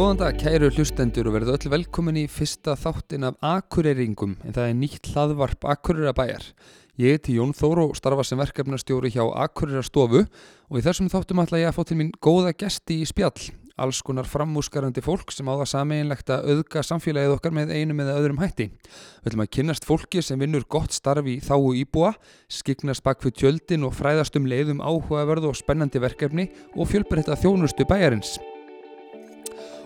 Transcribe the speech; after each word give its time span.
Góðan 0.00 0.16
dag, 0.16 0.36
kæru 0.40 0.70
hlustendur 0.72 1.26
og 1.28 1.34
verðu 1.34 1.52
öll 1.52 1.70
velkomin 1.74 2.16
í 2.16 2.22
fyrsta 2.32 2.72
þáttin 2.72 3.26
af 3.28 3.34
Akureyringum 3.44 4.30
en 4.48 4.54
það 4.56 4.68
er 4.70 4.76
nýtt 4.78 5.10
hlaðvarp 5.12 5.66
Akureyrabæjar. 5.74 6.46
Ég 6.96 7.18
heiti 7.18 7.34
Jón 7.36 7.52
Þóru 7.52 7.90
og 7.90 7.98
starfa 7.98 8.24
sem 8.24 8.40
verkefnastjóri 8.40 9.10
hjá 9.12 9.26
Akureyrastofu 9.42 10.22
og 10.24 10.78
í 10.80 10.84
þessum 10.86 11.10
þáttum 11.12 11.42
ætla 11.44 11.60
ég 11.60 11.68
að 11.68 11.76
fá 11.76 11.84
til 11.90 11.98
mín 12.00 12.14
góða 12.16 12.54
gesti 12.56 12.96
í 13.02 13.08
spjall. 13.10 13.50
Alls 13.76 14.00
konar 14.00 14.24
framúskarandi 14.24 15.04
fólk 15.04 15.34
sem 15.36 15.50
á 15.52 15.60
það 15.60 15.68
sameinlegt 15.74 16.32
að 16.32 16.48
auðga 16.54 16.84
samfélagið 16.88 17.34
okkar 17.36 17.52
með 17.58 17.74
einum 17.76 18.00
eða 18.00 18.14
öðrum 18.22 18.40
hætti. 18.40 18.70
Við 19.20 19.28
ætlum 19.34 19.44
að 19.44 19.50
kynnast 19.58 19.88
fólki 19.88 20.24
sem 20.24 20.40
vinnur 20.40 20.64
gott 20.64 20.96
starfi 20.96 21.36
í 21.36 21.42
þáu 21.44 21.74
íbúa, 21.76 22.14
skiknast 22.48 23.04
bak 23.04 23.20
fyrir 23.20 23.36
tjöldin 23.36 23.84
og 23.84 23.92
fræðast 24.00 24.40
um 24.40 24.48
leiðum 24.48 24.80
áhugaverðu 24.80 25.52
og 25.52 25.60
spennandi 25.60 26.00
verkefni 26.00 26.48
og 26.72 26.88
fjölbreytta 26.88 27.36
þjónustu 27.36 27.84
bæjarins. 27.84 28.38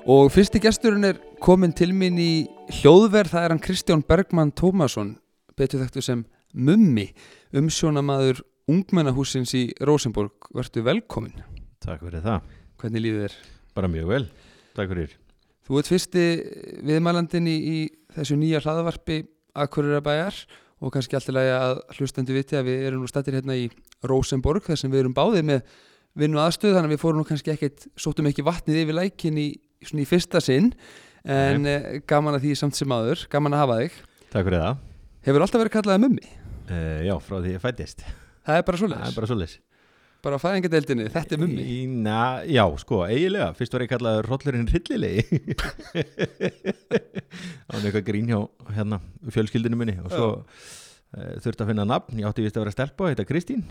Og 0.05 0.29
fyrsti 0.33 0.61
gesturinn 0.61 1.07
er 1.09 1.19
komin 1.41 1.73
til 1.73 1.95
mín 1.97 2.19
í 2.21 2.45
hljóðverð, 2.83 3.31
það 3.33 3.45
er 3.47 3.53
hann 3.55 3.63
Kristján 3.65 4.03
Bergmann 4.05 4.53
Tómasson, 4.53 5.15
betur 5.57 5.81
þekktu 5.81 6.03
sem 6.05 6.25
Mummi, 6.55 7.07
umsjónamaður 7.57 8.43
ungmennahúsins 8.71 9.55
í 9.57 9.63
Rosenborg. 9.85 10.51
Vertu 10.55 10.85
velkomin. 10.85 11.41
Takk 11.85 12.05
fyrir 12.05 12.25
það, 12.25 12.51
Hvernig 12.81 13.05
líður 13.05 13.25
þér? 13.25 13.39
bara 13.75 13.89
mjög 13.91 14.11
vel, 14.13 14.27
takk 14.77 14.93
fyrir 14.93 15.15
Þú 15.65 15.79
ert 15.81 15.89
fyrsti 15.91 16.25
viðmælandin 16.87 17.49
í, 17.49 17.55
í 17.57 17.79
þessu 18.15 18.37
nýja 18.39 18.61
hlaðavarpi 18.63 19.17
Akureyrabæjar 19.57 20.37
og 20.85 20.93
kannski 20.95 21.17
alltaf 21.17 21.39
að 21.41 21.81
hlustendu 21.97 22.37
viti 22.37 22.59
að 22.59 22.69
við 22.69 22.85
erum 22.91 23.03
nú 23.03 23.09
stættir 23.11 23.39
hérna 23.39 23.57
í 23.57 23.67
Rosenborg 24.05 24.69
þar 24.69 24.79
sem 24.79 24.93
við 24.93 25.05
erum 25.05 25.17
báðið 25.17 25.49
með 25.49 25.75
vinnu 26.15 26.39
aðstöð 26.45 26.77
þannig 26.77 26.93
að 26.93 26.95
við 26.95 27.03
fórum 27.03 27.23
nú 27.23 27.27
kannski 27.27 27.55
ekkert, 27.55 27.87
sóttum 27.99 28.29
ekki 28.31 28.45
vatnið 28.47 28.83
yfir 28.85 28.99
lækin 29.01 29.41
í, 29.41 29.49
svona 29.91 30.05
í 30.05 30.09
fyrsta 30.09 30.43
sinn 30.45 30.73
en 31.25 31.69
eh, 31.71 31.91
gaman 32.09 32.37
að 32.37 32.47
því 32.49 32.57
samt 32.61 32.77
sem 32.79 32.93
aður, 32.97 33.27
gaman 33.33 33.57
að 33.57 33.63
hafa 33.65 33.79
þig. 33.83 34.01
Takk 34.33 34.49
fyrir 34.49 34.61
það, 34.65 34.83
Hefur 35.25 35.45
alltaf 35.47 35.63
verið 35.63 35.77
kallaðið 35.79 36.03
mummi? 36.05 36.33
uh, 36.69 36.99
já, 37.05 37.15
frá 37.25 37.39
því 37.39 37.55
ég 37.55 37.63
fættist 37.63 38.05
Það 38.45 38.59
er 38.59 38.67
bara 38.67 38.81
Það 38.81 39.17
svoleiðis, 39.25 39.55
er 39.57 39.63
bara 40.25 40.39
á 40.41 40.45
fæðingadeildinni, 40.45 41.07
þetta 41.13 41.37
er 41.37 41.41
mummi. 41.43 41.65
Í, 41.65 41.79
na, 42.05 42.19
Já, 42.49 42.65
sko, 42.81 43.03
eiginlega, 43.05 43.51
fyrst 43.59 43.75
var 43.77 43.85
ég 43.85 43.91
kallaður 43.93 44.29
rollurinn 44.31 44.71
hryllilegi. 44.71 45.25
Það 47.65 47.75
var 47.75 47.89
eitthvað 47.89 48.07
grín 48.07 48.31
hjá 48.33 48.39
hérna, 48.77 49.01
fjölskyldinu 49.35 49.81
minni. 49.81 49.97
Og 50.05 50.13
svo 50.13 50.29
uh, 50.39 51.35
þurfti 51.45 51.65
að 51.65 51.73
finna 51.73 51.87
nafn, 51.89 52.21
ég 52.21 52.29
átti 52.29 52.45
vist 52.45 52.57
að 52.57 52.65
vera 52.67 52.75
stelpa, 52.77 53.11
heita 53.11 53.27
Kristín. 53.29 53.67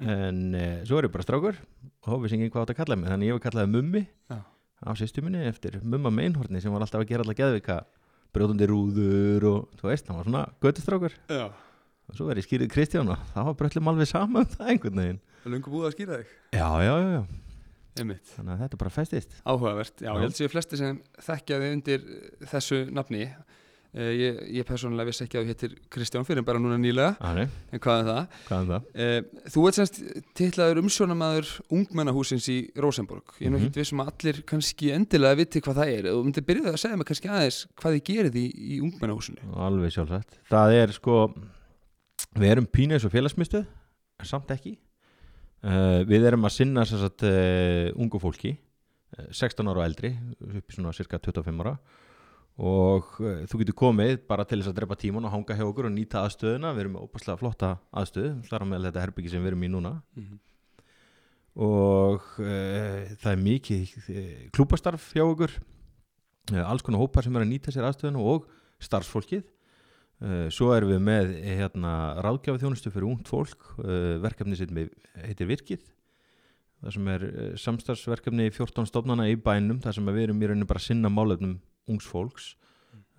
En 0.00 0.40
uh, 0.56 0.80
svo 0.88 1.00
er 1.00 1.08
ég 1.08 1.14
bara 1.14 1.26
strákur. 1.26 1.60
Og 2.08 2.24
vissi 2.24 2.38
enginn 2.38 2.52
hvað 2.54 2.68
átt 2.68 2.74
að 2.76 2.80
kalla 2.80 3.00
mig, 3.00 3.10
þannig 3.12 3.32
ég 3.32 3.36
var 3.36 3.44
kallaði 3.48 3.72
mummi. 3.74 4.04
Já. 4.32 4.40
Á 4.80 4.90
sýstu 4.96 5.22
minni 5.24 5.42
eftir 5.48 5.78
mumma 5.82 6.10
meinhorni 6.14 6.60
sem 6.62 6.72
var 6.72 6.84
alltaf 6.84 7.02
að 7.02 7.10
gera 7.12 7.24
alltaf 7.26 7.40
geðvika 7.42 7.78
brjóðundi 8.34 8.68
rúður 8.70 9.46
og 9.50 9.74
þú 9.80 9.88
veist, 9.90 10.06
hann 10.08 10.20
var 10.20 10.28
svona 10.28 10.44
göttustrákur 10.62 11.16
Já. 11.28 11.46
og 11.50 12.16
svo 12.18 12.28
er 12.30 12.38
ég 12.40 12.46
skýrið 12.46 12.70
Kristján 12.72 13.10
og 13.10 13.18
það 13.34 13.48
var 13.50 13.58
bröllum 13.60 13.90
alveg 13.92 14.10
sama 14.10 14.44
um 14.44 14.50
það 14.54 14.72
einhvern 14.74 15.00
veginn. 15.02 15.20
Lungu 15.50 15.72
búið 15.72 15.88
að 15.90 15.94
skýra 15.96 16.18
þig? 16.20 16.34
já, 16.54 16.68
já, 16.84 16.92
já, 16.94 17.08
já, 17.16 17.22
þannig 18.00 18.52
að 18.54 18.60
þetta 18.64 18.80
bara 18.84 18.92
festist. 18.94 19.34
Áhugavert, 19.44 19.96
já, 19.98 20.08
Já. 20.08 20.14
ég 20.14 20.24
held 20.28 20.36
séu 20.38 20.50
flesti 20.52 20.78
sem 20.80 21.00
þekkja 21.26 21.58
þig 21.64 21.74
undir 21.76 22.04
þessu 22.52 22.80
nafni 22.94 23.24
ég, 23.94 24.36
ég 24.60 24.66
persónulega 24.68 25.08
vissi 25.10 25.24
ekki 25.24 25.38
að 25.40 25.44
þú 25.46 25.50
héttir 25.50 25.72
Kristján 25.90 26.26
fyrir 26.28 26.38
en 26.42 26.46
bara 26.46 26.60
núna 26.62 26.76
nýlega. 26.78 27.16
Þannig, 27.18 27.54
en 27.74 27.80
hvað 27.82 28.00
er 28.02 28.08
það? 28.10 28.36
hvað 28.46 28.60
er 28.60 28.68
það? 28.70 28.84
Uh, 28.94 29.48
þú 29.54 29.64
ert 29.66 29.78
semst 29.80 30.00
titlaður 30.38 30.80
umsjónamaður 30.84 31.48
ungmennahúsins 31.74 32.46
í 32.54 32.58
Rosenborg 32.78 33.34
ég 33.40 33.48
er 33.48 33.50
nú 33.50 33.58
Mhm. 33.58 33.64
ekkert 33.66 33.80
vissum 33.82 34.02
að 34.04 34.12
allir 34.14 34.42
kannski 34.46 34.92
endilega 34.94 35.36
viti 35.42 35.60
hvað 35.60 35.80
það 35.82 35.94
er. 35.98 36.10
Og 36.14 36.24
myndir 36.28 36.46
byrjuð 36.46 36.70
að 36.70 36.78
segja 36.84 36.96
mig 37.00 37.06
kannski 37.10 37.28
aðeins 37.34 37.58
hvað 37.80 37.96
þið 37.96 38.04
gerið 38.12 38.38
í, 38.38 38.46
í 38.54 38.80
ungmennahúsinu. 38.86 39.50
Alveg 39.56 39.90
sjálfsagt. 39.96 40.38
Það 40.48 40.76
er 40.84 40.92
sko 40.92 41.18
við 42.38 42.50
erum 42.54 42.66
pínu 42.70 42.94
eins 42.94 43.04
og 43.04 43.12
félagsmyndstöð 43.12 43.66
en 44.20 44.26
samt 44.28 44.50
ekki. 44.54 44.76
Uh, 45.60 46.04
við 46.08 46.24
erum 46.30 46.46
að 46.48 46.54
sinna 46.56 46.86
sem 46.88 46.96
sagt, 47.02 47.20
uh, 47.26 47.90
ungu 48.00 48.16
fólki 48.22 48.54
uh, 49.18 49.26
16 49.34 49.66
ára 49.68 49.82
og 49.82 49.84
eldri 49.84 50.14
upp 50.40 50.70
í 50.70 50.76
svona 50.78 50.94
cirka 50.96 51.18
25 51.20 51.60
ára 51.60 51.74
og 52.60 53.16
uh, 53.22 53.42
þú 53.48 53.62
getur 53.62 53.76
komið 53.78 54.18
bara 54.28 54.44
til 54.44 54.60
þess 54.60 54.72
að 54.72 54.78
drepa 54.80 54.98
tíman 55.00 55.24
og 55.24 55.32
hanga 55.32 55.56
hjá 55.56 55.64
okkur 55.64 55.88
og 55.88 55.94
nýta 55.94 56.24
aðstöðuna. 56.26 56.74
Við 56.76 56.84
erum 56.84 56.96
með 56.96 57.06
ópaslega 57.06 57.40
flotta 57.40 57.74
aðstöð 58.02 58.32
þar 58.50 58.64
á 58.64 58.66
meðal 58.68 58.88
þetta 58.90 59.04
herbyggi 59.06 59.32
sem 59.32 59.44
við 59.44 59.52
erum 59.52 59.64
í 59.64 59.70
núna. 59.72 59.92
Og 61.60 62.26
uh, 62.40 63.14
það 63.20 63.30
er 63.32 63.40
mikið 63.46 63.94
uh, 64.00 64.34
klúpastarf 64.56 65.06
hjá 65.14 65.24
okkur. 65.24 65.54
Uh, 66.50 66.66
alls 66.66 66.84
konar 66.84 67.00
hópar 67.00 67.24
sem 67.24 67.38
er 67.38 67.46
að 67.46 67.52
nýta 67.54 67.72
sér 67.72 67.88
aðstöðuna 67.88 68.26
og 68.34 68.50
starfsfólkið. 68.82 69.46
Uh, 70.20 70.46
svo 70.52 70.68
erum 70.74 70.92
við 70.92 71.00
með 71.06 71.32
eh, 71.38 71.56
hérna, 71.62 71.94
ráðgjafi 72.20 72.60
þjónustu 72.60 72.92
fyrir 72.92 73.08
ungt 73.08 73.30
fólk. 73.30 73.72
Verkefni 74.20 74.58
sem 74.58 74.84
heitir 75.24 75.48
Virkið. 75.48 75.88
Það 76.80 76.94
sem 76.96 77.08
er 77.12 77.24
samstarfsverkefni 77.60 78.46
í 78.48 78.52
14 78.52 78.88
stofnana 78.88 79.26
í 79.28 79.34
bænum 79.40 79.80
þar 79.84 79.96
sem 79.96 80.06
við 80.12 80.26
erum 80.26 80.40
í 80.40 80.48
rauninu 80.48 80.68
bara 80.68 80.80
að 80.80 80.86
sinna 80.86 81.10
málefnum 81.12 81.58
ungs 81.90 82.06
fólks 82.08 82.50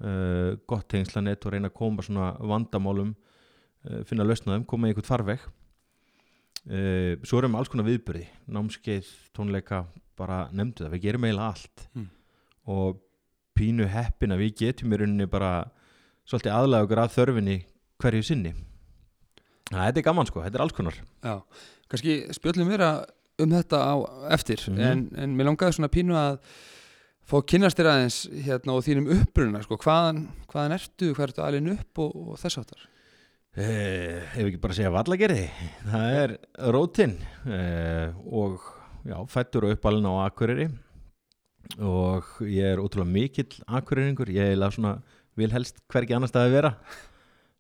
uh, 0.02 0.56
gott 0.68 0.88
tengslanett 0.92 1.46
og 1.46 1.54
reyna 1.56 1.70
að 1.72 1.78
koma 1.78 2.06
svona 2.06 2.32
vandamálum 2.40 3.14
uh, 3.16 4.02
finna 4.10 4.26
lausnaðum, 4.28 4.66
koma 4.70 4.88
í 4.88 4.94
einhvern 4.94 5.08
farveg 5.12 5.44
uh, 6.70 7.16
svo 7.26 7.40
erum 7.42 7.56
við 7.56 7.62
alls 7.62 7.72
konar 7.74 7.88
viðbyrði 7.90 8.26
námskeið, 8.58 9.12
tónleika 9.36 9.84
bara 10.20 10.44
nefndu 10.54 10.86
það, 10.86 10.96
við 10.98 11.06
gerum 11.08 11.28
eiginlega 11.28 11.54
allt 11.54 11.88
Mm. 11.96 12.10
og 12.72 13.00
pínu 13.58 13.88
heppin 13.90 14.32
að 14.36 14.44
við 14.46 14.52
getum 14.62 14.94
í 14.94 14.98
rauninni 15.02 15.26
bara 15.30 15.50
svolítið 16.30 16.54
aðlega 16.56 16.86
okkur 16.86 17.02
að 17.04 17.16
þörfinni 17.18 17.56
hverju 18.02 18.24
sinni 18.28 18.52
Æ, 19.72 19.76
þetta 19.88 20.00
er 20.02 20.06
gaman 20.06 20.28
sko, 20.30 20.42
þetta 20.44 20.60
er 20.60 20.64
alls 20.66 20.76
konar 20.78 20.96
Já, 21.24 21.34
kannski 21.92 22.16
spjöllum 22.36 22.70
vera 22.72 22.92
um 23.42 23.50
þetta 23.56 23.80
á 23.82 23.96
eftir 24.38 24.62
Mhm. 24.70 24.80
en, 24.86 25.02
en 25.18 25.36
mér 25.38 25.50
langaði 25.50 25.74
svona 25.80 25.90
pínu 25.92 26.16
að 26.16 26.38
fá 27.28 27.38
að 27.40 27.48
kynnast 27.54 27.80
þér 27.80 27.92
aðeins 27.92 28.20
hérna 28.48 28.76
og 28.76 28.86
þínum 28.86 29.12
uppruna 29.18 29.62
sko, 29.66 29.78
hvaðan, 29.82 30.26
hvaðan 30.52 30.78
ertu, 30.78 31.12
hvað 31.16 31.28
ertu 31.30 31.46
alveg 31.46 31.72
upp 31.76 32.04
og, 32.06 32.18
og 32.22 32.42
þess 32.42 32.62
áttar 32.62 32.86
eh, 33.56 34.22
Ef 34.36 34.46
ekki 34.46 34.62
bara 34.64 34.78
segja 34.78 34.94
vallagerði. 34.94 35.48
Það 35.88 36.20
er 36.22 36.36
rótin 36.76 37.18
eh, 37.46 38.22
og 38.32 38.62
já, 39.08 39.18
fættur 39.32 39.68
og 39.68 39.76
uppalinn 39.78 40.08
á 40.08 40.26
Akureyri. 40.26 40.70
Og 41.80 42.28
ég 42.50 42.74
er 42.74 42.82
ótrúlega 42.82 43.14
mikill 43.14 43.62
Akureyringur, 43.70 44.32
ég 44.34 44.56
er 44.56 44.74
svona 44.74 44.98
vil 45.40 45.54
helst 45.54 45.80
hvergi 45.92 46.16
annar 46.16 46.32
staði 46.32 46.56
vera. 46.56 46.76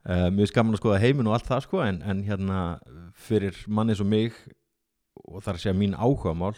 Uh, 0.01 0.31
mjög 0.33 0.49
skaman 0.49 0.73
að 0.73 0.81
skoða 0.81 1.01
heiminn 1.03 1.27
og 1.29 1.35
allt 1.35 1.45
það 1.45 1.59
sko 1.67 1.81
en, 1.85 1.99
en 2.01 2.23
hérna 2.25 2.61
fyrir 3.21 3.57
manni 3.69 3.93
svo 3.93 4.07
mig 4.09 4.33
og 5.21 5.43
þar 5.45 5.59
að 5.59 5.61
segja 5.61 5.77
mín 5.77 5.93
áhugamál 5.93 6.55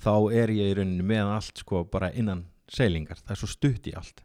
þá 0.00 0.12
er 0.42 0.52
ég 0.56 0.72
í 0.72 0.76
rauninni 0.78 1.06
með 1.06 1.34
allt 1.36 1.62
sko 1.64 1.84
bara 1.90 2.10
innan 2.16 2.46
seilingar, 2.70 3.18
það 3.24 3.34
er 3.34 3.40
svo 3.42 3.50
stutt 3.50 3.88
í 3.90 3.94
allt. 3.98 4.24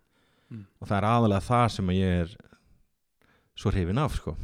Mm. 0.54 0.66
og 0.78 0.86
það 0.86 0.98
er 1.00 1.06
aðalega 1.10 1.42
það 1.42 1.68
sem 1.74 1.88
ég 1.96 2.20
er 2.22 2.34
svo 3.58 3.72
hrifin 3.74 3.98
af 3.98 4.18
sko. 4.20 4.36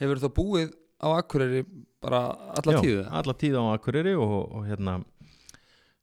Hefur 0.00 0.18
þú 0.18 0.30
búið 0.34 0.72
á 0.98 1.08
Akureyri 1.14 1.62
bara 2.02 2.22
alla 2.58 2.74
Já, 2.74 2.80
tíðu? 2.82 3.04
alla 3.20 3.34
tíð 3.38 3.58
á 3.58 3.62
Akureyri 3.70 4.14
og, 4.18 4.34
og 4.50 4.66
hérna 4.66 4.96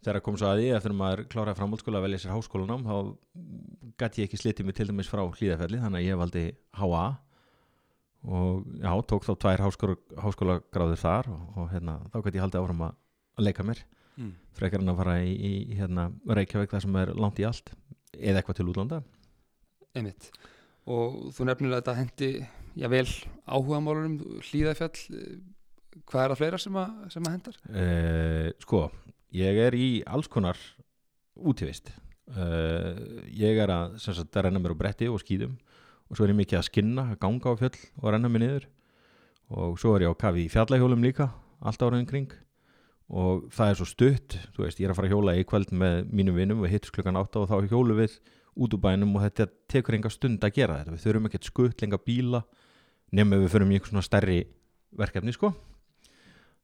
þegar 0.06 0.22
kom 0.24 0.38
svo 0.40 0.48
að 0.48 0.62
því 0.62 0.70
eftir 0.78 0.94
að 0.94 1.00
maður 1.02 1.24
kláraði 1.34 1.60
framhaldsskóla 1.60 2.00
að 2.00 2.06
velja 2.08 2.22
sér 2.24 2.36
háskólanám 2.36 2.86
þá 2.88 2.96
gæti 4.00 4.22
ég 4.24 4.30
ekki 4.30 4.40
slitið 4.40 4.70
mig 4.70 4.78
til 4.78 4.88
dæmis 4.88 5.12
frá 5.12 5.24
hlýðafelli 5.26 5.82
þannig 5.84 6.00
að 6.00 6.08
ég 6.08 6.22
valdi 6.22 6.44
HA 6.80 7.06
og 8.30 8.64
já, 8.80 8.92
tók 9.12 9.28
þá 9.28 9.34
tvær 9.44 9.66
háskóla, 9.68 9.98
háskólagráður 10.24 11.04
þar 11.04 11.32
og, 11.34 11.44
og 11.60 11.70
hérna, 11.74 12.00
þá 12.14 12.18
gæti 12.24 12.40
ég 12.40 12.46
haldið 12.46 12.62
áfram 12.64 12.86
að 12.88 13.44
leika 13.44 13.68
mér 13.68 13.84
Mm. 14.18 14.34
frekar 14.58 14.82
en 14.84 14.92
að 14.92 15.00
fara 15.00 15.20
í, 15.24 15.34
í 15.36 15.78
hérna, 15.78 16.10
Reykjavík 16.28 16.74
þar 16.74 16.86
sem 16.86 16.98
er 17.00 17.14
langt 17.16 17.40
í 17.40 17.46
allt 17.48 17.72
eða 18.18 18.42
eitthvað 18.42 18.58
til 18.60 18.70
útlanda 18.72 19.04
Einmitt. 19.98 20.30
Og 20.90 21.30
þú 21.34 21.48
nefnir 21.48 21.72
að 21.74 21.80
þetta 21.80 21.96
hendi, 21.98 22.28
já 22.78 22.88
vel, 22.92 23.08
áhugamálunum, 23.50 24.42
hlýðafjall, 24.50 25.00
eh, 25.18 26.04
hvað 26.06 26.24
er 26.24 26.34
það 26.34 26.42
fleira 26.42 26.60
sem 26.62 26.78
að, 26.78 26.92
sem 27.14 27.26
að 27.26 27.36
hendar? 27.36 27.58
Uh, 27.70 28.52
sko, 28.62 28.84
ég 29.36 29.62
er 29.66 29.78
í 29.78 29.88
alls 30.10 30.30
konar 30.32 30.60
útivist 31.40 31.92
uh, 32.36 32.98
ég 33.34 33.60
er 33.64 33.74
að, 33.74 33.98
sagt, 34.02 34.30
að 34.34 34.48
renna 34.48 34.62
mér 34.62 34.76
á 34.78 34.82
bretti 34.82 35.10
og 35.10 35.22
skýðum 35.24 35.56
og 36.10 36.18
svo 36.18 36.26
er 36.26 36.34
ég 36.34 36.40
mikið 36.42 36.60
að 36.60 36.68
skinna, 36.70 37.08
að 37.14 37.22
ganga 37.24 37.54
á 37.54 37.60
fjöll 37.60 37.80
og 38.02 38.12
renna 38.14 38.32
mér 38.32 38.46
niður 38.46 38.68
og 39.50 39.80
svo 39.82 39.96
er 39.96 40.06
ég 40.06 40.14
á 40.14 40.22
kafi 40.22 40.46
í 40.46 40.52
fjallahjólum 40.52 41.06
líka 41.06 41.30
allt 41.60 41.82
áraðin 41.82 42.10
kring 42.10 42.34
og 43.10 43.48
það 43.54 43.72
er 43.72 43.78
svo 43.80 43.88
stutt, 43.90 44.36
þú 44.54 44.66
veist, 44.66 44.80
ég 44.80 44.86
er 44.86 44.94
að 44.94 45.00
fara 45.00 45.10
að 45.10 45.16
hjóla 45.16 45.34
í 45.40 45.46
kvöld 45.50 45.72
með 45.74 46.12
mínum 46.14 46.38
vinnum, 46.38 46.62
við 46.62 46.76
hittust 46.76 46.94
klukkan 46.94 47.18
átta 47.18 47.42
og 47.42 47.50
þá 47.50 47.72
hjólu 47.72 47.98
við 47.98 48.20
út 48.60 48.76
úr 48.76 48.82
bænum 48.84 49.16
og 49.18 49.24
þetta 49.26 49.48
tekur 49.72 49.98
enga 49.98 50.12
stund 50.14 50.44
að 50.46 50.56
gera 50.60 50.78
þetta, 50.82 50.94
við 50.94 51.06
þurfum 51.06 51.30
ekkert 51.30 51.50
skuttlinga 51.50 52.00
bíla 52.06 52.44
nema 53.16 53.40
við 53.42 53.54
förum 53.56 53.72
í 53.72 53.80
einhvern 53.80 53.96
svona 53.96 54.06
stærri 54.06 54.40
verkefni 55.00 55.34
sko. 55.34 55.54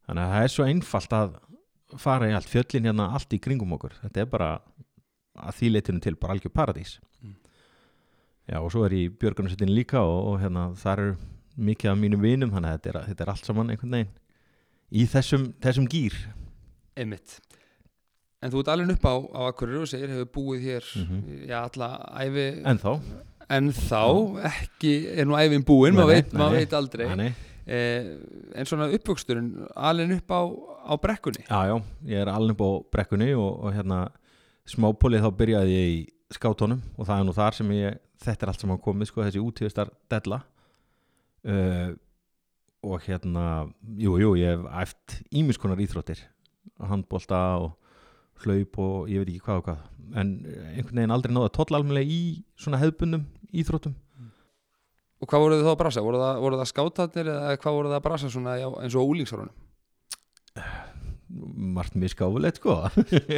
Þannig 0.06 0.22
að 0.22 0.34
það 0.36 0.46
er 0.46 0.54
svo 0.54 0.68
einfalt 0.70 1.16
að 1.18 1.38
fara 2.02 2.30
í 2.30 2.36
allt 2.38 2.52
fjöllin 2.52 2.90
hérna 2.90 3.08
allt 3.18 3.34
í 3.34 3.40
kringum 3.42 3.74
okkur. 3.78 3.96
Þetta 4.04 4.22
er 4.22 4.30
bara 4.30 4.50
að 5.36 5.58
því 5.60 5.72
leitinu 5.72 6.04
til 6.04 6.14
bara 6.20 6.36
algjör 6.36 6.54
paradís. 6.54 7.00
Mm. 7.24 7.36
já 8.46 8.60
og 8.60 8.70
svo 8.70 8.84
er 8.86 8.94
ég 8.94 9.08
í 9.08 9.16
Björgunarsveitin 9.18 9.74
líka 9.74 10.04
og, 10.06 10.20
og 10.30 10.36
hérna 10.44 10.68
þar 10.78 11.02
er 11.02 11.16
mikið 11.56 11.92
af 11.92 11.98
mínum 11.98 12.22
vinum 12.22 12.52
þannig 12.54 12.70
að 12.70 12.78
þetta 12.78 12.92
er, 12.92 13.00
þetta 13.10 13.24
er 13.24 13.32
allt 13.34 13.48
saman 13.50 13.72
einhvern 13.74 13.96
veginn 13.96 14.14
í 14.92 15.06
þessum, 15.10 15.54
þessum 15.64 15.88
gýr 15.90 16.14
Einmitt. 16.96 17.40
En 18.42 18.52
þú 18.54 18.62
ert 18.62 18.70
alveg 18.72 18.92
upp 18.96 19.06
á, 19.10 19.14
á 19.36 19.40
Akureyri 19.50 19.82
og 19.82 19.90
segir 19.90 20.12
hefur 20.14 20.30
búið 20.38 20.62
hér 20.70 20.86
Mhm. 21.02 21.48
já, 21.50 21.58
alla 21.66 21.90
æfi 22.22 22.46
en 22.66 22.78
þá 22.78 23.02
en 23.50 23.72
þá 23.72 24.02
ekki 24.52 24.94
er 25.18 25.26
nú 25.26 25.36
æfin 25.38 25.64
búin, 25.66 25.94
maður 25.94 26.08
veit, 26.14 26.34
nei. 26.34 26.50
veit 26.52 26.74
aldrei. 26.74 27.34
Eh, 27.68 28.18
en 28.56 28.66
svona 28.66 28.88
uppvöxturinn 28.94 29.68
alveg 29.76 30.12
upp 30.20 30.30
á, 30.30 30.42
á 30.86 30.94
brekkunni? 31.02 31.44
Já, 31.50 31.66
já, 31.68 31.84
ég 32.06 32.22
er 32.22 32.28
alveg 32.30 32.56
upp 32.56 32.62
á 32.62 32.72
brekkunni 32.94 33.34
og, 33.34 33.64
og 33.66 33.74
hérna 33.74 34.10
smápólið 34.70 35.22
þá 35.26 35.32
byrjaði 35.38 35.74
ég 35.74 35.90
í 35.96 36.08
skátunum 36.34 36.82
og 36.98 37.06
það 37.08 37.20
er 37.20 37.26
nú 37.26 37.34
þar 37.34 37.54
sem 37.58 37.70
ég, 37.72 37.98
þetta 38.22 38.44
er 38.46 38.50
allt 38.54 38.62
saman 38.62 38.78
komið 38.82 39.08
sko, 39.10 39.22
þessi 39.26 39.42
útíðustar 39.42 39.90
della 40.10 40.44
uh, 41.46 41.94
og 42.86 43.02
hérna 43.08 43.66
jú, 43.98 44.16
jú, 44.22 44.36
ég 44.40 44.54
hef 44.54 44.70
æft 44.84 45.18
ímiskonar 45.34 45.82
íþróttir. 45.82 46.22
Handbolta 46.80 47.42
og 47.64 47.76
hlaup 48.46 48.80
og 48.82 49.12
ég 49.12 49.24
veit 49.24 49.34
ekki 49.34 49.46
hvað 49.48 49.62
og 49.62 49.68
hvað. 49.70 49.84
En 50.16 50.34
einhvern 50.76 51.02
veginn 51.02 51.16
aldrei 51.16 51.34
náða 51.34 51.54
toll 51.56 51.78
almennilega 51.78 52.12
í 52.12 52.24
svona 52.60 52.82
hefðbundum 52.82 53.28
íþróttum. 53.56 53.96
Og 55.24 55.30
hvað 55.32 55.46
voruð 55.46 55.62
þið 55.62 55.68
þá 55.68 55.74
að 55.74 55.80
brasa? 55.82 56.04
voru 56.06 56.20
það, 56.22 56.42
voru 56.44 56.58
það 56.60 56.72
skátarnir 56.72 57.30
eða 57.34 57.60
hvað 57.62 57.78
voruð 57.80 57.94
það 57.94 58.02
að 58.02 58.08
brasa 58.10 58.34
svona 58.34 58.58
já, 58.60 58.68
eins 58.84 58.98
og 59.00 59.14
úlingsárunum? 59.14 59.56
margt 61.76 61.96
miskáfulegt 61.96 62.60
sko. 62.62 62.78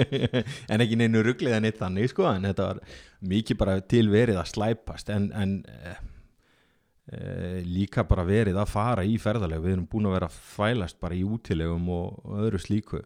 En 0.72 0.84
ekki 0.84 0.98
neinu 1.00 1.24
ruglið 1.26 1.58
en 1.58 1.70
eitt 1.70 1.80
þannig 1.80 2.12
sko 2.12 2.28
en 2.30 2.48
þetta 2.50 2.70
var 2.72 2.82
mikið 3.32 3.60
bara 3.60 3.78
til 3.82 4.06
verið 4.12 4.42
að 4.42 4.52
slæpast. 4.52 5.12
En, 5.14 5.30
en 5.34 5.58
e, 5.66 5.94
e, 5.94 5.96
líka 7.64 8.04
bara 8.04 8.26
verið 8.28 8.58
að 8.60 8.72
fara 8.72 9.04
í 9.08 9.14
ferðarlega 9.22 9.64
við 9.64 9.76
erum 9.78 9.86
búin 9.88 10.10
að 10.10 10.18
vera 10.18 10.28
að 10.28 10.40
þvælast 10.50 10.98
bara 11.00 11.16
í 11.16 11.22
útilegum 11.24 11.86
og, 11.96 12.18
öðru 12.42 12.60
slíku. 12.60 13.00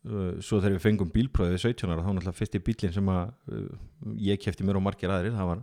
Uh, 0.00 0.38
svo 0.40 0.62
þegar 0.62 0.78
við 0.78 0.84
fengum 0.86 1.10
bílprófið 1.12 1.58
17 1.60 1.90
ára 1.90 2.00
þá 2.00 2.14
náttúrulega 2.14 2.38
fyrsti 2.38 2.60
bílinn 2.64 2.94
sem 2.94 3.10
að 3.12 3.34
uh, 3.52 3.66
ég 4.24 4.40
kefti 4.40 4.64
mér 4.64 4.78
og 4.80 4.86
margir 4.86 5.12
aðrir 5.12 5.34
það 5.34 5.50
var 5.50 5.58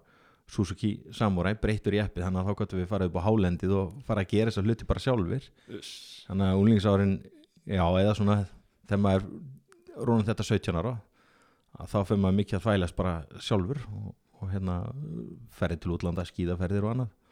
Suzuki 0.54 0.92
Samurai 1.10 1.56
breyttur 1.58 1.98
í 1.98 2.04
eppið 2.04 2.28
þannig 2.28 2.44
að 2.44 2.52
þá 2.52 2.60
gottum 2.60 2.80
við 2.84 2.92
farið 2.92 3.10
upp 3.10 3.18
á 3.18 3.26
hálendið 3.26 3.74
og 3.80 3.96
fara 4.06 4.22
að 4.22 4.36
gera 4.36 4.52
þessar 4.52 4.68
hluti 4.70 4.88
bara 4.92 5.02
sjálfur 5.02 5.48
þannig 6.28 6.52
að 6.52 6.62
unglingsárin 6.62 7.16
já 7.66 7.84
eða 7.88 8.14
svona 8.20 8.38
þegar 8.86 9.02
maður 9.08 9.26
rónum 9.98 10.28
þetta 10.30 10.48
17 10.52 10.80
ára 10.84 10.94
að 11.78 11.92
þá 11.92 11.98
fyrir 12.10 12.22
maður 12.24 12.38
mikið 12.40 12.58
að 12.58 12.66
þvælast 12.66 12.98
bara 12.98 13.16
sjálfur 13.44 13.82
og, 13.90 14.08
og 14.38 14.52
hérna 14.54 14.78
ferði 15.58 15.80
til 15.82 15.94
útlanda, 15.96 16.26
skíðaferðir 16.28 16.86
og 16.86 16.94
annað. 16.94 17.27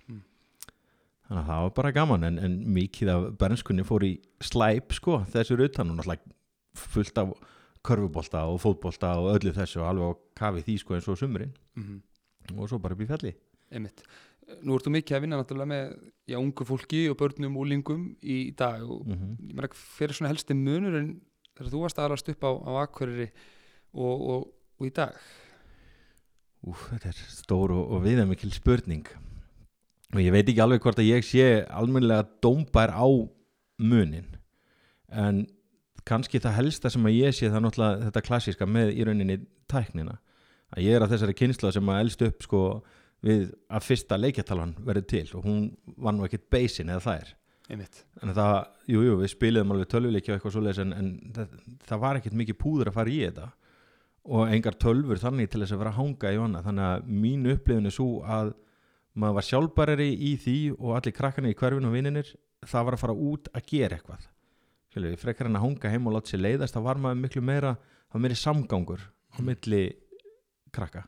Þannig 1.26 1.42
að 1.42 1.50
það 1.50 1.66
var 1.66 1.74
bara 1.80 1.94
gaman 1.96 2.28
en, 2.28 2.40
en 2.40 2.56
mikið 2.76 3.12
af 3.16 3.28
bernskunni 3.42 3.86
fór 3.88 4.06
í 4.06 4.14
slæp 4.44 4.94
sko 4.96 5.24
þessur 5.34 5.66
utan 5.66 5.92
og 5.92 6.00
náttúrulega 6.00 6.36
fullt 6.76 7.22
af 7.22 7.34
körfubolta 7.86 8.46
og 8.50 8.60
fótbolta 8.64 9.16
og 9.22 9.32
öllu 9.36 9.54
þessu 9.56 9.82
og 9.82 9.90
alveg 9.90 10.12
á 10.12 10.14
kafi 10.42 10.64
því 10.66 10.78
sko 10.82 10.98
eins 10.98 11.10
og 11.12 11.20
sumurinn 11.22 11.56
Mm 11.76 12.04
og 12.54 12.68
svo 12.70 12.78
bara 12.78 12.94
í 12.94 13.08
fjalli. 13.10 13.32
Einmitt. 13.74 14.04
Nú 14.62 14.76
ertu 14.78 14.92
mikið 14.94 15.16
að 15.18 15.24
vinna 15.24 15.40
náttúrulega 15.40 15.70
með 15.72 15.96
já, 16.30 16.36
ungu 16.38 16.66
fólki 16.70 17.00
og 17.10 17.18
börnum 17.18 17.56
og 17.58 17.64
úlingum 17.66 18.04
í 18.22 18.54
dag 18.54 18.84
og 18.86 19.08
mm 19.08 19.32
ég 19.50 19.56
meina 19.58 19.70
fyrir 19.74 20.14
svona 20.14 20.30
helsti 20.30 20.54
munur 20.54 21.00
en 21.00 21.10
þegar 21.56 21.72
þú 21.72 21.82
varst 21.82 22.02
aðrast 22.04 22.30
upp 22.30 22.46
á, 22.46 22.52
á 22.54 22.72
Akureyri 22.84 23.32
og, 23.94 24.14
og, 24.14 24.46
og 24.78 24.86
í 24.86 24.94
dag? 24.94 25.18
Úf, 26.66 26.86
þetta 26.92 27.10
er 27.10 27.24
stór 27.34 27.74
og, 27.74 27.90
og 27.98 28.06
viðamikil 28.06 28.54
spurning 28.54 29.10
og 30.14 30.22
ég 30.22 30.34
veit 30.34 30.46
ekki 30.46 30.64
alveg 30.64 30.84
hvort 30.84 31.02
að 31.02 31.10
ég 31.10 31.26
sé 31.26 31.48
almennilega 31.70 32.28
dómbær 32.44 32.94
á 32.94 33.08
munin 33.82 34.36
en 35.10 35.46
kannski 36.06 36.42
það 36.42 36.60
helsta 36.60 36.92
sem 36.94 37.08
að 37.08 37.18
ég 37.18 37.34
sé 37.36 37.50
það 37.50 37.58
er 37.58 37.66
náttúrulega 37.66 38.10
þetta 38.10 38.26
klassíska 38.28 38.68
með 38.70 38.92
í 38.94 39.08
rauninni 39.08 39.40
tæknina. 39.72 40.20
Að 40.76 40.86
ég 40.86 40.98
er 40.98 41.06
að 41.06 41.16
þessari 41.16 41.38
kynsla 41.38 41.72
sem 41.74 41.90
að 41.90 42.02
elst 42.04 42.24
upp 42.26 42.46
sko 42.46 42.62
við 43.26 43.48
að 43.74 43.88
fyrsta 43.88 44.20
leikjartalan 44.20 44.76
verið 44.86 45.08
til 45.10 45.26
og 45.38 45.48
hún 45.48 45.66
var 45.98 46.14
nú 46.14 46.26
ekkit 46.28 46.50
beisin 46.54 46.92
eða 46.92 47.06
það 47.06 47.22
er 47.24 47.32
Einmitt. 47.66 48.04
en 48.22 48.34
það, 48.38 48.56
jú, 48.92 49.00
jú, 49.08 49.14
við 49.22 49.32
spiliðum 49.32 49.72
alveg 49.74 49.88
tölvuleiki 49.90 50.30
og 50.30 50.36
eitthvað 50.36 50.54
svoleiðis 50.54 50.82
en, 50.84 50.92
en 50.94 51.08
það, 51.34 51.56
það 51.90 52.04
var 52.04 52.20
ekkit 52.20 52.36
mikið 52.42 52.60
púður 52.62 52.92
að 52.92 52.98
fara 53.00 53.14
í 53.14 53.22
þetta. 53.24 53.48
Og 54.36 54.52
engar 54.54 54.78
tölfur 54.82 55.22
þannig 55.22 55.50
til 55.50 55.62
þess 55.64 55.74
að 55.74 55.82
vera 55.82 55.94
að 55.94 56.00
hanga 56.00 56.34
í 56.34 56.38
vana. 56.42 56.62
Þannig 56.66 56.86
að 56.92 57.10
mín 57.24 57.50
upplifin 57.50 57.90
er 57.90 57.94
svo 57.94 58.10
að 58.26 58.54
maður 59.16 59.38
var 59.38 59.48
sjálfbærari 59.48 60.08
í 60.12 60.36
því 60.42 60.58
og 60.76 60.96
allir 60.98 61.16
krakkarnir 61.16 61.56
í 61.56 61.58
hverfinu 61.60 61.90
og 61.90 61.96
vininir 61.96 62.32
það 62.66 62.88
var 62.88 62.98
að 62.98 63.04
fara 63.04 63.18
út 63.30 63.50
að 63.56 63.68
gera 63.72 63.98
eitthvað. 63.98 64.30
Skilju, 64.92 65.18
frekar 65.20 65.50
en 65.50 65.60
að 65.60 65.66
hanga 65.66 65.92
heim 65.92 66.08
og 66.10 66.16
láta 66.16 66.32
sér 66.32 66.44
leiðast 66.44 66.76
það 66.76 66.88
var 66.88 67.02
maður 67.04 67.22
miklu 67.24 67.44
meira, 67.46 67.76
það 68.08 68.18
var 68.18 68.26
meiri 68.26 68.40
samgangur 68.40 69.06
á 69.06 69.38
milli 69.44 69.84
krakka. 70.76 71.06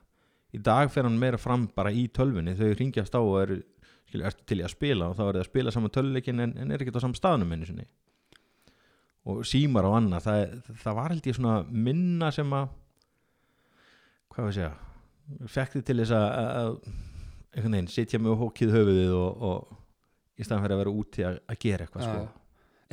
Í 0.55 0.61
dag 0.63 0.91
fer 0.91 1.07
hann 1.07 1.19
meira 1.19 1.39
fram 1.39 1.67
bara 1.75 1.91
í 1.91 2.07
tölvunni 2.13 2.55
þau 2.55 2.71
ringjast 2.79 3.15
á 3.15 3.21
og 3.21 3.37
eru 3.41 3.59
skilju, 4.07 4.25
ertu 4.29 4.47
til 4.47 4.61
í 4.61 4.65
að 4.65 4.75
spila 4.75 5.11
og 5.11 5.17
þá 5.17 5.23
er 5.25 5.31
það 5.31 5.41
að 5.43 5.49
spila 5.51 5.73
saman 5.75 5.95
töluleikin 5.97 6.43
en, 6.43 6.55
en 6.61 6.71
er 6.71 6.83
ekkert 6.83 6.99
á 6.99 7.03
saman 7.03 7.19
staðnum 7.19 7.51
einu 7.51 7.67
sinni. 7.67 7.87
Og 9.27 9.43
símar 9.47 9.87
og 9.89 9.97
annað 9.97 10.29
það, 10.29 10.57
það 10.83 10.99
var 11.01 11.11
held 11.11 11.27
ég 11.27 11.35
svona 11.35 11.57
minna 11.67 12.31
sem 12.31 12.53
að 12.55 12.69
hvað 14.31 14.47
við 14.47 14.59
segja 14.61 14.73
fekk 15.51 15.73
þið 15.75 15.85
til 15.89 15.97
þess 15.99 16.15
að, 16.15 16.27
að 16.61 16.75
einhvern 17.55 17.77
veginn 17.77 17.91
sitja 17.91 18.19
með 18.21 18.37
hókið 18.41 18.73
höfuðið 18.75 19.13
og, 19.17 19.45
og 19.51 19.77
í 20.37 20.45
staðan 20.45 20.63
fyrir 20.65 20.75
að 20.77 20.81
vera 20.83 20.95
úti 21.01 21.23
að, 21.27 21.39
að 21.49 21.59
gera 21.63 21.85
eitthvað 21.87 22.07
sko. 22.07 22.43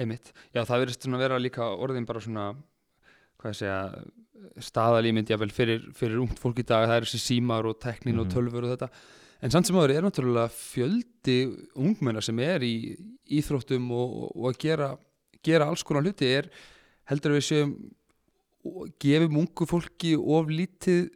Einmitt. 0.01 0.31
Já, 0.55 0.61
það 0.67 0.81
verðist 0.85 1.05
svona 1.07 1.21
vera 1.23 1.39
líka 1.39 1.67
orðin 1.85 2.07
bara 2.09 2.21
svona 2.25 2.47
hvað 3.39 3.53
ég 3.53 3.59
segja 3.61 3.81
staðalímynd 4.65 5.31
jáfnvel 5.31 5.53
fyrir, 5.55 5.85
fyrir 5.97 6.19
ungt 6.23 6.41
fólk 6.43 6.59
í 6.63 6.67
dag 6.67 6.87
það 6.89 6.97
er 7.01 7.07
þessi 7.09 7.21
símar 7.23 7.67
og 7.71 7.79
teknin 7.83 8.19
og 8.21 8.27
Mhm. 8.27 8.35
tölfur 8.35 8.65
og 8.67 8.73
þetta 8.75 8.89
en 9.45 9.51
samt 9.53 9.67
sem 9.67 9.77
aður 9.77 9.93
er 9.95 10.03
náttúrulega 10.07 10.51
fjöldi 10.53 11.37
ungmenna 11.77 12.23
sem 12.23 12.39
er 12.41 12.61
í 12.65 12.75
íþróttum 13.39 13.91
og, 13.93 14.37
og 14.37 14.49
að 14.53 14.59
gera, 14.65 14.89
gera 15.45 15.69
alls 15.69 15.83
konar 15.85 16.03
hluti 16.03 16.27
er 16.39 16.49
heldur 17.11 17.33
að 17.35 17.39
við 17.41 17.47
séum 17.51 17.75
gefum 19.03 19.37
ungu 19.43 19.67
fólki 19.69 20.15
of 20.17 20.49
lítið 20.49 21.11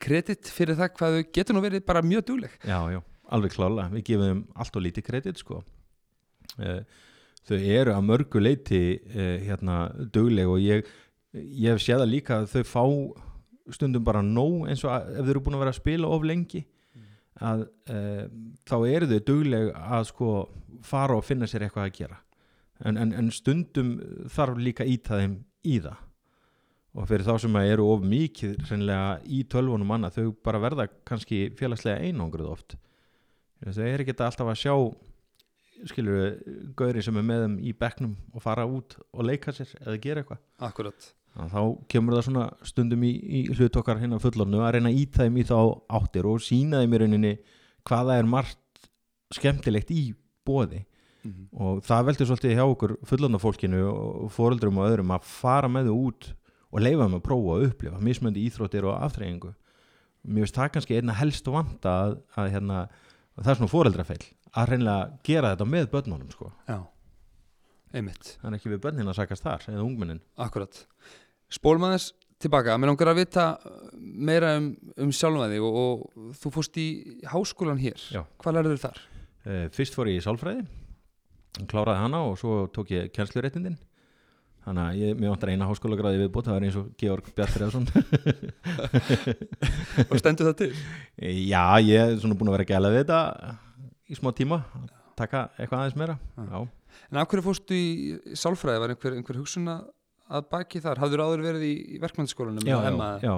kredit 0.00 0.50
fyrir 0.50 0.78
það 0.78 0.92
hvað 0.96 1.16
þau 1.16 1.28
getur 1.36 1.56
nú 1.56 1.62
verið 1.64 1.84
bara 1.88 2.02
mjög 2.04 2.26
dugleg. 2.30 2.56
Já, 2.64 2.78
já, 2.94 3.00
alveg 3.36 3.54
klálega. 3.54 3.92
Við 3.94 4.06
gefum 4.08 4.26
þeim 4.26 4.42
allt 4.64 4.78
og 4.78 4.84
lítið 4.86 5.06
kredit 5.06 5.42
sko. 5.42 5.60
Eh, 6.60 6.80
þau 7.48 7.56
eru 7.58 7.94
að 7.94 8.06
mörgu 8.08 8.42
leiti 8.42 8.82
uh, 8.98 9.36
hérna 9.46 9.76
dugleg 10.12 10.50
og 10.50 10.60
ég, 10.62 10.88
ég 11.34 11.72
hef 11.72 11.82
séð 11.82 12.04
að 12.04 12.12
líka 12.14 12.40
að 12.40 12.50
þau 12.54 12.64
fá 12.68 12.84
stundum 13.74 14.04
bara 14.04 14.22
nóg 14.24 14.68
eins 14.70 14.82
og 14.84 14.92
að, 14.94 15.12
ef 15.14 15.24
þau 15.24 15.32
eru 15.32 15.42
búin 15.46 15.56
að 15.56 15.64
vera 15.64 15.74
að 15.74 15.80
spila 15.80 16.10
of 16.10 16.26
lengi 16.26 16.64
að 17.40 17.64
uh, 17.94 18.24
þá 18.68 18.76
eru 18.90 19.08
þau 19.14 19.22
dugleg 19.30 19.70
að 19.78 20.04
sko 20.10 20.34
fara 20.84 21.16
og 21.16 21.24
finna 21.26 21.48
sér 21.50 21.66
eitthvað 21.66 21.88
að 21.88 21.96
gera. 21.96 22.20
En, 22.84 22.96
en, 22.96 23.12
en 23.16 23.32
stundum 23.32 23.96
þarf 24.32 24.60
líka 24.60 24.86
íta 24.88 25.20
þeim 25.20 25.40
í 25.68 25.80
það 25.84 25.98
og 26.94 27.06
fyrir 27.06 27.26
þá 27.26 27.34
sem 27.44 27.58
að 27.60 27.72
eru 27.74 27.86
of 27.92 28.02
mikið 28.06 28.72
í 29.30 29.44
tölvunum 29.50 29.92
annað 29.94 30.18
þau 30.18 30.32
bara 30.44 30.62
verða 30.62 30.88
kannski 31.06 31.50
félagslega 31.58 32.02
einangruð 32.02 32.50
oft. 32.50 32.76
Þau 33.60 33.84
er 33.86 34.02
ekki 34.02 34.16
alltaf 34.16 34.48
að 34.48 34.58
sjá 34.58 34.74
skilur 35.88 36.34
gauri 36.76 37.02
sem 37.04 37.16
er 37.16 37.24
með 37.24 37.44
þeim 37.44 37.56
í 37.64 37.72
bekknum 37.76 38.16
og 38.34 38.44
fara 38.44 38.66
út 38.68 38.98
og 39.12 39.24
leika 39.24 39.54
sér 39.54 39.70
eða 39.80 40.00
gera 40.02 40.22
eitthvað. 40.24 40.42
Akkurat. 40.66 41.10
Þannig 41.30 41.46
að 41.46 41.54
þá 41.54 41.86
kemur 41.94 42.16
það 42.16 42.26
svona 42.26 42.46
stundum 42.66 43.04
í, 43.06 43.12
í 43.14 43.40
hlut 43.54 43.78
okkar 43.80 44.00
hérna 44.00 44.18
fullornu 44.20 44.64
að 44.64 44.74
reyna 44.76 44.90
að 44.90 44.98
íta 45.04 45.24
þeim 45.24 45.38
í 45.38 45.46
þá 45.46 45.58
áttir 46.00 46.26
og 46.26 46.42
sína 46.42 46.82
þeim 46.82 46.96
í 46.96 47.00
rauninni 47.04 47.34
hvaða 47.86 48.18
er 48.18 48.28
margt 48.28 48.88
skemmtilegt 49.36 49.92
í 49.94 50.10
bóði 50.46 50.82
mm 50.82 51.30
-hmm. 51.30 51.46
og 51.52 51.84
það 51.86 52.06
veldur 52.08 52.30
svolítið 52.30 52.56
hjá 52.58 52.64
okkur 52.64 52.96
fullorna 53.06 53.38
fólkinu 53.38 53.84
og 53.86 54.32
fóreldrum 54.34 54.82
og 54.82 54.90
öðrum 54.90 55.14
að 55.14 55.28
fara 55.30 55.70
með 55.70 55.92
þau 55.92 55.96
út 56.08 56.32
og 56.70 56.84
leifa 56.84 57.06
þeim 57.06 57.16
að 57.18 57.24
prófa 57.26 57.56
og 57.56 57.66
upplifa 57.68 58.00
mismöndi 58.04 58.44
íþróttir 58.46 58.86
og 58.88 59.02
aftreyingu 59.06 59.52
mér 60.22 60.44
finnst 60.44 60.58
það 60.58 60.72
kannski 60.76 60.98
einna 60.98 61.16
helst 61.16 61.48
vanta 61.50 61.96
að, 62.04 62.16
að, 62.36 62.50
hérna, 62.54 62.80
að 63.36 63.44
það 63.44 63.52
er 63.52 63.60
svona 63.60 63.72
fóreldrafeil 63.72 64.22
að 64.50 64.72
reynlega 64.72 65.20
gera 65.26 65.52
þetta 65.54 65.66
með 65.70 65.86
börnunum 65.92 66.32
sko. 66.34 66.48
Já, 66.66 66.80
einmitt 67.94 68.32
er 68.42 68.56
ekki 68.56 68.72
við 68.72 68.82
börnin 68.84 69.10
að 69.10 69.20
sakast 69.20 69.46
þar 69.46 69.68
eða 69.70 69.84
ungmennin 69.86 70.20
Akkurat. 70.40 70.82
Spólum 71.50 71.86
aðeins 71.88 72.10
tilbaka, 72.40 72.76
mér 72.80 72.92
langar 72.92 73.12
að 73.12 73.22
vita 73.22 73.46
meira 73.96 74.56
um, 74.58 74.72
um 75.00 75.14
sjálfum 75.14 75.50
þig 75.52 75.64
og, 75.66 75.80
og 75.80 76.36
þú 76.40 76.52
fórst 76.56 76.78
í 76.80 76.88
háskólan 77.30 77.80
hér. 77.80 78.04
Já. 78.12 78.22
Hvað 78.42 78.58
lærður 78.58 78.84
þar? 78.84 79.02
Eh, 79.44 79.66
Fyrst 79.74 79.96
fór 79.96 80.10
ég 80.10 80.20
í 80.20 80.24
sálfræði 80.24 80.66
kláraði 81.70 82.04
hana 82.04 82.20
og 82.28 82.36
svo 82.38 82.64
tók 82.72 82.92
ég 82.94 83.10
kennsluréttindin 83.14 83.78
þannig 84.64 84.82
að 84.84 84.98
ég, 85.00 85.16
mér 85.18 85.32
vantar 85.32 85.52
eina 85.54 85.68
háskólagráði 85.70 86.20
viðbútt, 86.24 86.48
það 86.50 86.58
er 86.58 86.66
eins 86.68 86.78
og 86.80 86.90
Georg 87.00 87.30
Bjartfriðarsson 87.36 87.86
og 90.10 90.16
stendur 90.20 90.50
það 90.50 90.58
til 90.60 90.70
Já, 91.48 91.64
ég 91.84 91.96
er 92.04 92.18
svona 92.20 92.36
búin 92.38 92.52
að 92.52 92.58
vera 92.58 92.68
gæla 92.72 92.92
við 92.92 93.02
þetta 93.04 93.20
í 94.10 94.18
smá 94.18 94.32
tíma 94.36 94.60
taka 95.20 95.48
eitthvað 95.58 95.82
aðeins 95.84 95.98
meira. 96.00 96.18
Já, 96.36 96.60
En 97.10 97.20
af 97.20 97.30
hverju 97.30 97.44
fórstu 97.44 97.76
í 97.76 98.34
sálfræði? 98.38 98.82
Var 98.82 98.92
einhver, 98.94 99.16
einhver 99.18 99.38
hugsun 99.38 99.70
að 99.70 100.44
baki 100.50 100.82
þar? 100.82 101.00
Hafður 101.02 101.24
áður 101.26 101.44
verið 101.46 101.66
í, 101.66 101.72
í 101.96 102.02
verkmyndaskólanum? 102.02 102.66
já, 102.66 102.76
já, 102.86 103.24
já. 103.24 103.34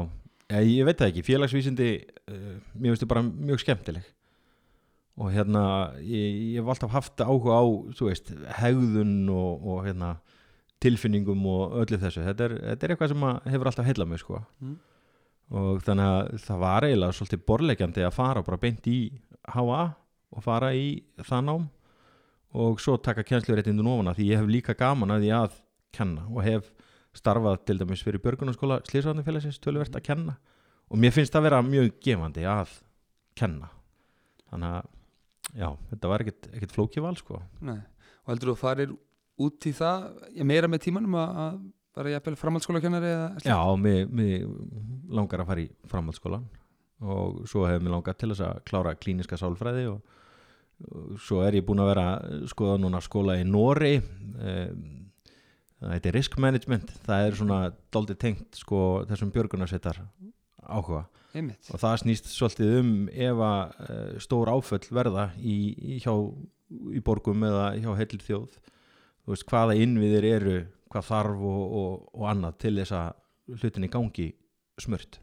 Ég, 0.52 0.82
veit 0.84 0.98
það 1.00 1.08
ekki, 1.08 1.24
félagsvísindi 1.24 1.86
uh, 2.28 2.56
mér 2.76 2.92
finnst 2.92 3.04
það 3.06 3.12
bara 3.14 3.22
mjög 3.24 3.62
skemmtileg 3.62 4.10
og 5.22 5.28
hérna 5.32 5.62
ég, 6.00 6.36
ég 6.52 6.58
hef 6.60 6.68
alltaf 6.72 6.92
haft 6.92 7.22
áhuga 7.24 7.56
á 7.56 7.64
þú 7.96 8.08
veist, 8.08 8.32
hegðun 8.58 9.14
og, 9.32 9.64
og 9.64 9.80
hérna, 9.86 10.10
tilfinningum 10.82 11.44
og 11.50 11.76
öllu 11.82 11.98
þessu 12.02 12.24
þetta 12.26 12.48
er, 12.48 12.56
þetta 12.70 12.86
er 12.86 12.94
eitthvað 12.94 13.12
sem 13.12 13.26
að 13.28 13.50
hefur 13.52 13.70
alltaf 13.70 13.88
heillað 13.88 14.10
mig 14.10 14.22
sko. 14.22 14.40
Mm. 14.62 14.78
og 15.58 15.82
þannig 15.86 16.10
að 16.12 16.30
það 16.46 16.62
var 16.62 16.86
eiginlega 16.86 17.16
svolítið 17.18 17.44
borlegjandi 17.50 18.06
að 18.06 18.16
fara 18.16 18.44
bara 18.46 18.60
beint 18.62 18.88
í 18.90 18.98
HA 19.52 19.82
og 20.32 20.44
fara 20.44 20.72
í 20.74 20.86
það 21.20 21.44
nám 21.48 21.66
og 22.52 22.80
svo 22.80 22.96
taka 23.00 23.24
kennsluréttindu 23.24 23.84
ofana 23.84 24.14
því 24.16 24.30
ég 24.30 24.40
hef 24.40 24.48
líka 24.48 24.76
gaman 24.76 25.14
að 25.14 25.26
því 25.26 25.34
að 25.36 25.60
kenna 25.92 26.24
og 26.28 26.44
hef 26.44 26.72
starfað 27.16 27.60
til 27.68 27.78
dæmis 27.80 28.02
fyrir 28.04 28.22
Björgunarskóla 28.24 28.80
Slísvarnarfélagsins 28.88 29.60
tölvert 29.60 29.96
að 29.96 30.06
kenna 30.08 30.38
og 30.88 31.00
mér 31.00 31.12
finnst 31.12 31.32
það 31.34 31.46
vera 31.48 31.62
mjög 31.64 31.92
gefandi 32.04 32.44
að 32.48 32.74
kenna 33.36 33.68
þannig 34.52 34.76
að 34.78 34.90
já, 35.56 35.68
þetta 35.92 36.12
var 36.12 36.24
ekkert 36.26 36.76
flókið 36.76 37.06
val 37.06 37.16
sko 37.20 37.40
Nei. 37.60 37.80
Og 38.22 38.32
heldur 38.32 38.52
þú 38.52 38.56
að 38.56 38.62
farir 38.62 38.94
út 39.46 39.68
í 39.68 39.74
það 39.76 40.08
meira 40.48 40.70
með 40.70 40.84
tímanum 40.86 41.18
að, 41.20 41.60
vera 41.98 42.14
jafnvel 42.14 42.38
framhaldsskólakennari 42.40 43.12
eða 43.12 43.44
Já, 43.44 43.58
mér, 43.76 44.08
mér 44.08 44.46
langar 45.12 45.44
að 45.44 45.52
fara 45.52 45.64
í 45.64 45.68
framhaldsskólan 45.90 46.48
og 47.02 47.42
svo 47.50 47.66
hefur 47.66 47.84
mér 47.84 47.96
langar 47.96 48.16
til 48.16 48.30
þess 48.30 48.46
að 48.46 48.62
klára 48.70 48.96
klíniska 48.96 49.36
sálfræði 49.40 49.88
og, 49.90 50.18
og 50.86 51.20
svo 51.20 51.42
er 51.44 51.58
ég 51.58 51.66
búin 51.66 51.82
að 51.82 51.92
vera 51.92 52.08
skoða 52.50 52.78
núna 52.80 53.02
skóla 53.04 53.36
í 53.40 53.46
Nóri 53.48 53.96
það 55.82 55.96
heitir 55.96 56.16
risk 56.16 56.38
management. 56.40 56.92
Það 57.06 57.26
er 57.26 57.38
svona 57.38 57.58
dálítið 57.94 58.20
tengt 58.22 58.60
sko 58.60 58.78
þessum 59.10 59.32
björgunarsveitar 59.34 60.00
áhuga. 60.62 61.06
Einmitt? 61.32 61.64
og 61.72 61.80
það 61.80 61.94
snýst 62.02 62.26
svolítið 62.28 62.74
um 62.76 62.88
ef 63.08 63.38
að 63.40 63.70
uh, 63.80 64.16
stór 64.20 64.50
áföll 64.52 64.82
verða 64.92 65.30
í, 65.40 65.54
í, 65.72 65.94
hjá, 66.04 66.12
í 66.92 67.00
borgum 67.00 67.46
eða 67.48 67.70
hjá 67.78 67.88
heilir 67.96 68.24
þjóð 68.26 68.58
veist 69.28 69.46
hvaða 69.50 69.76
innviðir 69.78 70.28
eru 70.28 70.56
hvað 70.92 71.08
þarf 71.08 71.44
og, 71.48 71.62
og, 71.80 71.92
og 72.18 72.26
annað 72.30 72.58
til 72.64 72.74
þess 72.80 72.96
að 72.98 73.60
hlutinni 73.62 73.90
gangi 73.92 74.28
smurt. 74.80 75.20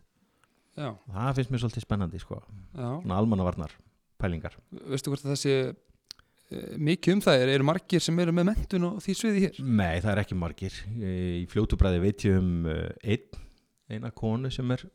Já, 0.79 0.94
það 1.12 1.36
finnst 1.38 1.51
mér 1.51 1.62
svolítið 1.63 1.86
spennandi 1.86 2.22
sko. 2.22 2.39
Almannavarnar 2.79 3.74
pælingar. 4.20 4.56
Veistu 4.91 5.12
hvort 5.12 5.25
sé 5.39 5.56
eh, 5.60 6.72
mikið 6.79 7.18
um 7.18 7.24
það? 7.24 7.44
Er, 7.44 7.51
eru 7.58 7.68
margir 7.68 8.03
sem 8.03 8.20
eru 8.24 8.34
með 8.36 8.50
mentun 8.51 8.88
og 8.89 9.03
því 9.03 9.15
sviði 9.18 9.44
hér? 9.46 9.60
nei 9.63 10.00
það 10.00 10.12
er 10.13 10.24
ekki 10.24 10.39
margir. 10.39 10.79
Í 10.96 11.46
fljótubræði 11.51 12.01
veit 12.03 12.25
ég 12.27 12.39
um 12.39 12.68
uh, 12.70 12.88
einn 13.03 13.46
eina 13.89 14.12
konu 14.13 14.51
sem 14.53 14.75
er 14.75 14.86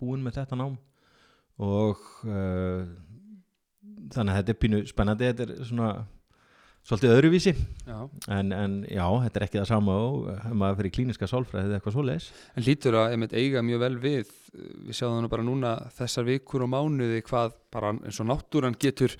búin 0.00 0.22
með 0.24 0.40
þetta 0.40 0.58
nám. 0.58 0.78
Og 1.62 2.00
uh, 2.26 2.86
þannig 4.14 4.32
að 4.32 4.38
þetta 4.40 4.54
er 4.54 4.60
pínu 4.62 4.84
spennandi. 4.88 5.30
Þetta 5.32 5.46
er 5.48 5.68
svona 5.68 5.92
svolítið 6.86 7.14
öðruvísi. 7.16 7.52
En, 8.32 8.52
en 8.54 8.76
já, 8.88 9.04
þetta 9.24 9.40
er 9.40 9.44
ekki 9.48 9.58
það 9.60 9.68
sama 9.70 9.96
og 10.06 10.28
ef 10.32 10.52
maður 10.56 10.78
fyrir 10.80 10.94
klíniska 10.96 11.28
sálfræði 11.28 11.68
eða 11.68 11.78
eitthvað 11.80 11.96
svoleiðis. 11.98 12.28
En 12.56 12.66
lítur 12.66 12.96
að 13.00 13.14
einmitt 13.16 13.34
eiga 13.36 13.62
mjög 13.66 13.82
vel 13.84 13.94
við 14.02 14.30
við 14.88 14.96
sjáum 14.96 15.18
þannig 15.18 15.32
bara 15.34 15.44
núna 15.44 15.72
þessar 15.98 16.24
vikur 16.28 16.64
og 16.64 16.70
mánuði 16.72 17.20
hvað 17.26 17.56
bara 17.74 17.90
eins 17.98 18.20
og 18.22 18.30
náttúran 18.30 18.76
getur, 18.80 19.12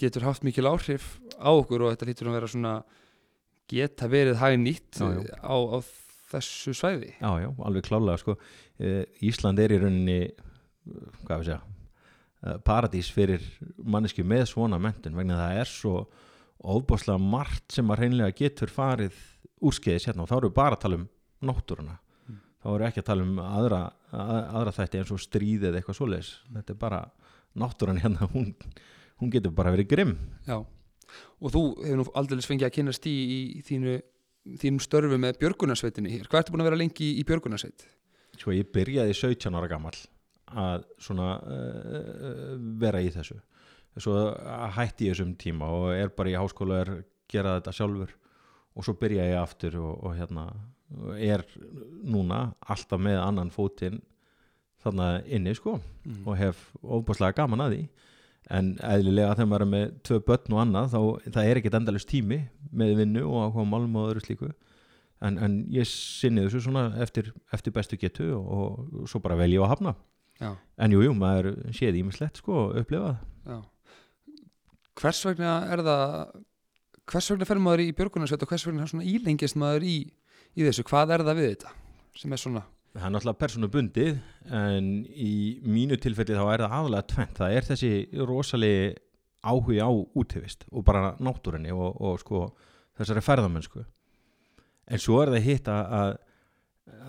getur 0.00 0.24
haft 0.24 0.46
mikil 0.46 0.64
áhrif 0.70 1.18
á 1.36 1.52
okkur 1.52 1.84
og 1.84 1.92
þetta 1.92 2.08
lítur 2.08 2.30
að 2.30 2.38
vera 2.38 2.48
svona 2.54 2.72
geta 3.68 4.08
verið 4.08 4.40
hagnýtt 4.40 5.00
Já, 5.00 5.10
já. 5.20 5.36
á, 5.44 5.56
á 5.56 5.78
þessu 6.32 6.72
svæði. 6.76 7.12
Já, 7.20 7.30
já, 7.44 7.50
alveg 7.68 7.84
klálega 7.86 8.18
sko. 8.20 8.34
Eh, 8.80 9.04
Ísland 9.28 9.60
er 9.62 9.76
í 9.76 9.78
rauninni 9.84 10.18
eh, 10.24 10.34
hvað 11.28 11.44
við 11.44 11.48
segja 11.50 11.60
eh, 11.60 12.56
paradís 12.66 13.12
fyrir 13.14 13.44
manneski 13.84 14.24
með 14.26 14.48
svona 14.54 14.80
mentun 14.82 15.14
vegna 15.16 15.36
það 15.38 15.60
er 15.60 15.70
svo 15.70 15.94
ofbáslega 16.60 17.18
margt 17.20 17.74
sem 17.76 17.90
að 17.90 18.04
reynlega 18.04 18.36
getur 18.38 18.72
farið 18.72 19.16
úrskeiðis 19.64 20.08
hérna. 20.08 20.24
Og 20.24 20.30
þá 20.30 20.36
erum 20.38 20.50
við 20.50 20.56
bara 20.60 20.78
að 20.78 20.84
tala 20.84 21.00
um 21.00 21.06
náttúruna. 21.44 21.98
Mm. 22.28 22.38
þá 22.62 22.68
við 22.70 22.86
ekki 22.88 23.02
að 23.02 23.08
tala 23.10 23.26
um 23.26 23.42
aðra, 23.44 23.80
að, 24.10 24.38
aðra 24.60 24.76
þætti 24.78 25.00
eins 25.00 25.12
og 25.12 25.24
stríð 25.24 25.66
eða 25.68 25.80
eitthvað 25.80 25.98
svoleiðis. 26.00 26.30
Þetta 26.54 26.74
er 26.74 26.80
bara 26.84 27.02
náttúran 27.64 28.00
hérna. 28.02 28.30
Hún, 28.34 28.54
hún 29.22 29.34
getur 29.34 29.54
bara 29.54 29.74
verið 29.74 29.90
grimm. 29.92 30.16
Já, 30.48 30.56
og 30.60 31.52
þú 31.54 31.66
hefur 31.84 32.00
nú 32.00 32.06
aldrei 32.18 32.42
fengið 32.42 32.68
að 32.70 32.76
kynast 32.78 33.04
í, 33.06 33.18
í 33.58 33.64
þínu, 33.66 33.98
þínum 34.62 34.80
störfu 34.82 35.18
með 35.20 35.38
björgunarsveitinni 35.42 36.16
hér. 36.16 36.30
Hvað 36.30 36.42
ertu 36.42 36.54
búin 36.54 36.64
að 36.64 36.72
vera 36.72 36.80
lengi 36.80 37.12
í 37.20 37.26
björgunarsveit? 37.28 37.86
sko 38.40 38.54
ég 38.54 38.70
byrjaði 38.74 39.14
17 39.16 39.56
ára 39.58 39.70
gammal 39.70 39.94
að 40.54 40.84
svona 41.02 41.28
uh, 41.40 42.54
vera 42.80 43.02
í 43.02 43.10
þessu 43.14 43.38
svo 44.02 44.14
hætti 44.74 45.06
ég 45.10 45.14
þessum 45.14 45.34
tíma 45.38 45.68
og 45.70 45.92
er 45.94 46.08
bara 46.16 46.32
í 46.32 46.38
háskóla 46.38 46.80
er 46.82 46.92
gera 47.30 47.58
þetta 47.60 47.72
sjálfur. 47.76 48.14
Og 48.74 48.82
svo 48.86 48.96
byrja 48.98 49.28
ég 49.30 49.38
aftur 49.38 49.76
og, 49.78 49.92
og 50.04 50.16
hérna 50.18 50.48
og 50.94 51.14
er 51.18 51.44
núna 52.04 52.54
alltaf 52.70 53.00
með 53.00 53.20
annan 53.22 53.50
fótinn 53.54 54.00
þarna 54.84 55.22
inni 55.26 55.54
sko 55.56 55.78
Mm. 56.04 56.26
og 56.28 56.36
hef 56.36 56.58
ofbúrslega 56.84 57.32
gaman 57.38 57.62
að 57.64 57.70
því. 57.72 57.84
En 58.52 58.66
eðlilega 58.76 59.36
þegar 59.38 59.46
maður 59.48 59.62
er 59.64 59.70
með 59.72 59.92
tvö 60.04 60.18
börn 60.26 60.52
og 60.52 60.58
annað 60.60 60.90
þá 60.92 61.30
það 61.32 61.46
er 61.48 61.56
ekkert 61.60 61.76
endalist 61.78 62.08
tími 62.10 62.38
með 62.76 62.90
vinnu 62.98 63.22
og 63.24 63.38
áhuga 63.46 63.64
málum 63.70 63.96
og 63.96 64.10
öðru 64.10 64.20
slíku. 64.26 64.50
En, 65.24 65.38
en 65.40 65.54
ég 65.72 65.88
sinni 65.88 66.44
þessu 66.44 66.60
svona 66.66 66.82
eftir, 67.00 67.30
eftir 67.56 67.72
bestu 67.72 67.96
getu 67.96 68.26
og, 68.36 68.82
og 69.00 69.08
svo 69.08 69.22
bara 69.24 69.38
velja 69.40 69.62
að 69.64 69.70
hafna. 69.72 69.94
Já, 70.42 70.50
en 70.76 70.92
jú, 70.92 71.00
jú, 71.06 71.14
maður 71.16 71.54
séð 71.72 71.96
ímislegt 72.02 72.42
sko 72.42 72.52
og 72.66 72.76
upplifað 72.82 73.16
já. 73.48 73.62
Hvers 75.00 75.24
vegna 75.26 75.54
er 75.74 75.82
það, 75.84 76.12
hvers 77.10 77.30
vegna 77.32 77.48
fer 77.48 77.62
maður 77.62 77.84
í 77.86 77.90
björgunarsveit 77.98 78.46
og 78.46 78.52
hvers 78.52 78.68
vegna 78.68 79.08
ílengist 79.14 79.58
maður 79.60 79.88
í, 79.88 79.98
í 80.54 80.66
þessu? 80.68 80.86
Hvað 80.86 81.16
er 81.16 81.26
það 81.26 81.40
við 81.40 81.52
þetta 81.54 81.74
sem 82.14 82.34
er 82.34 82.40
svona? 82.40 82.62
það 82.94 83.06
er 83.08 83.14
náttúrulega 83.14 83.40
persónu 83.40 83.70
bundið 83.74 84.18
en 84.54 84.90
í 85.10 85.32
mínu 85.66 85.96
tilfelli 85.98 86.36
þá 86.36 86.44
er 86.44 86.62
það 86.62 86.74
aðalega 86.76 87.08
tvent 87.10 87.40
það 87.40 87.54
er 87.56 87.66
þessi 87.66 87.90
rosalegi 88.28 88.84
áhugi 89.44 89.80
á 89.82 89.90
útivist 89.90 90.62
og 90.70 90.84
bara 90.86 91.14
náttúrunni 91.18 91.74
og, 91.74 91.98
og 91.98 92.20
sko 92.22 92.44
þessari 92.94 93.24
ferðamennsku 93.26 93.82
en 93.82 95.02
svo 95.02 95.18
er 95.24 95.32
það 95.34 95.48
hitt 95.48 95.70
að, 95.72 96.14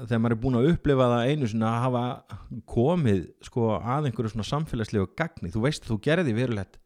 þegar 0.07 0.23
maður 0.23 0.35
er 0.35 0.41
búin 0.41 0.57
að 0.59 0.71
upplifa 0.71 1.09
það 1.11 1.29
einu 1.29 1.51
svona 1.51 1.69
að 1.69 1.85
hafa 1.85 2.03
komið 2.73 3.21
sko 3.45 3.69
að 3.77 4.09
einhverju 4.09 4.33
svona 4.33 4.49
samfélagslegu 4.49 5.11
gagni 5.19 5.53
þú 5.53 5.65
veist 5.67 5.85
þú 5.85 5.99
gerði 6.07 6.33
verulegt 6.39 6.81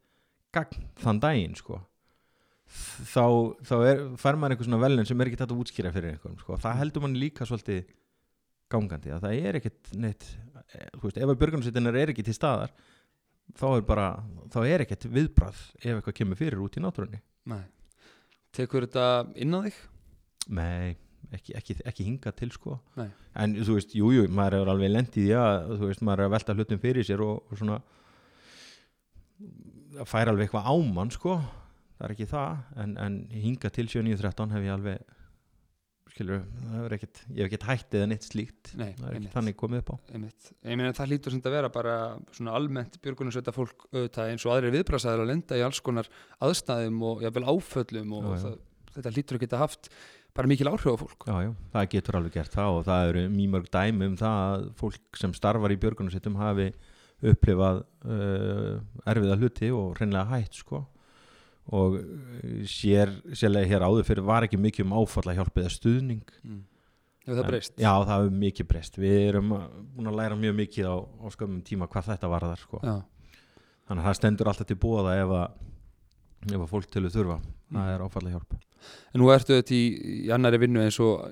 gagn 0.54 0.90
þann 1.00 1.22
daginn 1.22 1.56
sko 1.58 1.80
þá, 2.70 3.24
þá 3.66 3.74
er, 3.86 4.04
fær 4.20 4.38
maður 4.38 4.54
einhver 4.54 4.68
svona 4.68 4.82
velun 4.82 5.08
sem 5.08 5.20
er 5.20 5.30
ekki 5.30 5.40
þetta 5.40 5.56
að 5.56 5.64
útskýra 5.64 5.92
fyrir 5.94 6.14
einhverjum 6.14 6.38
sko. 6.42 6.58
það 6.62 6.78
heldur 6.82 7.04
mann 7.04 7.18
líka 7.18 7.48
svolítið 7.48 7.90
gangandi 8.70 9.12
að 9.14 9.26
það 9.26 9.44
er 9.48 9.58
ekkert 9.58 9.92
neitt 9.98 10.26
eh, 10.30 10.88
þú 10.94 11.04
veist, 11.08 11.18
ef 11.18 11.32
að 11.32 11.38
björgunarsveitinnar 11.42 12.00
er 12.00 12.12
ekki 12.12 12.26
til 12.26 12.36
staðar 12.36 12.74
þá 13.58 13.66
er 13.72 13.84
bara, 13.86 14.08
þá 14.54 14.60
er 14.62 14.84
ekkert 14.86 15.08
viðbrað 15.10 15.62
ef 15.80 15.92
eitthvað 15.96 16.18
kemur 16.20 16.38
fyrir 16.38 16.62
út 16.62 16.78
í 16.78 16.84
náttúrunni 16.84 17.22
Nei. 17.50 17.62
Tekur 18.54 18.84
þetta 18.86 19.06
inn 19.40 19.54
á 19.56 19.60
þig? 19.64 19.78
Nei, 20.54 20.94
ekki, 21.34 21.54
ekki, 21.58 21.76
ekki 21.88 22.06
hinga 22.06 22.34
til 22.38 22.50
sko 22.54 22.78
Nei. 23.00 23.08
en 23.42 23.58
þú 23.58 23.80
veist, 23.80 23.96
jújú, 23.98 24.26
jú, 24.26 24.30
maður 24.34 24.60
er 24.60 24.72
alveg 24.74 24.94
lendið 24.94 25.34
að 25.40 25.74
þú 25.74 25.90
veist, 25.90 26.06
maður 26.06 26.22
er 26.22 26.30
að 26.30 26.34
velta 26.36 26.56
hlutum 26.58 26.82
fyrir 26.82 27.06
sér 27.06 27.24
og, 27.26 27.42
og 27.50 27.58
svona 27.58 27.80
það 29.96 30.10
fær 30.12 30.30
alveg 30.32 30.46
eitthvað 30.48 30.68
ámann 30.74 31.14
sko 31.14 31.38
það 31.40 32.04
er 32.06 32.12
ekki 32.16 32.28
það, 32.30 32.60
en, 32.84 32.92
en 33.06 33.16
hinga 33.32 33.72
til 33.74 33.88
7.9.13 33.90 34.54
hef 34.56 34.68
ég 34.68 34.74
alveg 34.76 35.16
skilur, 36.10 36.40
það 36.66 36.86
er 36.88 36.94
ekkert 36.96 37.20
ég 37.28 37.38
hef 37.38 37.48
ekkert 37.48 37.66
hætt 37.68 37.96
eða 37.98 38.06
neitt 38.10 38.24
slíkt 38.26 38.72
Nei, 38.80 38.88
það 38.98 39.04
er 39.10 39.18
ekki 39.20 39.32
þannig 39.34 39.56
komið 39.60 39.82
upp 39.84 39.90
á 39.92 39.96
Einmitt. 40.16 40.48
Ég 40.66 40.78
meina 40.80 40.94
það 40.96 41.12
hlýtur 41.12 41.34
sem 41.34 41.42
þetta 41.42 41.52
vera 41.54 41.70
bara 41.74 41.96
svona 42.34 42.54
almennt 42.58 42.96
björgunarsveita 43.04 43.54
fólk 43.54 43.84
auðvitað 43.92 44.32
eins 44.32 44.46
og 44.48 44.54
aðrir 44.56 44.74
viðbrasaðir 44.74 45.22
að 45.22 45.30
lenda 45.30 45.60
í 45.60 45.62
alls 45.66 45.82
konar 45.86 46.10
aðstæðum 46.42 46.98
og 47.12 47.22
jafnvel 47.26 47.46
áföllum 47.52 48.16
og 48.18 48.26
Já, 48.26 48.32
já. 48.32 48.42
það, 48.42 48.58
þetta 48.96 49.14
hlýtur 49.14 49.38
að 49.38 49.44
geta 49.46 49.62
haft 49.62 49.90
bara 50.34 50.50
mikil 50.50 50.70
áhrif 50.70 50.90
á 50.90 51.02
fólk. 51.04 51.26
Já, 51.30 51.36
já, 51.46 51.50
það 51.76 51.88
getur 51.94 52.18
alveg 52.18 52.36
gert 52.40 52.54
það 52.58 52.76
og 52.80 52.84
það 52.90 53.08
eru 53.12 53.24
mjög 53.36 53.54
mörg 53.54 53.70
dæmi 53.74 54.10
um 54.10 54.18
það 54.18 54.42
að 54.50 54.66
fólk 54.82 55.20
sem 55.22 55.36
starfar 55.38 55.74
í 55.74 55.78
björgunarsveitum 55.84 56.38
hafi 56.42 56.68
upplifað 57.22 57.82
uh, 58.08 58.80
erfiða 59.10 59.36
hluti 59.40 59.70
og 59.74 59.92
hreinlega 59.98 60.30
hætt 60.32 60.60
sko 60.62 60.82
og 61.70 61.98
uh, 62.00 62.64
sér 62.68 63.12
sérlega 63.36 63.68
hér 63.74 63.84
áður 63.86 64.08
fyrir 64.08 64.26
var 64.26 64.46
ekki 64.46 64.60
mikið 64.60 64.86
um 64.86 64.96
áfalla 65.02 65.36
hjálp 65.38 65.62
eða 65.62 65.76
stuðning 65.76 66.24
Mm. 66.40 66.66
Hefur 67.20 67.36
það 67.42 67.48
breyst? 67.50 67.74
Já, 67.76 67.90
það 68.00 68.14
hefur 68.14 68.36
mikið 68.40 68.66
breyst 68.70 68.94
Við 68.98 69.16
erum 69.28 69.50
búin 69.52 70.08
að 70.08 70.16
læra 70.16 70.38
mjög 70.40 70.54
mikið 70.56 70.86
á, 70.88 70.96
á 71.04 71.26
skömmum 71.34 71.60
tíma 71.62 71.86
hvað 71.92 72.06
þetta 72.14 72.30
varðar 72.32 72.62
sko. 72.62 72.80
Já. 72.80 72.94
Þannig 73.86 74.00
að 74.00 74.08
það 74.08 74.16
stendur 74.16 74.50
alltaf 74.50 74.68
til 74.70 74.78
bóða 74.80 75.16
ef 75.20 75.34
að, 75.36 75.58
ef 76.48 76.56
að 76.64 76.70
fólk 76.72 76.88
til 76.90 77.04
að 77.04 77.16
þurfa 77.18 77.40
Mm. 77.70 77.76
Það 77.78 77.92
er 77.94 78.02
áfalla 78.02 78.30
hjálp 78.34 78.54
En 79.14 79.20
nú 79.22 79.28
ertu 79.30 79.54
þetta 79.58 79.74
í, 79.76 79.84
í 80.24 80.30
annari 80.34 80.58
vinnu 80.58 80.80
eins 80.82 80.96
og 81.04 81.28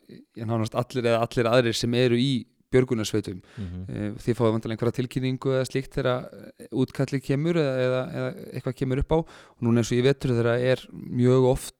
allir 0.78 1.08
eða 1.08 1.22
allir 1.24 1.48
aðrir 1.50 1.74
sem 1.74 1.94
eru 1.98 2.18
í 2.20 2.32
björgunarsveitum. 2.74 3.40
mm 3.40 3.66
-hmm. 3.66 4.14
Þið 4.24 4.38
fáið 4.38 4.52
vantilega 4.54 4.76
einhverja 4.76 4.98
tilkynningu 4.98 5.50
eða 5.56 5.68
slíkt 5.68 5.96
þegar 5.96 6.28
eh, 6.28 6.68
útkallið 6.72 7.22
kemur 7.24 7.56
eða, 7.56 7.74
eða, 7.86 8.02
eða 8.18 8.30
eitthvað 8.52 8.78
kemur 8.80 8.98
upp 9.02 9.12
á. 9.12 9.18
Og 9.18 9.60
núna 9.62 9.80
eins 9.80 9.92
og 9.92 9.98
ég 9.98 10.08
vetur 10.08 10.36
þegar 10.36 10.58
er 10.58 10.86
mjög 10.92 11.44
oft 11.48 11.74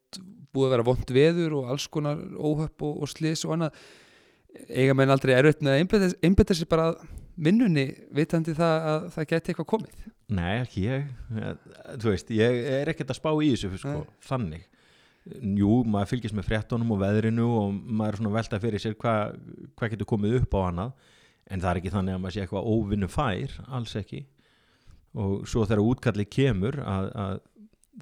búið 0.53 0.67
að 0.67 0.75
vera 0.75 0.89
vond 0.89 1.11
veður 1.11 1.53
og 1.61 1.71
alls 1.71 1.87
konar 1.87 2.17
óhöpp 2.37 2.83
og, 2.83 3.03
og 3.03 3.09
slis 3.09 3.45
og 3.45 3.53
annað. 3.57 3.73
Eiga 4.69 4.95
menn 4.95 5.11
aldrei 5.13 5.35
erfitt 5.37 5.61
með 5.63 5.85
að 5.85 6.15
einbetta 6.25 6.55
sér 6.55 6.69
bara 6.69 6.95
vinnunni 7.37 7.95
vitandi 8.15 8.55
það 8.57 8.87
að 8.93 9.05
það 9.15 9.29
geti 9.33 9.53
eitthvað 9.53 9.71
komið. 9.75 10.09
Nei, 10.29 10.61
ekki 10.63 10.83
ég 10.89 11.05
Eh, 11.39 11.55
Þú 12.01 12.11
veist, 12.11 12.31
ég 12.31 12.65
er 12.81 12.89
ekkert 12.89 13.11
að 13.13 13.21
spá 13.21 13.31
í 13.37 13.53
þessu 13.53 13.79
sko. 13.79 14.07
Þannig 14.25 14.65
Jú, 15.59 15.83
maður 15.85 16.13
fylgist 16.15 16.37
með 16.37 16.49
fréttunum 16.49 16.95
og 16.95 17.03
veðrinu 17.03 17.47
og 17.59 17.75
maður 17.75 18.15
er 18.15 18.21
svona 18.21 18.35
velta 18.37 18.61
fyrir 18.63 18.83
sér 18.83 18.97
hvað 19.01 19.37
hva 19.77 19.91
getur 19.93 20.09
komið 20.09 20.41
upp 20.41 20.57
á 20.57 20.61
annað. 20.71 21.13
En 21.49 21.63
það 21.63 21.71
er 21.71 21.81
ekki 21.81 21.93
þannig 21.93 22.17
að 22.17 22.23
maður 22.23 22.35
sé 22.37 22.43
eitthvað 22.45 22.69
óvinnu 22.73 23.09
fær 23.13 23.55
alls 23.79 23.95
ekki. 23.99 24.23
Og 25.19 25.47
svo 25.49 25.65
þegar 25.65 25.85
útkallið 25.85 26.29
kemur 26.33 26.81
að, 26.85 27.07
að 27.25 27.39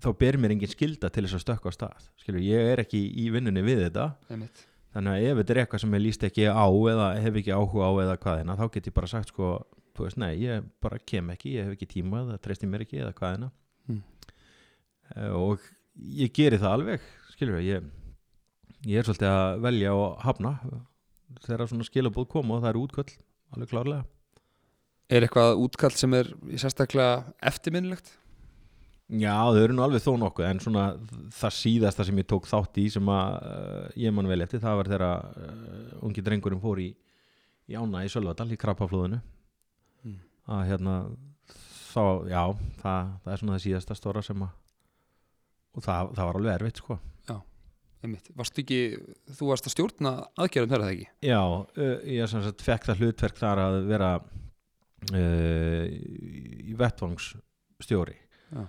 þá 0.03 0.09
ber 0.21 0.39
mér 0.43 0.55
engin 0.57 0.73
skilda 0.73 1.11
til 1.13 1.25
þess 1.27 1.39
að 1.39 1.45
stökka 1.45 1.73
á 1.73 1.77
stað. 1.77 2.09
Skilur, 2.23 2.43
ég 2.45 2.73
er 2.73 2.83
ekki 2.83 3.01
í 3.23 3.29
vinnunni 3.35 3.63
við 3.65 3.87
þetta. 3.87 4.09
Einmitt. 4.31 4.65
þannig 4.97 5.13
að 5.13 5.29
ef 5.29 5.39
þetta 5.41 5.55
er 5.55 5.61
eitthvað 5.63 5.83
sem 5.85 5.97
ég 5.97 6.05
líst 6.05 6.27
ekki 6.27 6.49
á 6.49 6.67
eða 6.67 7.07
hef 7.21 7.39
ekki 7.43 7.55
áhuga 7.55 7.89
á 7.89 7.93
eða 8.03 8.19
hvað 8.23 8.39
hérna 8.41 8.59
þá 8.59 8.67
get 8.75 8.91
ég 8.91 8.97
bara 8.97 9.11
sagt 9.13 9.33
sko, 9.33 9.51
þú 9.97 10.07
veist, 10.07 10.21
nei, 10.21 10.33
ég 10.41 10.69
bara 10.81 11.01
kem 11.13 11.33
ekki 11.35 11.57
ég 11.57 11.67
hef 11.69 11.77
ekki 11.77 11.89
tíma, 11.91 12.23
það 12.31 12.43
treysti 12.47 12.71
mér 12.71 12.85
ekki 12.87 13.03
eða 13.03 13.15
hvað 13.19 13.35
hérna. 13.35 13.51
Mm. 13.91 14.03
Eh, 15.15 15.35
og 15.37 15.67
ég 15.97 16.33
geri 16.37 16.59
það 16.61 16.75
alveg 16.77 17.07
skilur 17.33 17.63
ég 17.65 17.87
ég 18.87 19.01
er 19.01 19.07
svolítið 19.09 19.31
að 19.31 19.63
velja 19.65 19.95
og 19.97 20.21
hafna 20.25 20.53
þegar 21.47 21.69
svona 21.71 21.87
skilabóð 21.89 22.29
koma 22.33 22.57
og 22.59 22.63
það 22.65 22.71
er 22.73 22.83
útköll 22.83 23.11
alveg 23.57 23.73
klárlega 23.73 24.05
Er 25.07 25.23
eitthvað 25.23 25.61
útkall 25.63 25.95
sem 25.95 26.15
er 26.19 26.33
sérstaklega 26.59 27.21
eftirminnilegt? 27.47 28.09
Já, 29.07 29.37
þau 29.55 29.61
eru 29.61 29.75
nú 29.77 29.85
alveg 29.85 30.03
þó 30.03 30.17
nokkuð 30.19 30.49
en 30.49 30.59
svona 30.65 30.87
það 31.31 31.53
síðasta 31.55 32.07
sem 32.09 32.19
ég 32.19 32.27
tók 32.27 32.49
þátt 32.51 32.81
í 32.83 32.89
sem 32.91 33.11
að 33.15 33.37
uh, 33.47 33.85
ég 34.03 34.11
man 34.17 34.27
vel 34.27 34.41
eftir 34.43 34.59
það 34.65 34.81
var 34.81 34.91
þegar 34.91 35.05
uh, 35.07 35.93
ungi 36.09 36.25
drengurinn 36.27 36.63
fór 36.65 36.83
í, 36.83 36.89
í 37.71 37.79
ána 37.79 38.03
í 38.03 38.11
Sölvadal 38.11 38.51
í 38.51 38.59
krabbaflóðinu 38.59 39.23
Mm. 40.07 40.19
að 40.47 40.67
hérna 40.69 40.95
þá, 41.91 42.03
já, 42.31 42.43
það, 42.83 43.09
það 43.25 43.31
er 43.33 43.41
svona 43.41 43.55
það 43.57 43.63
síðasta 43.65 43.97
stóra 43.97 44.23
sem 44.23 44.43
að 44.45 44.53
og 45.77 45.85
það, 45.85 46.15
það 46.17 46.25
var 46.25 46.41
alveg 46.41 46.57
erfitt 46.57 46.83
sko 46.83 46.99
Einmitt. 48.07 48.31
Varstu 48.37 48.63
ekki, 48.63 48.81
þú 49.35 49.51
varst 49.51 49.67
að 49.67 49.75
stjórna 49.75 50.13
aðgerðum 50.39 50.77
að 50.77 50.83
það 50.85 50.95
ekki? 50.95 51.07
Já, 51.27 51.41
uh, 51.43 51.93
ég 52.13 52.31
sem 52.31 52.43
sagt 52.45 52.65
fekk 52.65 52.89
það 52.91 53.03
hlutverk 53.03 53.41
þar 53.41 53.63
að 53.65 53.77
vera 53.89 54.11
uh, 55.17 55.85
í 55.91 56.77
vettvangsstjóri 56.79 58.17
Já. 58.17 58.63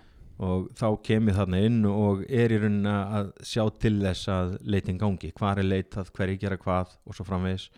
og 0.47 0.69
þá 0.79 0.87
kem 1.05 1.29
ég 1.29 1.37
þarna 1.37 1.61
inn 1.67 1.81
og 1.89 2.23
er 2.25 2.55
í 2.55 2.61
rauninni 2.63 2.95
að 3.19 3.33
sjá 3.45 3.65
til 3.77 3.97
þess 4.01 4.31
að 4.33 4.55
leitin 4.65 5.01
gangi, 5.01 5.33
hvar 5.37 5.61
er 5.61 5.69
leitað, 5.69 6.13
hverju 6.15 6.41
gera 6.41 6.61
hvað 6.61 6.97
og 7.03 7.17
svo 7.17 7.27
framvegis 7.27 7.69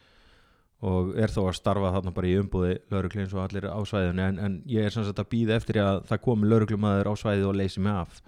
og 0.87 1.15
er 1.19 1.33
þó 1.33 1.41
að 1.49 1.57
starfa 1.57 1.91
þarna 1.91 2.13
bara 2.15 2.29
í 2.29 2.37
umbúði 2.39 2.77
lauruglu 2.93 3.25
eins 3.25 3.33
og 3.35 3.41
allir 3.43 3.65
á 3.67 3.79
svæðinu 3.83 4.23
en, 4.23 4.37
en 4.39 4.59
ég 4.69 4.85
er 4.87 4.93
sem 4.95 5.03
sagt 5.03 5.19
að 5.19 5.33
býða 5.33 5.57
eftir 5.59 5.81
að 5.83 6.05
það 6.07 6.21
komi 6.29 6.47
lauruglumæður 6.47 7.09
á 7.11 7.13
svæðið 7.19 7.49
og 7.49 7.57
leysi 7.59 7.83
mig 7.83 7.97
af 8.05 8.21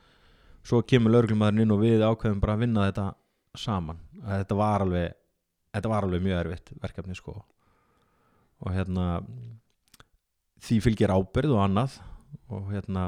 svo 0.67 0.82
kemur 0.88 1.15
lauruglumæðurinn 1.15 1.65
inn 1.65 1.74
og 1.74 1.82
við 1.82 2.06
ákveðum 2.06 2.41
bara 2.43 2.58
að 2.58 2.63
vinna 2.65 2.86
þetta 2.89 3.08
saman. 3.58 4.00
Þetta 4.21 4.58
var 4.60 4.86
alveg 4.86 5.17
þetta 5.71 5.91
var 5.91 6.08
alveg 6.08 6.24
mjög 6.26 6.43
erfitt 6.43 6.74
verkefni 6.84 7.17
sko. 7.17 7.36
Og 8.62 8.76
hérna 8.76 9.08
því 10.62 10.82
fylgir 10.86 11.13
ábyrð 11.13 11.56
og 11.56 11.63
annað 11.63 11.97
og 12.52 12.69
hérna 12.74 13.08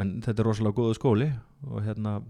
en 0.00 0.14
þetta 0.24 0.40
er 0.40 0.48
rosalega 0.48 0.78
góðu 0.78 0.96
skóli 0.96 1.28
og 1.66 1.82
hérna 1.84 2.20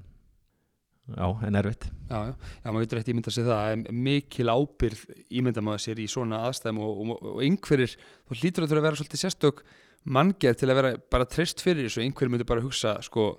já, 1.13 1.27
en 1.47 1.59
erfitt. 1.59 1.87
Já, 2.09 2.19
já, 2.31 2.35
já, 2.63 2.67
maður 2.71 2.85
veitur 2.85 3.01
eftir 3.01 3.15
ímynda 3.15 3.35
sér 3.35 3.49
það 3.51 3.87
mikil 4.07 4.53
ábyrð 4.53 5.05
ímynda 5.29 5.65
maður 5.65 5.85
sér 5.87 6.03
í 6.03 6.09
svona 6.11 6.43
aðstæðum 6.49 6.83
og, 6.83 7.01
og, 7.05 7.25
og 7.35 7.45
einhverjir, 7.45 7.97
þú 8.29 8.39
hlýtur 8.39 8.67
að 8.67 8.73
þurfa 8.73 8.83
að 8.83 8.89
vera 8.89 9.01
svolítið 9.01 9.25
sérstök 9.25 9.65
manngeð 10.03 10.59
til 10.59 10.71
að 10.71 10.79
vera 10.81 10.93
bara 11.15 11.29
treyst 11.31 11.63
fyrir 11.63 11.87
þessu, 11.87 12.03
einhverjir 12.03 12.33
myndi 12.33 12.49
bara 12.49 12.65
hugsa 12.65 12.97
sko, 13.05 13.35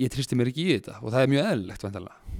ég 0.00 0.12
treysti 0.12 0.38
mér 0.38 0.52
ekki 0.52 0.66
í 0.66 0.74
þetta 0.78 0.98
og 1.00 1.12
það 1.12 1.22
er 1.22 1.32
mjög 1.34 1.50
eðlilegt 1.52 1.86
vantarlega 1.86 2.30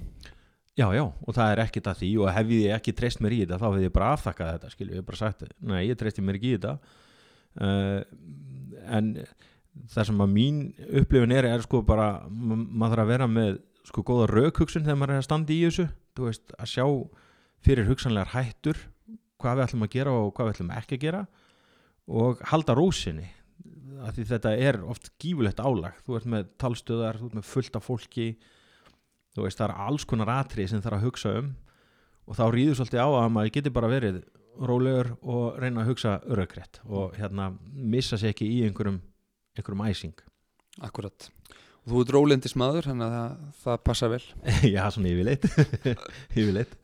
já, 0.80 0.88
já, 0.94 1.04
og 1.04 1.36
það 1.36 1.52
er 1.52 1.62
ekkit 1.64 1.88
að 1.90 2.00
því 2.00 2.10
og 2.20 2.32
hef 2.34 2.52
ég 2.56 2.74
ekki 2.76 2.94
treyst 2.96 3.22
mér 3.22 3.36
í 3.36 3.40
þetta 3.42 3.60
þá 3.60 3.66
hef 3.68 3.84
ég 3.84 3.94
bara 3.94 4.10
afþakkað 4.16 4.52
þetta 4.54 4.72
skilju, 4.74 4.92
ég 4.94 5.02
hef 5.02 5.08
bara 5.08 5.20
sagt, 5.20 5.46
nei, 5.60 5.80
ég 5.88 5.98
treysti 6.00 6.24
mér 6.24 6.38
ekki 6.38 6.52
í 6.52 6.58
þetta. 6.58 6.74
Uh, 7.60 7.98
en 8.96 9.10
það 9.90 10.08
sem 10.10 10.22
að 10.24 10.36
mín 10.36 10.60
upplifin 11.00 11.34
er 11.34 11.48
er 11.50 11.64
sko 11.66 11.82
bara, 11.86 12.08
ma 12.30 12.56
maður 12.56 12.94
þarf 12.94 13.04
að 13.04 13.12
vera 13.12 13.28
með 13.30 13.58
sko 13.90 14.04
góða 14.06 14.30
raukhugsun 14.30 14.86
þegar 14.86 15.00
maður 15.00 15.16
er 15.16 15.22
að 15.22 15.26
standa 15.28 15.54
í 15.54 15.60
þessu. 15.66 15.88
Þú 16.16 16.28
veist, 16.28 16.54
að 16.56 16.72
sjá 16.74 16.86
fyrir 17.66 17.90
hugsanlegar 17.90 18.32
hættur 18.34 18.80
hvað 19.40 19.58
við 19.58 19.66
ætlum 19.66 19.86
að 19.86 19.94
gera 19.96 20.16
og 20.16 20.32
hvað 20.36 20.48
við 20.48 20.56
ætlum 20.56 20.74
ekki 20.76 20.96
að 20.96 21.04
gera 21.04 21.20
og 22.10 22.40
halda 22.50 22.74
rósinni 22.76 23.28
af 24.00 24.16
því 24.16 24.24
þetta 24.30 24.54
er 24.68 24.80
oft 24.84 25.12
gífulegt 25.20 25.60
álag. 25.60 25.98
Þú 26.06 26.16
ert 26.18 26.30
með 26.32 26.48
talstöðar, 26.60 27.20
þú 27.20 27.30
ert 27.30 27.38
með 27.40 27.48
fullt 27.50 27.78
af 27.78 27.86
fólki 27.86 28.28
þú 29.34 29.46
veist, 29.46 29.60
það 29.60 29.66
er 29.68 29.80
alls 29.86 30.06
konar 30.08 30.32
atrið 30.40 30.72
sem 30.72 30.82
þarf 30.82 30.98
að 30.98 31.06
hugsa 31.06 31.34
um 31.40 31.50
og 32.30 32.38
þá 32.38 32.44
rýður 32.54 32.78
svolítið 32.78 33.02
á 33.02 33.08
að 33.08 33.32
maður 33.34 33.54
geti 33.56 33.72
bara 33.74 33.90
verið 33.90 34.20
rólegur 34.60 35.12
og 35.22 35.60
reyna 35.62 35.84
að 35.84 35.92
hugsa 35.92 36.16
örugrætt 36.28 36.80
og 36.86 37.14
hérna 37.18 37.50
missa 37.70 38.18
sér 38.20 38.34
ekki 38.34 38.48
í 38.50 38.60
einhverjum 38.66 39.00
einhverjum 39.56 39.86
æsing. 39.86 40.16
Akkurat 40.84 41.30
og 41.80 41.92
þú 41.92 42.02
ert 42.02 42.12
rólendis 42.14 42.56
maður, 42.60 42.90
þannig 42.90 43.06
að 43.06 43.14
það, 43.16 43.50
það 43.62 43.82
passa 43.88 44.10
vel. 44.12 44.22
Já, 44.74 44.82
svona 44.92 45.12
yfirleitt. 45.14 45.46
Yfirleitt. 46.36 46.74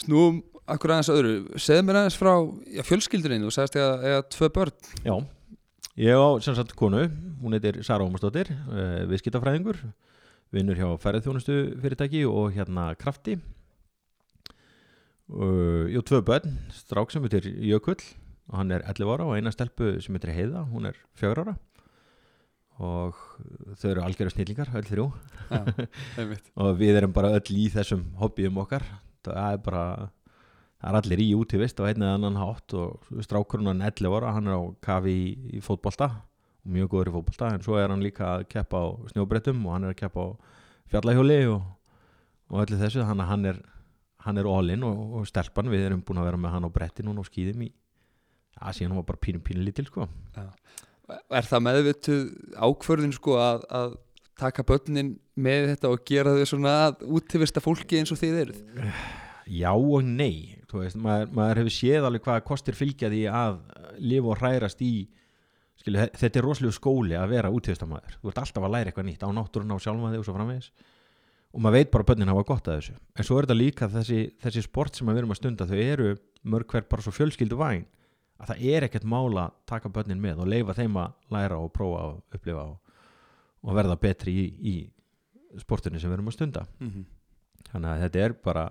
Snúum 0.00 0.40
akkur 0.66 0.94
aðeins 0.94 1.12
öðru. 1.12 1.34
Segð 1.60 1.84
mér 1.86 2.00
aðeins 2.00 2.18
frá 2.18 2.32
já, 2.72 2.82
fjölskyldurinn 2.88 3.44
þú 3.46 3.52
sagðist 3.54 3.78
eða, 3.78 3.92
eða 4.10 4.24
tvö 4.34 4.50
börn. 4.56 4.88
Já, 5.04 5.14
ég 5.96 6.12
á 6.16 6.28
sem 6.44 6.56
sagt 6.56 6.74
konu 6.76 7.06
hún 7.42 7.56
heitir 7.56 7.82
Sara 7.84 8.04
Ómarsdóttir 8.04 8.50
uh, 8.52 9.04
viðskiptafræðingur 9.10 9.80
vinnur 10.54 10.78
hjá 10.78 10.88
ferðþjónustu 11.02 11.56
fyrirtæki 11.82 12.22
og 12.28 12.54
hérna 12.54 12.90
krafti. 12.98 13.38
Uh, 15.26 15.90
ég 15.90 15.98
á 15.98 16.06
tvö 16.06 16.22
börn 16.22 16.58
strák 16.74 17.10
sem 17.10 17.24
heitir 17.26 17.48
Jökull 17.50 17.98
og 18.46 18.60
hann 18.60 18.70
er 18.70 18.84
11 18.86 19.10
ára 19.10 19.26
og 19.26 19.34
eina 19.34 19.50
stelpu 19.50 19.96
sem 20.04 20.14
heitir 20.14 20.36
Heiða 20.36 20.66
hún 20.70 20.86
er 20.92 21.00
4 21.18 21.42
ára. 21.42 21.56
Og 22.76 23.16
þau 23.80 23.88
eru 23.88 24.04
algjöru 24.04 24.34
snillingar 24.34 24.68
öll 24.76 24.84
þrjú. 24.84 25.06
Einmitt. 26.20 26.50
Og 26.60 26.74
við 26.76 26.98
erum 27.00 27.14
bara 27.16 27.30
öll 27.38 27.56
í 27.56 27.70
þessum 27.72 28.02
hobbyum 28.20 28.60
okkar. 28.60 28.84
Það 29.24 29.54
er 29.54 29.62
bara 29.64 29.84
það 30.80 30.90
er 30.90 30.98
allir 31.00 31.22
í 31.24 31.28
útivist 31.36 31.80
og 31.80 31.88
einn 31.90 32.04
eða 32.04 32.16
annan 32.18 32.40
hátt 32.40 32.74
og 32.76 33.22
strákurinn 33.24 33.70
hann 33.70 33.84
11 33.86 34.18
ára 34.18 34.34
hann 34.36 34.50
er 34.50 34.58
á 34.58 34.62
kafi 34.84 35.14
í, 35.14 35.30
í 35.56 35.62
fótbolta 35.64 36.10
og 36.66 36.74
mjög 36.74 36.92
góður 36.92 37.10
í 37.12 37.14
fótbolta 37.16 37.52
en 37.54 37.64
svo 37.64 37.78
er 37.80 37.92
hann 37.92 38.04
líka 38.04 38.28
að 38.34 38.46
keppa 38.52 38.82
á 38.82 38.86
snjóbrettum 39.12 39.64
og 39.64 39.76
hann 39.76 39.88
er 39.88 39.94
að 39.94 40.00
keppa 40.02 40.26
á 40.26 40.28
fjallahjóli 40.92 41.40
og, 41.54 41.64
og 42.52 42.62
öllu 42.66 42.80
þessu 42.82 43.06
þannig 43.06 43.24
að 43.24 43.32
hann 43.32 43.50
er, 43.52 43.60
hann 44.26 44.40
er 44.42 44.50
all-in 44.50 44.86
og, 44.86 45.02
og 45.20 45.28
stelpan 45.30 45.72
við 45.72 45.88
erum 45.88 46.04
búin 46.06 46.22
að 46.22 46.30
vera 46.30 46.42
með 46.44 46.56
hann 46.56 46.68
á 46.68 46.76
bretti 46.76 47.06
núna 47.06 47.24
og 47.24 47.30
skýðum 47.30 47.66
í 47.66 47.70
að 48.56 48.78
síðan 48.78 48.94
hann 48.94 49.00
var 49.02 49.08
bara 49.10 49.22
pínu 49.22 49.42
pínu 49.44 49.64
lítil 49.64 49.86
sko. 49.88 50.06
Er 51.06 51.46
það 51.46 51.64
meðvituð 51.66 52.22
ákvörðin 52.56 53.14
sko 53.14 53.36
að, 53.38 53.64
að 53.68 53.96
taka 54.40 54.64
börnin 54.66 55.14
með 55.38 55.70
þetta 55.72 55.92
og 55.92 56.04
gera 56.08 56.34
þau 56.36 56.48
svona 56.50 56.74
útivista 57.04 57.62
fólki 57.64 58.00
eins 58.00 58.12
og 58.12 58.20
þið 58.20 58.40
eruð? 58.42 58.62
Já 59.46 59.70
og 59.72 60.02
nei 60.02 60.55
þú 60.70 60.82
veist, 60.82 60.98
maður, 60.98 61.30
maður 61.38 61.60
hefur 61.62 61.74
séð 61.76 62.08
alveg 62.08 62.24
hvað 62.26 62.42
kostir 62.48 62.76
fylgja 62.78 63.10
því 63.12 63.22
að 63.30 63.58
lifa 64.02 64.32
og 64.32 64.40
hrærast 64.40 64.82
í 64.84 64.92
skilu, 65.80 66.04
þetta 66.16 66.40
er 66.40 66.46
rosalega 66.46 66.76
skóli 66.76 67.16
að 67.18 67.32
vera 67.34 67.52
útíðistamæður 67.54 68.18
þú 68.20 68.30
ert 68.32 68.40
alltaf 68.42 68.66
að 68.66 68.74
læra 68.74 68.92
eitthvað 68.92 69.08
nýtt 69.10 69.26
á 69.26 69.30
náttúruna 69.36 69.76
og 69.76 69.82
sjálfa 69.84 70.12
þig 70.12 70.22
og 70.22 70.28
svo 70.28 70.36
framvegis. 70.36 70.70
Og 71.56 71.62
maður 71.62 71.78
veit 71.78 71.90
bara 71.92 72.04
að 72.04 72.08
börnin 72.10 72.30
hafa 72.32 72.46
gott 72.50 72.66
að 72.68 72.80
þessu. 72.80 72.94
En 73.16 73.24
svo 73.24 73.36
er 73.38 73.46
þetta 73.46 73.56
líka 73.56 73.86
þessi, 73.88 74.18
þessi 74.42 74.62
sport 74.66 74.98
sem 74.98 75.08
við 75.08 75.20
erum 75.22 75.32
að 75.32 75.38
stunda 75.38 75.68
þau 75.68 75.78
eru 75.80 76.08
mörg 76.44 76.72
hver 76.72 76.88
bara 76.90 77.04
svo 77.04 77.14
fjölskyldu 77.16 77.56
væn 77.56 77.86
að 78.36 78.50
það 78.50 78.64
er 78.74 78.86
ekkert 78.86 79.06
mála 79.08 79.46
að 79.46 79.54
taka 79.70 79.92
börnin 79.92 80.20
með 80.20 80.42
og 80.44 80.50
leifa 80.52 80.74
þeim 80.76 80.98
að 81.00 81.14
læra 81.32 81.60
og 81.62 81.70
prófa 81.72 82.02
og 82.10 82.36
upplifa 82.36 82.66
og, 82.66 82.98
og 83.64 83.78
verða 83.78 83.96
betri 84.00 84.34
í, 84.36 84.44
í 84.60 85.62
sportinu 85.62 86.00
sem 86.00 86.10
við 86.10 86.18
erum 86.18 86.28
að 86.28 86.36
stunda. 86.36 86.66
Mm 86.82 86.90
-hmm. 86.90 87.06
þannig 87.70 87.90
að 87.90 88.02
þetta 88.04 88.24
er 88.26 88.36
bara 88.44 88.66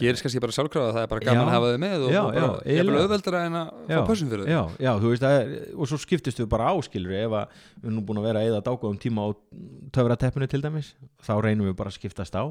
gerist 0.00 0.24
kannski 0.24 0.40
bara 0.40 0.54
sjálfkrafa 0.56 0.92
það 0.94 1.02
er 1.04 1.10
bara 1.10 1.24
gaman 1.24 1.40
Já. 1.40 1.44
að 1.44 1.54
hafa 1.54 1.72
þau 1.74 1.80
með 1.82 2.04
og, 2.06 2.12
Já, 2.14 2.20
og 2.22 2.30
bara, 2.32 2.46
ég 2.64 2.64
er 2.64 2.80
eiginlega. 2.80 3.02
auðveldara 3.04 3.42
en 3.48 3.58
að 3.60 3.68
fá 3.90 4.06
pössun 4.08 4.30
fyrir 4.32 4.44
þau 4.46 4.52
já, 4.54 4.62
já, 4.86 4.90
þú 5.02 5.10
veist 5.12 5.26
er, 5.28 5.52
og 5.74 5.90
svo 5.90 5.98
skiptist 6.00 6.40
við 6.40 6.48
bara 6.54 6.70
áskilur 6.72 7.16
ef 7.18 7.36
að 7.40 7.58
við 7.74 7.84
erum 7.90 7.98
nú 7.98 8.04
búin 8.08 8.20
að 8.22 8.28
vera 8.30 8.40
að 8.44 8.50
eða 8.52 8.62
dágóðum 8.70 9.00
tíma 9.04 9.26
á 9.26 9.28
töfrateppinu 9.98 10.48
til 10.48 10.62
dæmis 10.64 10.90
þá 11.26 11.32
reynum 11.44 11.68
við 11.68 11.76
bara 11.82 11.92
að 11.92 11.98
skiptast 11.98 12.38
á 12.40 12.44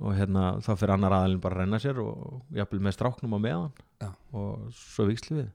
og 0.00 0.16
hérna 0.16 0.44
þá 0.64 0.70
fyrir 0.80 0.94
annar 0.96 1.12
aðalinn 1.18 1.42
bara 1.44 1.58
að 1.58 1.64
renna 1.66 1.80
sér 1.82 2.00
og 2.00 2.40
jafnvel 2.56 2.80
með 2.86 2.96
stráknum 2.96 3.36
á 3.36 3.38
meðan 3.44 3.70
Já. 4.00 4.08
og 4.32 4.70
svo 4.72 5.04
vikslu 5.10 5.42
við 5.42 5.48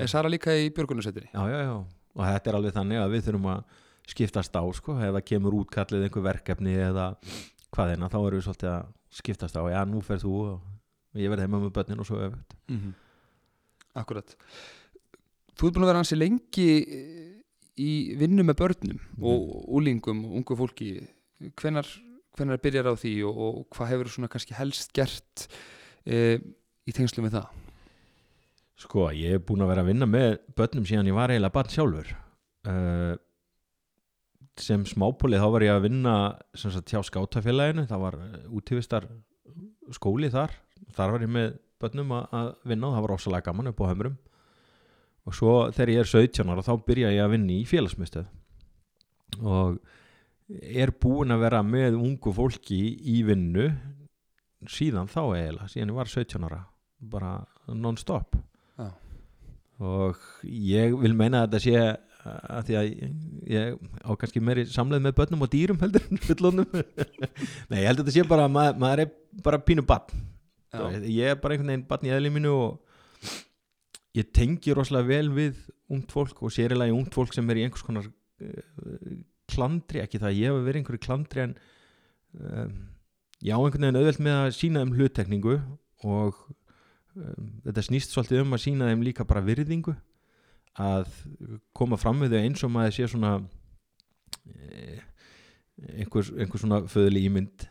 er 0.00 0.08
Sara 0.08 0.30
líka 0.32 0.54
í 0.56 0.70
björgunarsveitinni 0.72 1.28
já, 1.34 1.42
já, 1.52 1.58
já, 1.66 1.74
og 2.16 2.24
þetta 2.24 2.50
er 2.54 2.56
alveg 2.56 2.76
þannig 2.78 3.02
að 3.02 3.12
við 3.12 3.26
þurfum 3.28 3.50
að 3.52 3.78
skiptast 4.10 4.56
á 4.56 4.62
sko, 4.74 4.96
ef 4.96 5.12
það 5.18 5.26
kemur 5.28 5.58
útkallið 5.60 6.06
einhver 6.06 6.24
verkefni 6.24 6.72
eða 6.88 7.10
hvað 7.74 7.94
eina, 7.94 8.10
þá 8.10 8.18
erum 8.20 8.40
við 8.40 8.46
svolítið 8.48 8.72
að 8.72 8.90
skiptast 9.20 9.58
á, 9.58 9.62
já, 9.70 9.80
nú 9.86 10.02
fer 10.04 10.20
þú 10.22 10.34
og 10.46 11.18
ég 11.18 11.30
verði 11.32 11.46
heima 11.46 11.62
með 11.62 11.72
börnin 11.78 12.02
og 12.02 12.08
svo 12.08 12.20
öfugt. 12.22 12.58
Mm 12.70 12.92
akkurat 13.98 14.36
þú 15.58 15.68
ert 15.68 15.76
búin 15.76 15.84
að 15.84 15.90
vera 15.90 16.02
hansi 16.02 16.18
lengi 16.18 16.68
eh, 16.80 17.32
í 17.80 17.90
vinnu 18.20 18.44
með 18.46 18.60
börnum 18.60 19.00
og 19.24 19.66
úlingum, 19.78 20.22
ungu 20.36 20.56
fólki. 20.56 20.90
Hvenar, 21.56 21.86
hvenar 22.36 22.60
byrjar 22.60 22.90
á 22.92 22.94
því 22.98 23.14
og, 23.28 23.38
og 23.46 23.60
hvað 23.72 23.92
hefur 23.94 24.10
svona 24.12 24.28
kannski 24.32 24.56
helst 24.58 24.92
gert 24.96 25.46
e, 26.04 26.36
í 26.84 26.92
tengslu 26.92 27.24
með 27.24 27.38
það? 27.38 27.54
Sko, 28.84 29.06
ég 29.16 29.38
er 29.38 29.44
búin 29.44 29.64
að 29.64 29.72
vera 29.72 29.84
að 29.84 29.92
vinna 29.94 30.08
með 30.08 30.28
börnum 30.58 30.84
síðan 30.88 31.08
ég 31.08 31.16
var 31.16 31.32
eiginlega 31.32 31.56
barn 31.56 31.72
sjálfur. 31.72 32.12
Uh, 32.68 33.14
sem 34.64 34.84
smápólið 34.88 35.42
þá 35.42 35.48
var 35.54 35.64
ég 35.66 35.74
að 35.74 35.84
vinna 35.88 36.14
sem 36.58 36.72
sagt 36.74 36.92
hjá 36.92 37.02
skátafélaginu 37.06 37.86
það 37.90 38.02
var 38.04 38.18
uh, 38.20 38.40
útífistar 38.56 39.06
skóli 39.94 40.30
þar. 40.32 40.54
Þar 40.96 41.14
var 41.14 41.24
ég 41.24 41.32
með 41.32 41.54
börnum 41.80 42.12
að, 42.16 42.50
vinna 42.68 42.90
og 42.90 42.96
það 42.96 43.04
var 43.06 43.12
rosalega 43.14 43.46
gaman 43.48 43.70
upp 43.70 43.80
á 43.80 43.90
hömrum. 43.90 44.18
Og 45.28 45.36
svo 45.36 45.54
þegar 45.74 45.94
ég 45.94 46.02
er 46.02 46.10
17 46.10 46.52
ára 46.52 46.66
þá 46.66 46.74
byrja 46.86 47.14
ég 47.14 47.24
að 47.24 47.34
vinna 47.36 47.56
í 47.56 47.64
félagsmyndstöð 47.68 48.28
og 49.46 49.76
er 50.50 50.90
búin 50.98 51.30
að 51.30 51.44
vera 51.44 51.60
með 51.62 51.96
ungu 52.00 52.32
fólki 52.34 52.80
í 53.12 53.20
vinnu 53.22 53.68
síðan 54.68 55.08
þá 55.08 55.20
eiginlega, 55.36 55.68
síðan 55.70 55.92
ég 55.92 55.98
var 56.00 56.10
17 56.10 56.46
ára 56.48 56.60
bara 57.00 57.32
non-stop. 57.70 58.34
Já. 58.80 58.90
og 59.80 60.18
ég 60.44 60.96
vil 61.00 61.14
meina 61.16 61.44
að 61.44 61.54
þetta 61.54 61.60
sé 61.64 62.09
að 62.20 62.68
því 62.68 62.76
að 62.76 62.88
ég, 63.48 63.76
á 64.04 64.10
kannski 64.20 64.42
meiri 64.44 64.66
samleið 64.68 65.06
með 65.06 65.16
börnum 65.20 65.44
og 65.46 65.50
dýrum 65.52 65.80
heldur 65.80 66.04
nei, 67.70 67.80
ég 67.80 67.88
held 67.88 68.00
að 68.00 68.02
þetta 68.02 68.14
sé 68.16 68.24
bara 68.28 68.46
að 68.48 68.54
maður, 68.56 68.80
maður 68.82 69.02
er 69.04 69.14
bara 69.46 69.60
pínu 69.64 69.84
barn. 69.88 70.26
Ég 71.06 71.32
er 71.32 71.40
bara 71.40 71.56
einhvern 71.56 71.72
veginn 71.72 71.86
barn 71.88 72.06
í 72.06 72.12
eðli 72.14 72.32
mínu 72.34 72.52
og 72.52 73.32
ég 74.18 74.30
tengi 74.36 74.76
rosalega 74.76 75.08
vel 75.08 75.32
við 75.34 75.64
ungt 75.90 76.12
fólk 76.12 76.44
og 76.44 76.54
sérilega 76.54 76.94
ungt 76.94 77.16
fólk 77.16 77.34
sem 77.34 77.48
er 77.50 77.60
í 77.60 77.64
einhvers 77.66 77.86
konar 77.86 78.06
uh, 78.06 79.18
klandri, 79.50 80.04
ekki 80.04 80.20
það 80.20 80.30
að 80.30 80.40
ég 80.40 80.52
hef 80.52 80.64
verið 80.66 80.82
einhverju 80.82 81.04
klandri 81.06 81.44
en 81.46 81.56
um, 82.36 82.76
ég 83.40 83.54
á 83.54 83.58
einhvern 83.58 83.86
veginn 83.86 84.00
auðvelt 84.02 84.22
með 84.26 84.38
að 84.42 84.52
sína 84.58 84.84
þeim 84.84 84.94
hluttekningu 84.98 85.56
og 86.06 86.44
um, 87.16 87.50
þetta 87.66 87.86
snýst 87.88 88.14
svolítið 88.14 88.44
um 88.44 88.56
að 88.58 88.64
sína 88.66 88.92
þeim 88.92 89.04
líka 89.08 89.26
bara 89.26 89.44
virðingu 89.46 89.96
að 90.78 91.10
koma 91.76 91.98
fram 92.00 92.22
við 92.22 92.36
þau 92.36 92.42
eins 92.44 92.64
og 92.66 92.72
maður 92.74 92.96
sé 92.96 93.08
svona 93.10 93.32
eh, 94.46 95.00
einhver, 95.98 96.30
einhver 96.38 96.62
svona 96.62 96.82
föðli 96.90 97.24
ímynd 97.26 97.66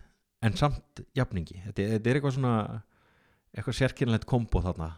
en 0.45 0.55
samt 0.59 1.03
jafningi. 1.17 1.61
Þetta, 1.67 1.87
þetta 1.95 2.09
er 2.09 2.19
eitthvað 2.19 2.37
svona 2.37 2.55
eitthvað 3.55 3.77
sérkynlegt 3.79 4.27
kombo 4.29 4.61
þarna 4.63 4.93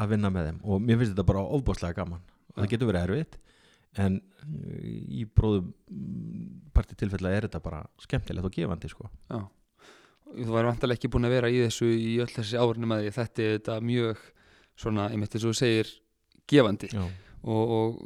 að 0.00 0.14
vinna 0.14 0.30
með 0.32 0.48
þeim. 0.50 0.60
Og 0.66 0.82
mér 0.82 1.00
finnst 1.00 1.14
þetta 1.14 1.26
bara 1.28 1.44
ofbáslega 1.56 1.98
gaman. 2.00 2.22
Og 2.50 2.58
það 2.58 2.66
Já. 2.66 2.70
getur 2.74 2.90
verið 2.90 3.04
erfitt 3.08 3.40
en 4.02 4.16
uh, 4.18 4.78
í 4.82 5.22
bróðum 5.30 5.68
parti 6.74 6.96
tilfella 6.98 7.30
er 7.30 7.46
þetta 7.46 7.60
bara 7.62 7.84
skemmtilegt 8.02 8.48
og 8.48 8.56
gefandi 8.56 8.90
sko. 8.90 9.10
Já. 9.30 9.44
Þú 10.34 10.50
væri 10.50 10.66
vantarlega 10.66 10.98
ekki 10.98 11.10
búin 11.14 11.28
að 11.28 11.36
vera 11.36 11.50
í 11.52 11.60
þessu 11.62 11.90
í 11.94 12.14
öll 12.24 12.32
þessi 12.32 12.58
árunum 12.58 12.96
að 12.96 13.04
því. 13.04 13.12
Þetta 13.20 13.76
er 13.76 13.86
mjög 13.86 14.24
svona, 14.74 15.10
ég 15.12 15.20
mitt 15.20 15.30
þess 15.30 15.44
að 15.44 15.52
þú 15.52 15.58
segir 15.60 15.92
gefandi. 16.50 16.90
Já, 16.90 17.04
og, 17.44 17.74
og, 17.78 17.98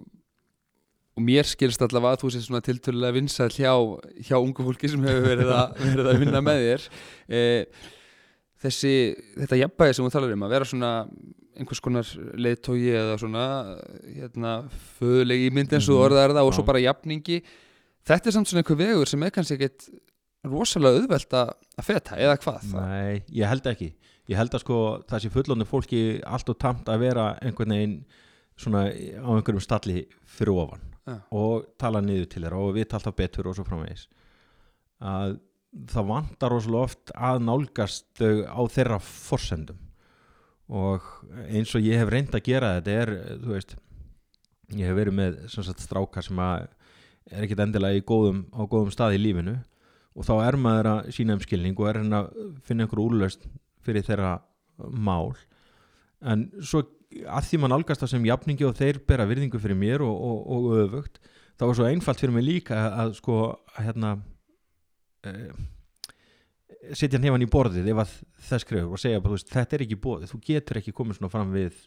og 1.18 1.24
mér 1.27 1.46
skilst 1.48 1.83
allavega 1.83 2.16
að 2.18 2.24
þú 2.24 2.33
sé 2.35 2.42
svona 2.44 2.62
tiltölulega 2.66 3.16
vinsæll 3.18 3.51
hjá, 3.55 3.72
hjá 4.29 4.37
ungu 4.38 4.66
fólki 4.66 4.90
sem 4.92 5.03
hefur 5.07 5.27
verið 5.31 5.53
að, 5.55 5.79
verið 5.92 6.11
að 6.12 6.20
vinna 6.24 6.42
með 6.46 6.64
þér. 6.66 6.87
E, 7.29 7.42
þessi, 8.62 8.92
þetta 9.38 9.61
jafnbæði 9.62 9.96
sem 9.98 10.07
þú 10.09 10.12
talar 10.14 10.35
um 10.35 10.46
að 10.46 10.55
vera 10.57 10.68
svona 10.68 10.92
einhvers 11.59 11.81
konar 11.83 12.11
leiðtógi 12.38 12.92
eða 12.94 13.16
svona 13.18 13.44
hérna, 14.14 14.53
föðulegi 15.01 15.48
mynd 15.55 15.72
eins 15.74 15.88
og 15.90 15.96
Mhm. 15.98 16.05
orðar 16.07 16.35
það 16.37 16.51
og 16.51 16.55
svo 16.55 16.64
bara 16.66 16.83
jafningi 16.85 17.40
þetta 18.07 18.27
er 18.31 18.37
samt 18.37 18.46
svona 18.51 18.62
einhver 18.62 18.79
vegur 18.79 19.11
sem 19.11 19.22
er 19.27 19.33
kannski 19.35 19.57
ekkit 19.59 19.88
rosalega 20.46 21.01
auðvelt 21.03 21.35
að 21.35 21.51
feta 21.83 22.14
eða 22.16 22.37
hvað? 22.38 22.68
Nei, 22.79 23.22
ég 23.35 23.51
held 23.51 23.66
ekki. 23.66 23.88
Ég 24.31 24.37
held 24.38 24.55
að 24.55 24.62
sko 24.62 24.79
það 25.09 25.22
sé 25.24 25.31
fullónu 25.35 25.66
fólki 25.66 26.03
allt 26.24 26.48
og 26.53 26.59
tamt 26.62 26.87
að 26.92 27.03
vera 27.09 27.27
einhvern 27.42 27.74
veginn 27.74 27.96
svona 28.59 28.87
á 28.90 29.29
einhverjum 29.37 29.62
stalli 29.62 30.05
fyrir 30.29 30.55
ofan 30.64 30.85
Já. 31.09 31.18
og 31.33 31.68
tala 31.81 32.03
niður 32.05 32.31
til 32.33 32.44
þeirra 32.44 32.62
og 32.62 32.75
vita 32.77 32.99
alltaf 32.99 33.16
betur 33.16 33.49
og 33.49 33.57
svo 33.57 33.66
framvegis. 33.68 34.09
Að 34.99 35.38
það 35.88 36.09
vantar 36.09 36.53
rosalega 36.53 36.88
oft 36.88 37.12
að 37.14 37.44
nálgast 37.44 38.25
á 38.25 38.62
þeirra 38.73 38.99
forsendum. 39.05 39.79
Og 40.68 41.05
eins 41.49 41.73
og 41.77 41.85
ég 41.85 42.01
hef 42.01 42.11
reynd 42.12 42.35
að 42.37 42.44
gera 42.44 42.75
þetta 42.77 42.97
er, 43.03 43.12
þú 43.40 43.55
veist 43.55 43.77
ég 44.77 44.85
hef 44.85 44.99
verið 44.99 45.16
með 45.16 45.38
sagt, 45.53 45.81
strákar 45.81 46.27
sem 46.27 46.40
að 46.44 46.66
er 47.29 47.44
ekkit 47.44 47.62
endilega 47.64 48.01
í 48.01 48.05
góðum, 48.09 48.44
á 48.53 48.62
góðum 48.68 48.92
stað 48.92 49.16
í 49.16 49.23
lífinu 49.23 49.57
og 50.18 50.27
þá 50.27 50.35
er 50.42 50.59
maður 50.61 50.90
að 50.92 51.11
sína 51.14 51.37
um 51.37 51.42
skilning 51.44 51.77
og 51.79 51.88
er 51.88 52.01
hann 52.03 52.16
að 52.16 52.31
finna 52.66 52.85
einhver 52.85 53.03
úrlaust 53.05 53.44
fyrir 53.85 54.05
þeirra 54.05 54.38
mál. 54.92 55.37
En 56.21 56.49
svo 56.61 56.83
að 57.09 57.49
því 57.49 57.61
mann 57.62 57.75
algast 57.77 58.03
það 58.03 58.12
sem 58.12 58.29
jafningi 58.29 58.66
og 58.68 58.77
þeir 58.77 59.01
bera 59.09 59.27
virðingu 59.29 59.61
fyrir 59.62 59.79
mér 59.79 60.05
og, 60.05 60.14
og, 60.29 60.40
og 60.55 60.81
öfugt 60.85 61.21
þá 61.59 61.64
er 61.66 61.79
svo 61.79 61.88
einfalt 61.88 62.21
fyrir 62.21 62.35
mig 62.37 62.47
líka 62.47 62.77
að, 62.77 62.97
að 63.03 63.14
sko 63.18 63.38
að 63.49 63.87
hérna 63.87 64.11
uh, 65.29 65.62
setja 66.99 67.21
nefn 67.21 67.44
í 67.44 67.51
borðið 67.51 67.88
ef 67.92 68.03
að 68.05 68.12
það 68.51 68.64
skrifur 68.64 68.94
og 68.94 69.03
segja 69.03 69.23
veist, 69.25 69.51
þetta 69.53 69.77
er 69.77 69.85
ekki 69.87 70.01
bóðið, 70.05 70.33
þú 70.33 70.42
getur 70.51 70.81
ekki 70.81 70.94
komið 70.97 71.18
svona 71.18 71.33
fram 71.33 71.51
við 71.55 71.81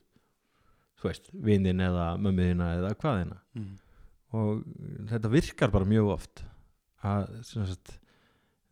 þú 1.01 1.09
veist, 1.09 1.31
vinnin 1.33 1.85
eða 1.85 2.11
mömmuðina 2.21 2.73
eða 2.79 2.93
hvaðina 3.01 3.39
mm. 3.57 3.71
og 4.37 4.63
þetta 5.13 5.33
virkar 5.37 5.73
bara 5.73 5.89
mjög 5.89 6.13
oft 6.17 6.45
að 7.05 7.29
sagt, 7.47 7.95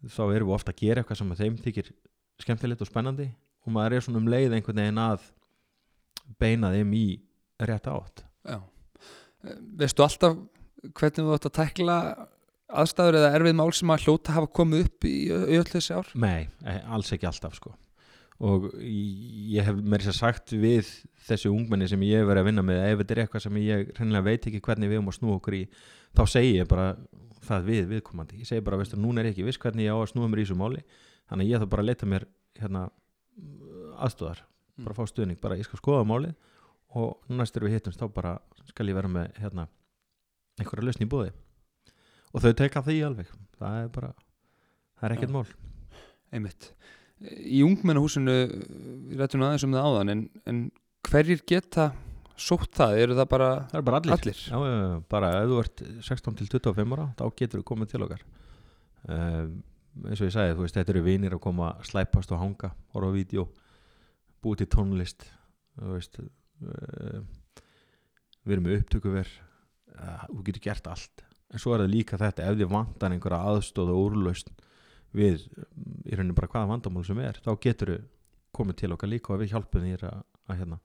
þá 0.06 0.24
erum 0.28 0.50
við 0.52 0.58
ofta 0.58 0.74
að 0.74 0.82
gera 0.84 1.04
eitthvað 1.04 1.22
sem 1.22 1.34
að 1.34 1.44
þeim 1.44 1.60
þykir 1.64 1.94
skemmtilegt 2.40 2.84
og 2.86 2.90
spennandi 2.90 3.30
og 3.66 3.74
maður 3.76 3.98
er 3.98 4.06
svona 4.06 4.22
um 4.22 4.30
leið 4.30 4.58
einhvern 4.58 4.82
veginn 4.84 5.02
að 5.04 5.30
beina 6.40 6.72
þeim 6.76 6.94
í 6.98 7.06
rétt 7.70 7.90
átt 7.92 8.26
Já. 8.48 8.60
Eh, 9.44 9.60
Veistu 9.80 10.06
alltaf 10.06 10.38
hvernig 10.96 11.26
þú 11.26 11.36
ætti 11.36 11.50
að 11.50 11.58
tækla 11.60 12.00
aðstæður 12.70 13.20
eða 13.20 13.36
erfið 13.40 13.56
mál 13.60 13.72
sem 13.76 13.92
að 13.92 14.06
hljóta 14.06 14.36
hafa 14.38 14.50
komið 14.60 14.86
upp 14.86 15.06
í, 15.10 15.14
öll 15.34 15.68
þessi 15.68 15.96
ár? 15.98 16.10
Nei, 16.16 16.50
eh, 16.64 16.82
alls 16.88 17.12
ekki 17.16 17.28
alltaf 17.30 17.58
sko 17.58 17.74
og 18.40 18.70
ég 18.80 19.66
hef 19.68 19.80
mér 19.84 20.04
sér 20.06 20.16
sagt 20.16 20.54
við 20.56 20.88
þessi 21.28 21.50
ungmenni 21.52 21.90
sem 21.92 22.04
ég 22.08 22.22
hef 22.22 22.30
verið 22.30 22.44
að 22.44 22.48
vinna 22.48 22.64
með 22.64 22.84
ef 22.86 23.02
þetta 23.02 23.16
er 23.16 23.22
eitthvað 23.26 23.44
sem 23.44 23.58
ég 23.60 23.90
hreinlega 23.98 24.28
veit 24.30 24.48
ekki 24.48 24.62
hvernig 24.64 24.92
við 24.92 25.02
um 25.02 25.10
að 25.12 25.18
snúa 25.18 25.40
okkur 25.42 25.58
í 25.58 25.64
þá 26.16 26.22
segi 26.32 26.54
ég 26.56 26.70
bara 26.72 26.94
það 27.50 27.68
við 27.68 27.90
viðkomandi 27.92 28.40
ég 28.40 28.48
segi 28.48 28.64
bara, 28.64 28.80
veistu, 28.80 29.00
núna 29.00 29.20
er 29.20 29.30
ég 29.30 29.36
ekki 29.36 29.48
viss 29.48 29.60
hvernig 29.60 29.90
ég 29.90 29.96
á 29.96 30.00
að 30.00 30.12
snúa 30.14 30.32
mér 30.32 30.40
í 30.40 30.46
þessu 30.48 30.60
máli 30.60 30.86
þannig 31.28 31.52
ég 31.52 31.60
þarf 31.60 31.74
bara 31.74 31.84
að 31.84 31.90
leita 31.92 32.10
mér 32.10 32.28
hérna 32.60 32.86
aðstöðar, 34.00 34.42
bara 34.86 34.98
fá 34.98 35.04
stuðning 35.10 35.40
bara 35.42 35.58
ég 35.60 35.68
skal 35.68 35.80
skoða 35.82 36.08
málið 36.08 36.34
og 37.00 37.30
næstur 37.32 37.68
við 37.68 37.78
hittumst 37.78 38.02
þá 38.02 38.08
bara 38.14 38.36
skal 38.70 38.88
ég 38.90 38.98
vera 38.98 39.12
með 39.12 39.32
hérna 39.42 39.68
einhverja 40.60 40.88
lausn 40.90 41.06
í 41.06 41.10
bóði 41.10 41.32
og 42.34 42.44
þau 42.44 42.52
teka 42.58 42.84
því 42.86 42.98
alveg 43.08 43.32
það 43.60 43.80
er 43.84 43.92
bara, 43.94 44.12
það 45.00 45.10
er 45.10 45.18
ekkert 45.18 45.34
Já. 45.34 45.38
mál 45.38 45.48
Einmitt. 46.30 46.68
Í 47.26 47.64
ungmennahúsinu, 47.66 48.34
við 49.10 49.18
rættum 49.18 49.42
aðeins 49.42 49.64
um 49.66 49.72
það 49.74 49.88
áðan, 49.90 50.12
en, 50.14 50.20
en 50.48 50.60
hverjir 51.10 51.42
geta 51.50 51.88
sótt 52.40 52.78
það? 52.78 53.00
Eru 53.04 53.18
það 53.18 53.32
bara 53.34 53.48
Það 53.72 53.80
er 53.80 53.88
bara 53.88 54.00
allir, 54.00 54.14
allir? 54.16 54.44
Já, 54.46 54.60
já, 54.62 54.76
já, 54.78 55.00
bara 55.12 55.32
ef 55.40 55.50
þú 55.50 55.58
ert 55.64 55.84
16 56.08 56.38
til 56.40 56.48
25 56.54 56.96
ára 56.96 57.08
þá 57.20 57.26
getur 57.42 57.64
þú 57.64 57.66
komið 57.72 57.92
til 57.94 58.04
okkar 58.06 58.22
um, 59.10 59.58
eins 60.06 60.22
og 60.22 60.30
ég 60.30 60.36
sagði, 60.38 60.54
þú 60.56 60.64
veist, 60.64 60.78
þetta 60.78 60.94
eru 60.96 61.04
vinir 61.10 61.36
að 61.36 61.44
koma 61.44 61.74
slæpast 61.90 62.32
og 62.36 62.44
hanga, 62.44 62.72
horfa 62.94 63.10
á 63.12 63.18
vídeo 63.18 63.48
búið 64.44 64.64
til 64.64 64.70
tónlist 64.76 65.26
veist 65.80 66.20
uh, 66.20 67.20
við 68.44 68.56
erum 68.56 68.72
upptökuver 68.76 69.30
uh, 69.96 70.26
þú 70.28 70.46
getur 70.50 70.66
gert 70.70 70.90
allt 70.92 71.26
en 71.50 71.62
svo 71.62 71.74
er 71.74 71.84
það 71.84 71.94
líka 71.94 72.20
þetta, 72.22 72.46
ef 72.46 72.58
þið 72.60 72.72
vantar 72.74 73.16
einhverja 73.16 73.54
aðstóð 73.54 73.94
og 73.94 74.02
úrlaust 74.10 74.52
við 75.16 75.48
mm, 75.50 76.02
í 76.06 76.16
rauninni 76.16 76.38
bara 76.38 76.52
hvaða 76.52 76.72
vandamál 76.74 77.06
sem 77.08 77.22
er 77.24 77.40
þá 77.44 77.52
getur 77.64 77.94
þau 77.96 78.08
komið 78.60 78.82
til 78.82 78.94
okkar 78.96 79.12
líka 79.12 79.34
og 79.34 79.42
við 79.42 79.54
hjálpum 79.54 79.86
þér 79.86 80.08
að, 80.10 80.26
að 80.50 80.60
hérna, 80.62 80.80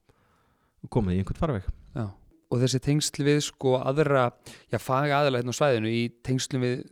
koma 0.92 1.10
því 1.10 1.16
í 1.16 1.22
einhvern 1.22 1.40
farveg 1.40 1.72
Já. 1.94 2.06
Og 2.52 2.60
þessi 2.60 2.80
tengsl 2.84 3.24
við 3.26 3.40
sko 3.46 3.78
aðra, 3.80 4.28
já, 4.70 4.78
faga 4.78 5.22
aðalega 5.22 5.42
hérna 5.42 5.54
á 5.56 5.58
svæðinu 5.58 5.90
í 5.90 6.02
tengslum 6.22 6.62
við, 6.62 6.82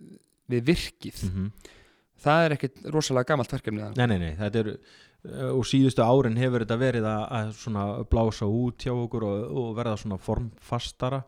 við 0.51 0.65
virkið. 0.71 1.21
-hmm. 1.29 1.51
Það 2.23 2.45
er 2.45 2.55
ekkit 2.57 2.81
rosalega 2.95 3.29
gamalt 3.29 3.53
verkefni. 3.53 3.85
Nei, 3.99 4.07
nei, 4.11 4.19
nei, 4.19 4.33
þetta 4.39 4.63
er 4.63 4.71
og 5.23 5.63
síðustu 5.69 6.03
árin 6.03 6.39
hefur 6.41 6.65
þetta 6.65 6.79
verið 6.81 7.05
að, 7.07 7.53
að 7.79 8.05
blása 8.11 8.49
út 8.51 8.83
hjá 8.83 8.91
okkur 8.91 9.27
og, 9.29 9.43
og 9.61 9.69
verða 9.77 9.99
svona 10.01 10.19
formfastara. 10.19 11.21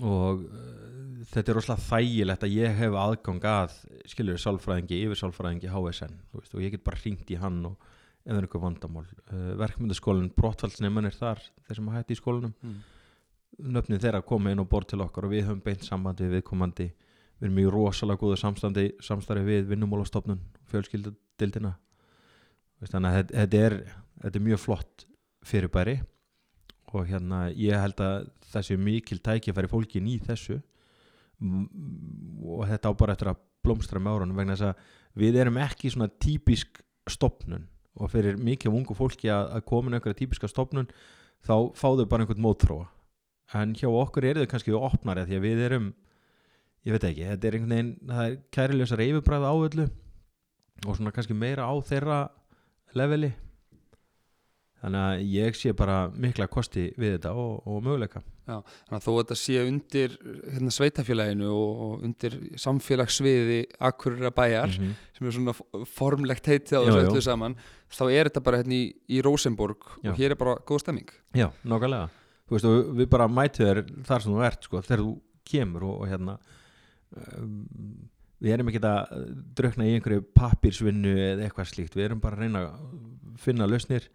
Og 0.00 0.46
uh, 0.46 1.26
þetta 1.28 1.52
er 1.52 1.58
rosalega 1.58 1.88
þægilegt 1.90 2.46
að 2.46 2.54
ég 2.56 2.78
hef 2.78 2.96
aðgang 2.96 3.44
að 3.50 3.74
skilur 4.08 4.40
sálfræðingi, 4.40 5.02
yfir 5.04 5.20
sálfræðingi 5.20 5.72
HSN 5.74 6.16
veist, 6.32 6.56
og 6.56 6.64
ég 6.64 6.72
get 6.72 6.86
bara 6.86 7.02
hringt 7.02 7.34
í 7.34 7.38
hann 7.42 7.60
og 7.68 7.76
ef 8.22 8.30
það 8.30 8.38
er 8.38 8.48
eitthvað 8.48 8.64
vandamál. 8.64 9.04
Uh, 9.28 9.52
verkmyndaskólinn, 9.60 10.32
brottfallsneimann 10.38 11.10
er 11.10 11.18
þar 11.18 11.44
þeir 11.66 11.82
sem 11.82 11.94
hætti 11.98 12.16
í 12.16 12.22
skólanum. 12.22 12.56
Mm. 12.62 12.80
nöfnin 13.76 14.00
þeirra 14.00 14.24
koma 14.24 14.50
inn 14.50 14.62
og 14.62 14.72
bort 14.72 14.88
til 14.88 15.02
okkar 15.04 15.28
og 15.28 15.34
við 15.34 15.50
höfum 15.50 15.60
beint 15.60 15.84
sambandi 15.84 16.24
við 16.24 16.38
viðkomandi. 16.38 16.88
Við 17.42 17.50
erum 17.50 17.60
í 17.60 17.70
rosalega 17.74 18.22
góðu 18.22 18.38
samstandi, 18.40 18.84
samstarfi 19.04 19.44
við 19.44 19.66
vinnumálastofnun, 19.74 20.40
fjölskyldudildina 20.70 21.74
Veist, 21.74 21.91
þannig 22.90 23.12
að 23.12 23.32
þetta- 23.32 23.62
er, 23.66 23.76
þetta 24.22 24.38
er 24.38 24.46
mjög 24.48 24.60
flott 24.62 25.06
fyrirbæri 25.46 25.96
og 26.92 27.06
hérna 27.08 27.44
ég 27.56 27.78
held 27.80 28.00
að 28.04 28.28
þessi 28.52 28.76
mikil 28.76 29.18
tækifæri 29.24 29.70
fólkin 29.70 30.08
í 30.10 30.18
þessu. 30.20 30.58
Og 31.42 32.66
þetta 32.68 32.92
á 32.92 32.98
bara 32.98 33.14
eftir 33.16 33.30
að 33.32 33.40
blómstra 33.64 34.00
með 34.02 34.18
árunum 34.18 34.36
vegna 34.38 34.56
þess 34.58 34.68
að 34.72 35.22
við 35.22 35.38
erum 35.42 35.58
ekki 35.62 35.90
svona 35.92 36.10
típisk 36.22 36.82
stopnun 37.10 37.66
og 38.00 38.10
fyrir 38.12 38.38
mikið 38.40 38.72
ungu 38.72 38.94
fólki 38.96 39.28
að, 39.32 39.50
að 39.58 39.64
koma 39.68 39.92
einhverja 39.92 40.18
típiska 40.22 40.48
stopnun 40.50 40.88
þá 41.44 41.54
fá 41.76 41.88
þau 41.92 42.06
bara 42.08 42.24
einhvern 42.24 42.44
mótþróa. 42.44 42.86
En 43.58 43.74
hjá 43.76 43.88
okkur 43.90 44.24
eru 44.24 44.44
þau 44.44 44.50
kannski 44.54 44.76
opnari 44.76 45.26
því 45.28 45.38
að 45.38 45.44
við 45.46 45.64
erum 45.66 45.88
ég 46.86 46.94
veit 46.96 47.04
ekki, 47.10 47.26
þetta 47.28 47.48
er 47.48 47.56
einhvern 47.58 47.74
veginn 47.76 47.92
það 48.08 48.22
er 48.28 48.38
kærilegsar 48.56 49.02
yfirbræð 49.04 49.44
á 49.46 49.54
öllu 49.54 49.88
og 50.86 50.96
svona 50.96 51.12
kannski 51.14 51.36
meira 51.36 51.66
á 51.68 51.74
þeirra 51.86 52.20
leveli 52.98 53.32
þannig 54.82 55.02
að 55.06 55.24
ég 55.30 55.58
sé 55.58 55.72
bara 55.78 55.96
mikla 56.10 56.48
kosti 56.50 56.88
við 56.98 57.16
þetta 57.16 57.34
og, 57.38 57.66
og 57.66 57.82
möguleika 57.84 58.22
Þannig 58.42 58.96
að 58.96 59.04
þó 59.04 59.10
að 59.12 59.18
þetta 59.20 59.36
sé 59.38 59.60
undir 59.62 60.14
hérna, 60.50 60.72
sveitafélaginu 60.74 61.50
og, 61.54 61.82
og 61.84 62.06
undir 62.08 62.34
samfélagssviði 62.58 63.60
akkurra 63.86 64.32
bæjar 64.34 64.72
-hmm. 64.72 64.96
sem 65.14 65.28
er 65.28 65.36
svona 65.36 65.54
formlegt 65.86 66.48
á 66.50 66.58
Jú, 66.58 66.82
þessu 66.82 66.98
jú. 66.98 67.04
öllu 67.06 67.22
saman 67.22 67.54
þá 67.86 68.04
er 68.10 68.30
þetta 68.30 68.42
bara 68.42 68.58
hérna 68.62 68.74
í, 68.74 68.84
í 69.08 69.22
Rosenborg 69.22 69.78
Já. 70.02 70.10
og 70.10 70.18
hér 70.18 70.34
er 70.34 70.40
bara 70.40 70.56
góð 70.58 70.82
stemming 70.82 71.10
Já, 71.34 71.52
nákvæmlega 71.62 72.10
Þú 72.48 72.56
veist, 72.56 72.66
og 72.66 72.96
við 72.98 73.08
bara 73.08 73.28
mætu 73.28 73.62
þér 73.62 73.84
þar 74.04 74.22
sem 74.22 74.32
þú 74.32 74.42
ert 74.44 74.64
sko, 74.64 74.82
þegar 74.82 75.04
þú 75.04 75.12
kemur 75.44 75.84
og, 75.84 76.00
og 76.02 76.08
hérna 76.10 76.38
um, 77.38 78.10
við 78.42 78.56
erum 78.56 78.70
ekki 78.72 78.82
að 78.88 79.14
drökna 79.58 79.86
í 79.86 79.94
einhverju 79.96 80.24
pappírsvinnu 80.34 81.14
eða 81.14 81.46
eitthvað 81.46 81.70
slíkt, 81.70 81.96
við 81.96 82.08
erum 82.08 82.22
bara 82.22 82.38
að 82.38 82.44
reyna 82.44 82.64
að 82.66 83.40
finna 83.42 83.68
lausnir 83.70 84.08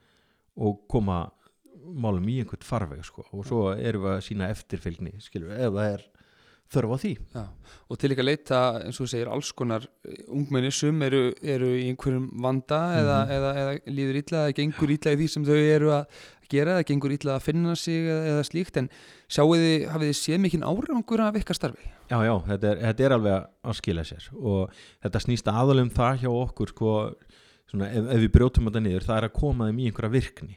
og 0.58 0.84
koma 0.92 1.24
málum 1.88 2.28
í 2.28 2.42
einhvern 2.42 2.68
farveg 2.68 3.06
sko, 3.08 3.24
og 3.32 3.46
svo 3.48 3.63
erum 3.74 4.04
við 4.04 4.16
að 4.18 4.26
sína 4.26 4.50
eftirfylgni 4.52 5.13
skilur, 5.24 5.54
ef 5.56 5.72
það 5.72 5.94
er 5.94 6.06
þörf 6.73 6.93
á 6.93 6.97
því 7.03 7.12
Já. 7.36 7.43
og 7.89 7.97
til 8.01 8.10
líka 8.12 8.23
að 8.23 8.27
leita 8.30 8.62
eins 8.84 8.97
og 8.99 9.06
þú 9.06 9.10
segir 9.13 9.30
alls 9.32 9.51
konar 9.56 9.86
eh, 10.06 10.17
ungmenni 10.27 10.71
sum 10.75 11.01
eru, 11.06 11.21
eru 11.41 11.69
í 11.77 11.86
einhverjum 11.91 12.25
vanda 12.43 12.80
eða, 12.99 13.17
Mhm. 13.25 13.36
eða, 13.38 13.51
eða 13.62 13.93
líður 13.99 14.19
illa 14.23 14.41
eða 14.47 14.58
gengur 14.62 14.91
illa 14.97 15.13
í 15.13 15.19
því 15.21 15.27
sem 15.30 15.45
þau 15.47 15.56
eru 15.75 15.91
að 15.95 16.06
gera 16.49 16.75
eða 16.77 16.88
gengur 16.88 17.12
illa 17.15 17.36
að 17.38 17.41
finna 17.47 17.75
sig 17.75 18.06
eða, 18.08 18.25
eða 18.34 18.43
slíkt 18.47 18.77
en 18.77 18.89
sjáu 19.27 19.49
þið, 19.56 19.88
hafið 19.91 20.12
þið 20.12 20.19
séð 20.21 20.39
mikinn 20.43 20.63
árangur 20.67 21.23
af 21.27 21.36
ykkar 21.41 21.56
starfi 21.60 21.88
Já, 22.08 22.19
já, 22.23 22.36
þetta 22.47 22.69
er, 22.71 22.77
þetta 22.86 23.03
er 23.03 23.15
alveg 23.17 23.47
að 23.67 23.75
skila 23.82 24.03
sér 24.08 24.30
og 24.39 24.71
þetta 25.03 25.19
snýst 25.25 25.49
aðalum 25.51 25.89
það 25.91 26.21
hjá 26.23 26.30
okkur 26.32 26.71
sko, 26.71 26.93
svona, 27.67 27.89
ef, 27.91 28.06
ef 28.15 28.21
við 28.23 28.32
brjótum 28.32 28.69
þetta 28.69 28.84
niður, 28.86 29.03
það 29.10 29.17
er 29.17 29.27
að 29.27 29.34
koma 29.36 29.67
þeim 29.67 29.80
í 29.84 29.89
einhverja 29.89 30.13
virkni 30.15 30.56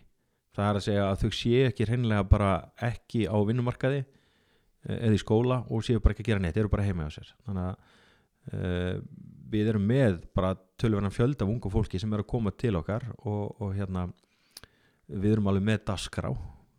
það 0.54 0.68
er 0.68 0.78
að 0.78 0.84
segja 0.86 1.08
að 1.10 1.20
þau 1.24 1.30
séu 1.40 1.66
ekki 1.70 1.86
hreinlega 1.90 2.28
bara 2.30 2.52
ekki 2.86 3.26
á 3.26 3.34
vinnumarkaði 3.46 4.04
eða 4.88 5.16
í 5.16 5.20
skóla 5.20 5.60
og 5.68 5.84
séu 5.84 6.00
bara 6.00 6.14
ekki 6.14 6.24
að 6.24 6.32
gera 6.32 6.44
neitt, 6.44 6.56
eru 6.56 6.72
bara 6.72 6.86
heima 6.86 7.08
á 7.08 7.10
sér. 7.12 7.28
Þannig 7.46 7.66
að 7.66 7.74
uh, 8.54 9.02
við 9.50 9.72
erum 9.72 9.86
með 9.86 10.20
bara 10.36 10.54
tölvöna 10.80 11.10
fjölda 11.12 11.44
af 11.44 11.52
ungu 11.52 11.72
fólki 11.72 12.00
sem 12.00 12.12
eru 12.14 12.24
að 12.24 12.32
koma 12.32 12.52
til 12.54 12.76
okkar 12.78 13.06
og, 13.18 13.60
og 13.60 13.74
hérna 13.76 14.06
við 15.10 15.34
erum 15.34 15.50
alveg 15.50 15.66
með 15.66 15.80
dasgrá 15.90 16.30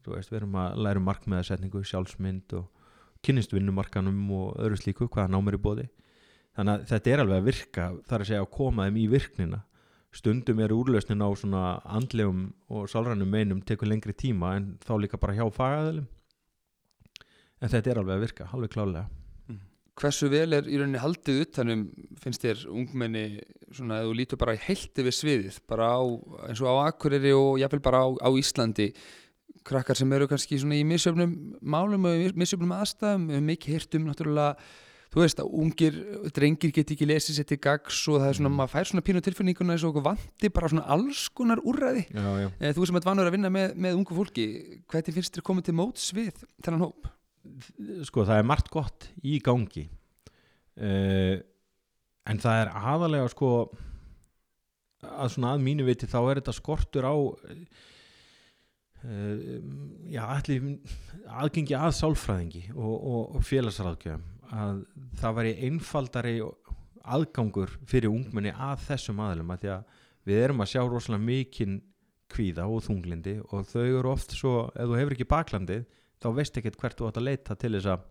veist, 0.08 0.32
við 0.32 0.40
erum 0.42 0.56
að 0.58 0.78
læra 0.82 1.02
um 1.02 1.10
markmiðasetningu, 1.10 1.84
sjálfsmynd 1.86 2.56
og 2.58 2.70
kynnist 3.22 3.52
vinnumarkanum 3.54 4.22
og 4.34 4.56
öðru 4.64 4.80
slíku, 4.80 5.10
hvaða 5.12 5.34
námur 5.36 5.58
er 5.58 5.62
bóði 5.62 5.90
þannig 6.58 6.74
að 6.74 6.88
þetta 6.92 7.12
er 7.12 7.24
alveg 7.24 7.42
að 7.42 7.50
virka 7.50 7.90
þar 8.08 8.24
að 8.24 8.32
segja 8.32 8.46
að 8.46 8.54
koma 8.56 8.88
þeim 8.88 8.98
í 8.98 9.06
virknina. 9.12 9.60
Stundum 10.12 10.60
er 10.60 10.74
úrlausnin 10.76 11.24
á 11.24 11.30
svona 11.40 11.66
andlegum 11.88 12.50
og 12.68 12.90
sálrænum 12.92 13.30
meinum 13.32 13.62
tekur 13.64 13.88
lengri 13.88 14.12
tíma 14.12 14.58
en 14.58 14.74
þá 14.84 14.98
líka 15.00 15.20
bara 15.22 15.38
hjá 15.38 15.46
fagaðilum 15.56 16.10
en 17.62 17.70
þetta 17.70 17.92
er 17.94 18.00
alveg 18.02 18.16
að 18.18 18.24
virka, 18.28 18.50
alveg 18.54 18.74
klálega 18.74 19.08
hversu 20.02 20.30
vel 20.32 20.54
er 20.56 20.66
í 20.72 20.78
rauninni 20.80 20.98
haldið 21.04 21.42
utanum 21.44 21.82
finnst 22.24 22.42
þér 22.42 22.62
ungmenni 22.72 23.24
svona 23.76 24.00
að 24.02 24.08
þú 24.08 24.14
lítur 24.18 24.40
bara 24.42 24.56
í 24.56 24.62
heilti 24.64 25.04
við 25.06 25.14
sviðið 25.18 25.58
bara 25.70 25.90
á, 25.94 26.02
eins 26.48 26.62
og 26.64 26.72
á 26.72 26.76
Akureyri 26.88 27.34
og 27.38 27.60
jáfnvel 27.62 27.82
bara 27.86 28.00
á, 28.02 28.10
á 28.18 28.30
Íslandi 28.40 28.88
krakkar 29.68 30.00
sem 30.00 30.14
eru 30.16 30.30
kannski 30.32 30.58
svona 30.58 30.80
í 30.80 30.86
misjöfnum 30.88 31.36
málum 31.62 32.08
og 32.10 32.18
í 32.24 32.32
misjöfnum 32.40 32.72
aðstæðum 32.80 33.28
við 33.30 33.38
höfum 33.38 33.52
mikið 33.52 33.76
heyrt 33.78 34.00
um 34.00 34.08
náttúrulega 34.10 34.56
þú 35.12 35.22
veist 35.26 35.44
að 35.44 35.54
ungir 35.60 36.02
drengir 36.34 36.72
get 36.80 36.96
ekki 36.96 37.06
lesið 37.12 37.38
sér 37.42 37.50
til 37.52 37.60
gags 37.62 38.02
og 38.08 38.22
það 38.24 38.30
er 38.32 38.38
svona, 38.40 38.50
Mm. 38.50 38.58
maður 38.64 38.74
fær 38.74 38.90
svona 38.90 39.06
pínu 39.06 39.22
tilfinninguna 39.28 39.76
eins 39.76 39.84
og 39.86 39.92
okkur 39.92 40.08
vanti 40.08 40.50
bara 40.56 40.70
svona 40.72 40.88
alls 40.88 41.28
konar 41.36 41.60
úrræði 41.62 42.08
já, 42.10 42.30
já. 42.48 42.50
Eh, 42.62 42.74
þú 42.74 42.88
sem 42.88 42.96
ert 42.96 43.06
vanur 43.12 43.28
að 43.28 43.36
vinna 43.36 43.52
með, 43.54 43.76
með 43.76 44.00
ungu 44.00 44.16
fólki 44.18 44.46
hvernig 44.88 45.14
finnst 45.20 45.36
þér 45.36 45.46
komið 45.52 45.68
til 45.68 45.76
móts 45.78 46.14
við 46.16 46.32
þennan 46.64 46.88
hóp? 46.88 47.12
Sko 48.08 48.26
það 48.28 48.42
er 48.42 48.48
margt 48.48 48.70
gott 48.74 49.08
í 49.24 49.40
gangi. 49.44 49.88
Uh, 50.78 51.38
en 52.30 52.42
það 52.42 52.60
er 52.64 52.74
aðalega 52.78 53.32
sko 53.34 53.52
að 55.02 55.32
svona 55.34 55.56
að 55.56 55.64
mínu 55.66 55.88
viti 55.88 56.10
þá 56.10 56.20
er 56.22 56.42
þetta 56.42 56.54
skortur 56.56 57.08
á 57.10 57.16
uh, 57.18 57.64
já 60.12 60.24
allir 60.28 60.62
aðgengi 61.26 61.76
að 61.78 61.98
sálfræðingi 61.98 62.64
og, 62.76 62.96
og, 62.96 63.22
og 63.38 63.48
félagsráðgjöfum. 63.50 64.28
Að 64.52 64.84
það 65.22 65.38
væri 65.38 65.54
einfaldari 65.70 66.36
aðgangur 67.02 67.72
fyrir 67.90 68.12
ungmenni 68.12 68.52
að 68.54 68.84
þessum 68.90 69.22
aðlum 69.24 69.54
að 69.54 69.64
því 69.64 69.72
að 69.78 69.98
við 70.28 70.44
erum 70.44 70.62
að 70.62 70.72
sjá 70.74 70.82
rosalega 70.86 71.26
mikinn 71.26 71.80
kvíða 72.32 72.68
og 72.70 72.84
þunglindi 72.86 73.40
og 73.50 73.66
þau 73.68 73.84
eru 73.86 74.12
oft 74.12 74.36
svo, 74.38 74.54
ef 74.76 74.88
þú 74.88 75.00
hefur 75.00 75.16
ekki 75.16 75.30
baklandið 75.32 75.88
þá 76.22 76.28
veist 76.38 76.58
ekkert 76.62 76.78
hvert 76.82 76.98
þú 77.00 77.08
átt 77.10 77.18
að 77.22 77.28
leita 77.30 77.56
til 77.60 77.74
þess 77.78 77.90
að 77.96 78.08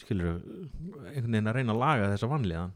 skilur 0.00 0.38
einhvern 1.10 1.34
veginn 1.34 1.50
að 1.50 1.56
reyna 1.58 1.74
að 1.74 1.82
laga 1.82 2.10
þessa 2.14 2.28
vanlíðan 2.30 2.74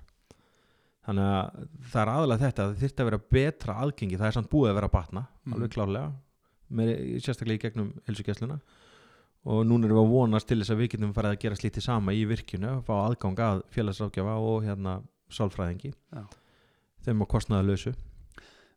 þannig 1.04 1.30
að 1.30 1.66
það 1.92 2.00
er 2.02 2.10
aðalega 2.14 2.42
þetta 2.46 2.64
að 2.64 2.70
það 2.74 2.82
þyrfti 2.84 3.02
að 3.04 3.08
vera 3.10 3.22
betra 3.36 3.74
aðgengi 3.84 4.18
það 4.20 4.26
er 4.30 4.36
samt 4.38 4.50
búið 4.52 4.70
að 4.70 4.78
vera 4.80 4.88
batna, 4.94 5.22
Mhm. 5.44 5.54
alveg 5.54 5.70
klárlega 5.74 6.12
með, 6.74 6.92
sérstaklega 7.20 7.58
í 7.58 7.62
gegnum 7.64 7.90
helsugjæsluna 8.08 8.58
og 9.44 9.66
núna 9.68 9.84
erum 9.84 9.98
við 9.98 10.04
að 10.06 10.12
vonast 10.14 10.48
til 10.48 10.58
þess 10.62 10.72
að 10.72 10.80
við 10.80 10.88
getum 10.94 11.12
farið 11.12 11.34
að 11.34 11.40
gera 11.44 11.54
slítið 11.60 11.82
sama 11.84 12.12
í 12.16 12.24
virkinu 12.24 12.70
að 12.78 12.84
fá 12.86 12.94
aðgang 13.04 13.36
að 13.44 13.62
félagsrákjafa 13.76 14.36
og 14.40 14.62
hérna 14.64 14.94
sálfræðingi 15.28 15.92
Já. 15.92 16.24
þeim 17.04 17.20
að 17.20 17.28
kostnaða 17.34 17.68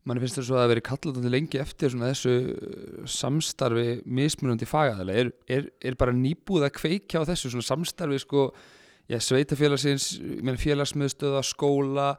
manni 0.07 0.23
finnst 0.23 0.39
svo 0.39 0.55
að 0.55 0.63
það 0.63 0.71
veri 0.73 0.85
kallatandi 0.87 1.33
lengi 1.33 1.61
eftir 1.61 1.97
þessu 1.99 2.33
uh, 2.37 3.03
samstarfi 3.11 3.99
mismunandi 4.05 4.69
fagaðalega 4.69 5.25
er, 5.25 5.31
er, 5.51 5.69
er 5.91 5.99
bara 5.99 6.15
nýbúð 6.15 6.67
að 6.69 6.75
kveikja 6.79 7.23
á 7.23 7.29
þessu 7.29 7.61
samstarfi 7.61 8.23
sko 8.23 8.49
sveitafélagsins, 9.07 10.17
félagsmiðstöða 10.59 11.39
skóla, 11.47 12.09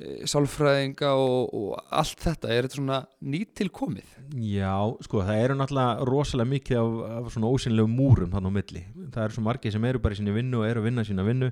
e, 0.00 0.22
sálfræðinga 0.24 1.10
og, 1.20 1.50
og 1.52 1.90
allt 1.92 2.22
þetta 2.24 2.48
er 2.54 2.64
þetta 2.64 2.78
svona 2.78 3.00
nýtilkomið 3.20 4.14
Já, 4.38 4.72
sko, 5.02 5.24
það 5.26 5.42
eru 5.42 5.58
náttúrulega 5.58 6.06
rosalega 6.06 6.50
mikið 6.52 6.80
af, 6.80 6.96
af 7.18 7.28
svona 7.34 7.50
ósynlegum 7.50 7.94
múrum 7.98 8.30
þannig 8.30 8.54
á 8.54 8.56
milli. 8.56 8.82
Það 9.10 9.24
eru 9.24 9.36
svo 9.36 9.44
margir 9.46 9.74
sem 9.74 9.86
eru 9.90 10.02
bara 10.02 10.14
í 10.14 10.20
sinni 10.20 10.34
vinnu 10.34 10.60
og 10.60 10.68
eru 10.68 10.82
að 10.82 10.86
vinna 10.86 11.04
sína 11.06 11.26
vinnu 11.26 11.50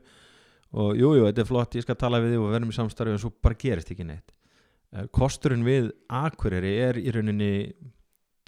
og 0.78 0.92
jú, 1.00 1.14
jú, 1.16 1.24
þetta 1.26 1.42
er 1.42 1.48
flott, 1.48 1.78
ég 1.78 1.86
skal 1.86 1.98
tala 1.98 2.20
við 2.22 2.36
þig 2.36 2.44
og 2.44 2.52
verðum 2.54 2.70
í 2.70 2.76
samstarfi 2.76 3.16
en 3.16 3.22
svo 3.22 3.32
bara 3.42 3.58
gerist 3.58 3.90
ekki 3.94 4.06
neitt. 4.06 4.30
Eh, 4.94 5.04
Kosturinn 5.12 5.66
við 5.66 5.90
Akureyri 6.08 6.72
er 6.80 6.98
í 7.00 7.12
rauninni, 7.12 7.52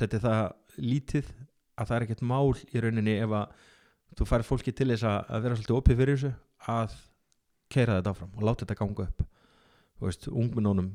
þetta 0.01 0.17
er 0.17 0.25
það 0.25 0.81
lítið 0.81 1.33
að 1.77 1.91
það 1.91 1.97
er 1.97 2.07
ekkert 2.07 2.27
mál 2.31 2.55
í 2.73 2.83
rauninni 2.85 3.17
ef 3.21 3.35
að 3.37 3.67
þú 4.17 4.29
fær 4.29 4.47
fólki 4.47 4.73
til 4.77 4.89
þess 4.93 5.07
að, 5.07 5.35
vera 5.45 5.59
svolítið 5.59 5.79
opið 5.79 6.01
fyrir 6.01 6.19
þessu 6.19 6.33
að 6.73 6.97
keira 7.71 7.99
þetta 7.99 8.15
áfram 8.15 8.37
og 8.37 8.47
láta 8.47 8.65
þetta 8.65 8.79
ganga 8.81 9.07
upp 9.07 9.25
þú 10.01 10.09
veist, 10.09 10.29
ungmennunum 10.29 10.89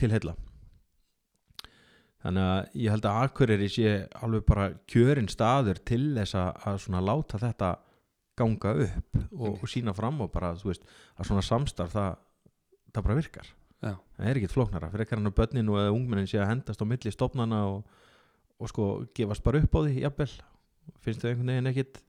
til 0.00 0.10
heilla. 0.10 0.34
Þannig 2.20 2.48
að 2.50 2.74
ég 2.82 2.92
held 2.92 3.06
að 3.08 3.20
Akureyri 3.24 3.70
sé 3.72 3.94
alveg 4.20 4.42
bara 4.48 4.66
kjörin 4.90 5.30
staður 5.30 5.78
til 5.88 6.02
þess 6.18 6.36
að 6.36 6.82
svona 6.82 7.04
láta 7.04 7.38
þetta 7.40 7.70
ganga 8.40 8.74
upp 8.88 9.22
og, 9.30 9.54
og 9.54 9.64
sína 9.70 9.94
fram 9.96 10.20
og 10.24 10.34
bara, 10.34 10.52
þú 10.58 10.72
veist, 10.72 10.84
að 11.16 11.30
svona 11.30 11.46
samstarf 11.46 11.94
það, 11.94 12.20
það 12.90 13.06
bara 13.06 13.18
virkar 13.20 13.54
Já. 13.80 13.94
það 14.16 14.28
er 14.28 14.40
ekkit 14.40 14.54
flóknara, 14.54 14.90
fyrir 14.92 15.06
ekki 15.06 15.16
hann 15.16 15.30
að 15.30 15.36
börninu 15.38 15.78
eða 15.80 15.94
ungmennin 15.94 16.28
sé 16.28 16.40
að 16.40 16.50
hendast 16.52 16.82
á 16.84 16.86
milli 16.88 17.12
stofnana 17.14 17.60
og, 17.70 17.82
og 18.60 18.70
sko 18.72 18.88
gefast 19.16 19.44
bara 19.46 19.62
upp 19.62 19.76
á 19.76 19.80
því 19.86 20.04
jafnvel, 20.04 20.30
finnst 21.00 21.24
þau 21.24 21.30
einhvern 21.30 21.52
veginn 21.54 21.70
ekkit 21.72 22.02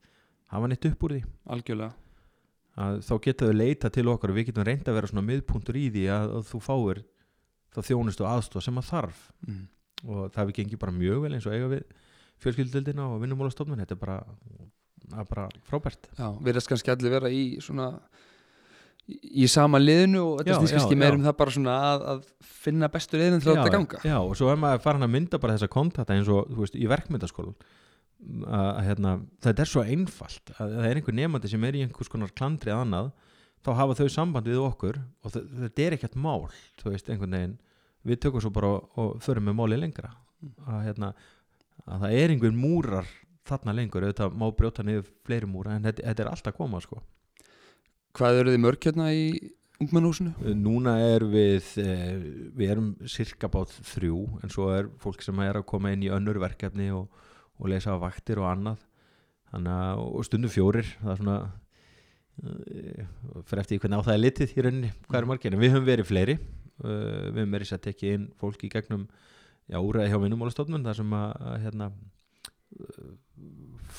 hafa 0.52 0.68
neitt 0.68 0.88
upp 0.90 1.06
úr 1.06 1.16
því? 1.16 1.22
Algjörlega. 1.56 1.94
Að 2.82 2.98
þá 3.04 3.14
geta 3.24 3.48
þau 3.48 3.56
leita 3.56 3.90
til 3.92 4.06
okkar 4.08 4.32
og 4.32 4.38
við 4.38 4.48
getum 4.48 4.66
reynda 4.68 4.92
að 4.92 4.98
vera 4.98 5.10
svona 5.10 5.24
miðpunktur 5.28 5.78
í 5.80 5.86
því 5.92 6.04
að, 6.12 6.36
að 6.38 6.46
þú 6.48 6.60
fáir 6.64 7.02
þá 7.72 7.80
þjónustu 7.88 8.28
aðstof 8.28 8.64
sem 8.64 8.80
að 8.80 8.88
þarf. 8.90 9.24
Mm. 9.48 9.62
og 10.02 10.32
það 10.34 10.48
við 10.48 10.56
gengið 10.58 10.80
bara 10.82 10.94
mjög 10.96 11.20
vel 11.22 11.32
eins 11.36 11.44
og 11.46 11.54
eiga 11.54 11.68
við 11.70 11.82
fjölskyldildina 12.42 13.04
og 13.06 13.20
vinnumálastofnun. 13.22 13.78
Þetta 13.84 13.94
er 13.94 14.00
bara, 14.00 14.16
bara 15.30 15.46
frábært. 15.68 16.08
Já, 16.18 16.26
verðast 16.42 16.70
kannski 16.70 16.92
allir 16.92 17.14
vera 17.14 17.30
í 17.30 17.42
svona 17.62 17.92
í, 19.20 19.46
sama 19.50 19.78
liðinu 19.82 20.22
og 20.24 20.40
þetta 20.40 20.52
Já, 20.54 20.58
snýst 20.60 20.72
já, 20.72 20.78
kannski 20.78 20.98
meir 21.00 21.12
já. 21.12 21.18
um 21.18 21.24
það 21.26 21.36
bara 21.42 21.54
svona 21.56 21.76
að, 21.90 22.04
að 22.12 22.24
finna 22.62 22.88
bestu 22.94 23.18
liðin 23.20 23.40
til 23.42 23.50
að 23.52 23.60
þetta 23.62 23.74
ganga. 23.76 24.00
já, 24.06 24.16
og 24.22 24.34
svo 24.38 24.50
er 24.52 24.60
maður 24.62 24.82
farin 24.84 25.06
að 25.06 25.12
mynda 25.16 25.40
bara 25.42 25.56
þessa 25.58 25.70
kontakta 25.72 26.14
eins 26.16 26.30
og 26.32 26.50
þú 26.52 26.60
veist, 26.64 26.76
í 26.78 26.86
verkmyndaskólan 26.92 27.56
að, 28.46 28.80
hérna, 28.86 29.12
þetta 29.42 29.64
er 29.64 29.70
svo 29.72 29.82
einfalt 29.82 30.52
að 30.58 30.74
það 30.76 30.86
er 30.92 31.00
einhver 31.00 31.16
nefandi 31.18 31.50
sem 31.50 31.64
er 31.66 31.78
í 31.78 31.82
einhvers 31.86 32.10
konar 32.12 32.30
klandri 32.38 32.70
að 32.74 32.84
annað, 32.84 33.08
þá 33.66 33.70
hafa 33.80 33.96
þau 33.98 34.08
samband 34.14 34.50
við 34.50 34.60
okkur 34.62 35.00
og 35.26 35.34
þe- 35.34 35.44
þetta 35.64 35.86
er 35.88 35.96
ekkert 35.98 36.16
mál 36.22 36.44
þú 36.82 36.92
veist, 36.94 37.10
einhvern 37.10 37.34
veginn. 37.38 37.56
Við 38.06 38.18
tökum 38.24 38.42
svo 38.42 38.50
bara 38.54 38.70
og, 38.76 38.86
og 38.98 39.10
förum 39.22 39.44
með 39.46 39.54
máli 39.60 39.76
lengra. 39.78 40.08
Að, 40.66 40.78
hérna, 40.88 41.12
að 41.86 42.00
það 42.06 42.14
er 42.18 42.32
einhver 42.34 42.54
múrar 42.58 43.10
þarna 43.46 43.74
lengur, 43.78 44.06
auðvitað 44.06 44.34
má 44.38 44.46
brjóta 44.58 44.82
niður 44.86 45.06
fleiri 45.26 45.46
múra 45.50 45.76
en 45.76 45.86
þetta, 45.86 46.02
þetta 46.08 46.22
er 46.24 46.30
alltaf 46.32 46.56
koma 46.58 46.80
sko 46.82 46.98
Hvað 48.12 48.38
eru 48.42 48.52
þið 48.52 48.60
mörg 48.60 48.84
hérna 48.84 49.06
í 49.16 49.28
ungmennhúsinu? 49.80 50.34
Núna 50.60 50.98
er 51.00 51.24
við, 51.24 51.68
eh, 51.80 52.18
við 52.52 52.72
erum 52.74 52.90
cirka 53.08 53.48
bát 53.48 53.72
þrjú 53.88 54.18
en 54.44 54.52
svo 54.52 54.66
er 54.68 54.90
fólk 55.00 55.22
sem 55.24 55.38
er 55.40 55.56
að 55.56 55.64
koma 55.70 55.94
inn 55.94 56.04
í 56.04 56.10
önnur 56.12 56.36
verkefni 56.42 56.90
og, 56.92 57.08
og 57.56 57.70
leysa 57.72 57.96
á 57.96 58.02
vaktir 58.02 58.42
og 58.42 58.50
annað. 58.50 58.82
Að, 59.52 60.02
og 60.02 60.26
stundum 60.28 60.52
fjórir, 60.52 60.84
það 61.00 61.12
er 61.12 61.20
svona, 61.22 61.38
uh, 62.42 63.40
fyrir 63.48 63.62
eftir 63.62 63.80
hvernig 63.80 64.00
á 64.00 64.06
það 64.06 64.14
er 64.14 64.22
litið 64.22 64.52
í 64.52 64.66
rauninni, 64.66 64.92
hvað 65.08 65.18
er 65.20 65.28
margir, 65.28 65.56
en 65.56 65.60
við 65.60 65.72
höfum 65.72 65.88
verið 65.88 66.08
fleiri, 66.08 66.36
við 66.82 67.40
höfum 67.40 67.56
verið 67.56 67.68
sett 67.68 67.88
ekki 67.92 68.14
inn 68.16 68.28
fólk 68.40 68.64
í 68.64 68.72
gegnum, 68.72 69.08
já, 69.68 69.76
úræði 69.76 70.12
hjá 70.12 70.18
vinnumálastofnun, 70.24 70.84
þar 70.88 71.00
sem 71.00 71.16
að, 71.16 71.34
að 71.48 71.58
hérna, 71.66 71.90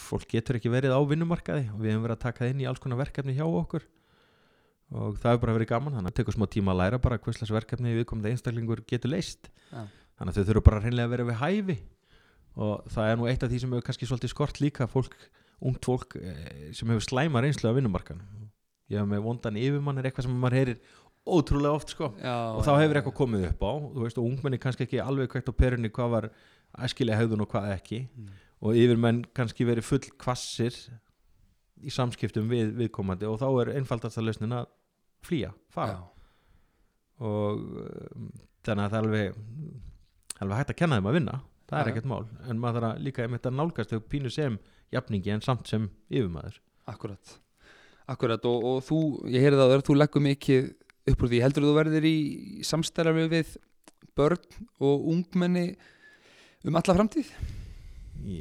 fólk 0.05 0.29
getur 0.33 0.57
ekki 0.57 0.73
verið 0.73 0.97
á 0.97 1.01
vinnumarkaði. 1.05 1.67
Og 1.73 1.81
við 1.81 1.93
höfum 1.93 2.07
verið 2.07 2.17
að 2.17 2.25
taka 2.25 2.45
það 2.45 2.55
inn 2.55 2.65
í 2.65 2.69
alls 2.69 2.81
konar 2.81 3.01
verkefni 3.03 3.37
hjá 3.37 3.45
okkur 3.45 3.85
og 4.93 5.17
það 5.19 5.31
hefur 5.31 5.43
bara 5.43 5.57
verið 5.57 5.71
gaman 5.73 5.97
þannig 5.97 6.13
að 6.13 6.17
tekur 6.19 6.37
smá 6.37 6.45
tíma 6.53 6.73
að 6.73 6.81
læra 6.83 7.01
bara 7.01 7.19
hverslas 7.21 7.53
verkefni 7.53 7.95
viðkomandi 7.97 8.33
einstaklingur 8.33 8.83
getur 8.89 9.13
leist 9.13 9.49
Já. 9.71 9.83
þannig 10.19 10.31
að 10.31 10.37
þau 10.37 10.49
þurfa 10.51 10.65
bara 10.69 10.83
hreinlega 10.83 11.09
að 11.09 11.15
vera 11.15 11.27
við 11.29 11.39
hæfi. 11.41 11.77
Og 12.53 12.89
það 12.93 13.09
er 13.09 13.17
nú 13.17 13.29
eitt 13.31 13.43
af 13.43 13.49
því 13.49 13.63
sem 13.63 13.71
hefur 13.73 13.87
kannski 13.87 14.07
svolítið 14.09 14.33
skort 14.35 14.59
líka 14.61 14.85
fólk, 14.85 15.15
ungt 15.65 15.87
fólk 15.89 16.17
eh, 16.21 16.69
sem 16.77 16.91
hefur 16.93 17.05
slæma 17.07 17.41
reynslu 17.41 17.71
af 17.71 17.79
vinnumarkan 17.79 18.21
ég 18.93 19.01
hef 19.01 19.09
með 19.09 19.23
vondan 19.25 19.59
yfirmann 19.59 19.99
er 19.99 20.09
eitthvað 20.09 20.27
sem 20.27 20.35
maður 20.39 20.59
heyrir 20.59 20.79
ótrúlega 21.23 21.77
oft 21.77 21.93
sko. 21.93 22.09
Já, 22.19 22.35
og 22.57 22.65
þá 22.67 22.73
hefur 22.81 22.99
eitthvað 22.99 23.17
komið 23.19 23.45
upp 23.49 23.63
á. 23.63 23.71
Veist 24.03 24.19
og 24.19 24.27
ungmenni 24.27 24.59
kannski 24.61 24.85
ekki 24.87 24.99
alveg 25.03 25.31
kveikt 25.31 25.51
á 25.51 25.53
perunni 25.55 25.91
hvað 25.93 26.11
var 26.17 26.29
æskilega 26.83 27.21
hegðun 27.21 27.45
og 27.45 27.53
hvað 27.53 27.71
ekki. 27.77 28.03
Mm. 28.11 28.33
og 28.63 28.77
yfirmenn 28.79 29.25
kannski 29.35 29.65
verið 29.67 29.83
full 29.83 30.05
kvassir 30.19 30.75
í 31.83 31.91
samskiptum 31.91 32.45
við 32.47 32.69
viðkomandi. 32.77 33.27
Og 33.27 33.41
þá 33.41 33.47
er 33.63 33.73
einfaldast 33.79 34.19
að 34.19 34.29
lausnin 34.29 34.55
að 34.55 34.69
flýja, 35.27 35.51
fara. 35.73 35.95
Já, 35.95 36.03
og 37.23 37.63
um, 37.83 38.29
þannig 38.65 38.85
að 38.85 38.93
það 38.93 38.99
er 38.99 39.07
alveg 39.07 39.41
alveg 40.43 40.59
hægt 40.59 40.73
að 40.73 40.79
kenna 40.81 40.99
þeim 40.99 41.09
að 41.11 41.17
vinna. 41.19 41.39
Það 41.69 41.77
er 41.77 41.83
Já, 41.83 41.87
já. 41.87 41.93
ekkert 41.93 42.09
mál, 42.11 42.23
en 42.49 42.59
maður 42.61 42.79
þarf 42.81 42.89
að 42.89 43.03
líka 43.07 43.23
einmitt 43.25 43.47
að 43.49 43.57
nálgast 43.59 43.93
þau 43.93 44.01
pínu 44.11 44.31
sem 44.33 44.59
jafningi 44.93 45.33
en 45.33 45.43
samt 45.45 45.69
sem 45.71 45.87
yfirmaður. 46.11 46.59
Akkurat. 46.91 47.35
Akkurat. 48.11 48.45
Og, 48.49 48.65
og 48.67 48.81
þú, 48.83 48.99
ég 49.31 49.45
heyrði 49.45 49.61
það 49.61 49.75
að 49.77 49.85
þú 49.87 49.97
leggur 50.01 50.25
mikið 50.27 50.69
upp 51.13 51.23
úr 51.23 51.31
því, 51.31 51.41
heldur 51.43 51.67
þú 51.67 51.75
verðir 51.77 52.07
í 52.07 52.17
samstæðar 52.67 53.17
við 53.31 53.55
börn 54.13 54.43
og 54.83 55.07
ungmenni 55.13 55.67
um 56.67 56.75
alla 56.79 56.95
framtíð? 56.99 57.31
í, 58.23 58.39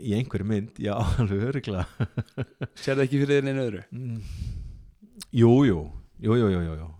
í 0.00 0.14
einhverju 0.16 0.46
mynd, 0.48 0.78
já, 0.80 0.94
alveg 1.20 1.42
öruglega 1.50 1.84
Sér 2.78 2.96
það 2.96 3.04
ekki 3.06 3.20
fyrir 3.22 3.34
þér 3.38 3.46
neina 3.48 3.64
öðru? 3.66 3.82
Mm. 3.92 4.20
Jú, 5.34 5.50
jú, 5.66 5.78
jú, 6.22 6.36
jú, 6.38 6.60
jú. 6.78 6.90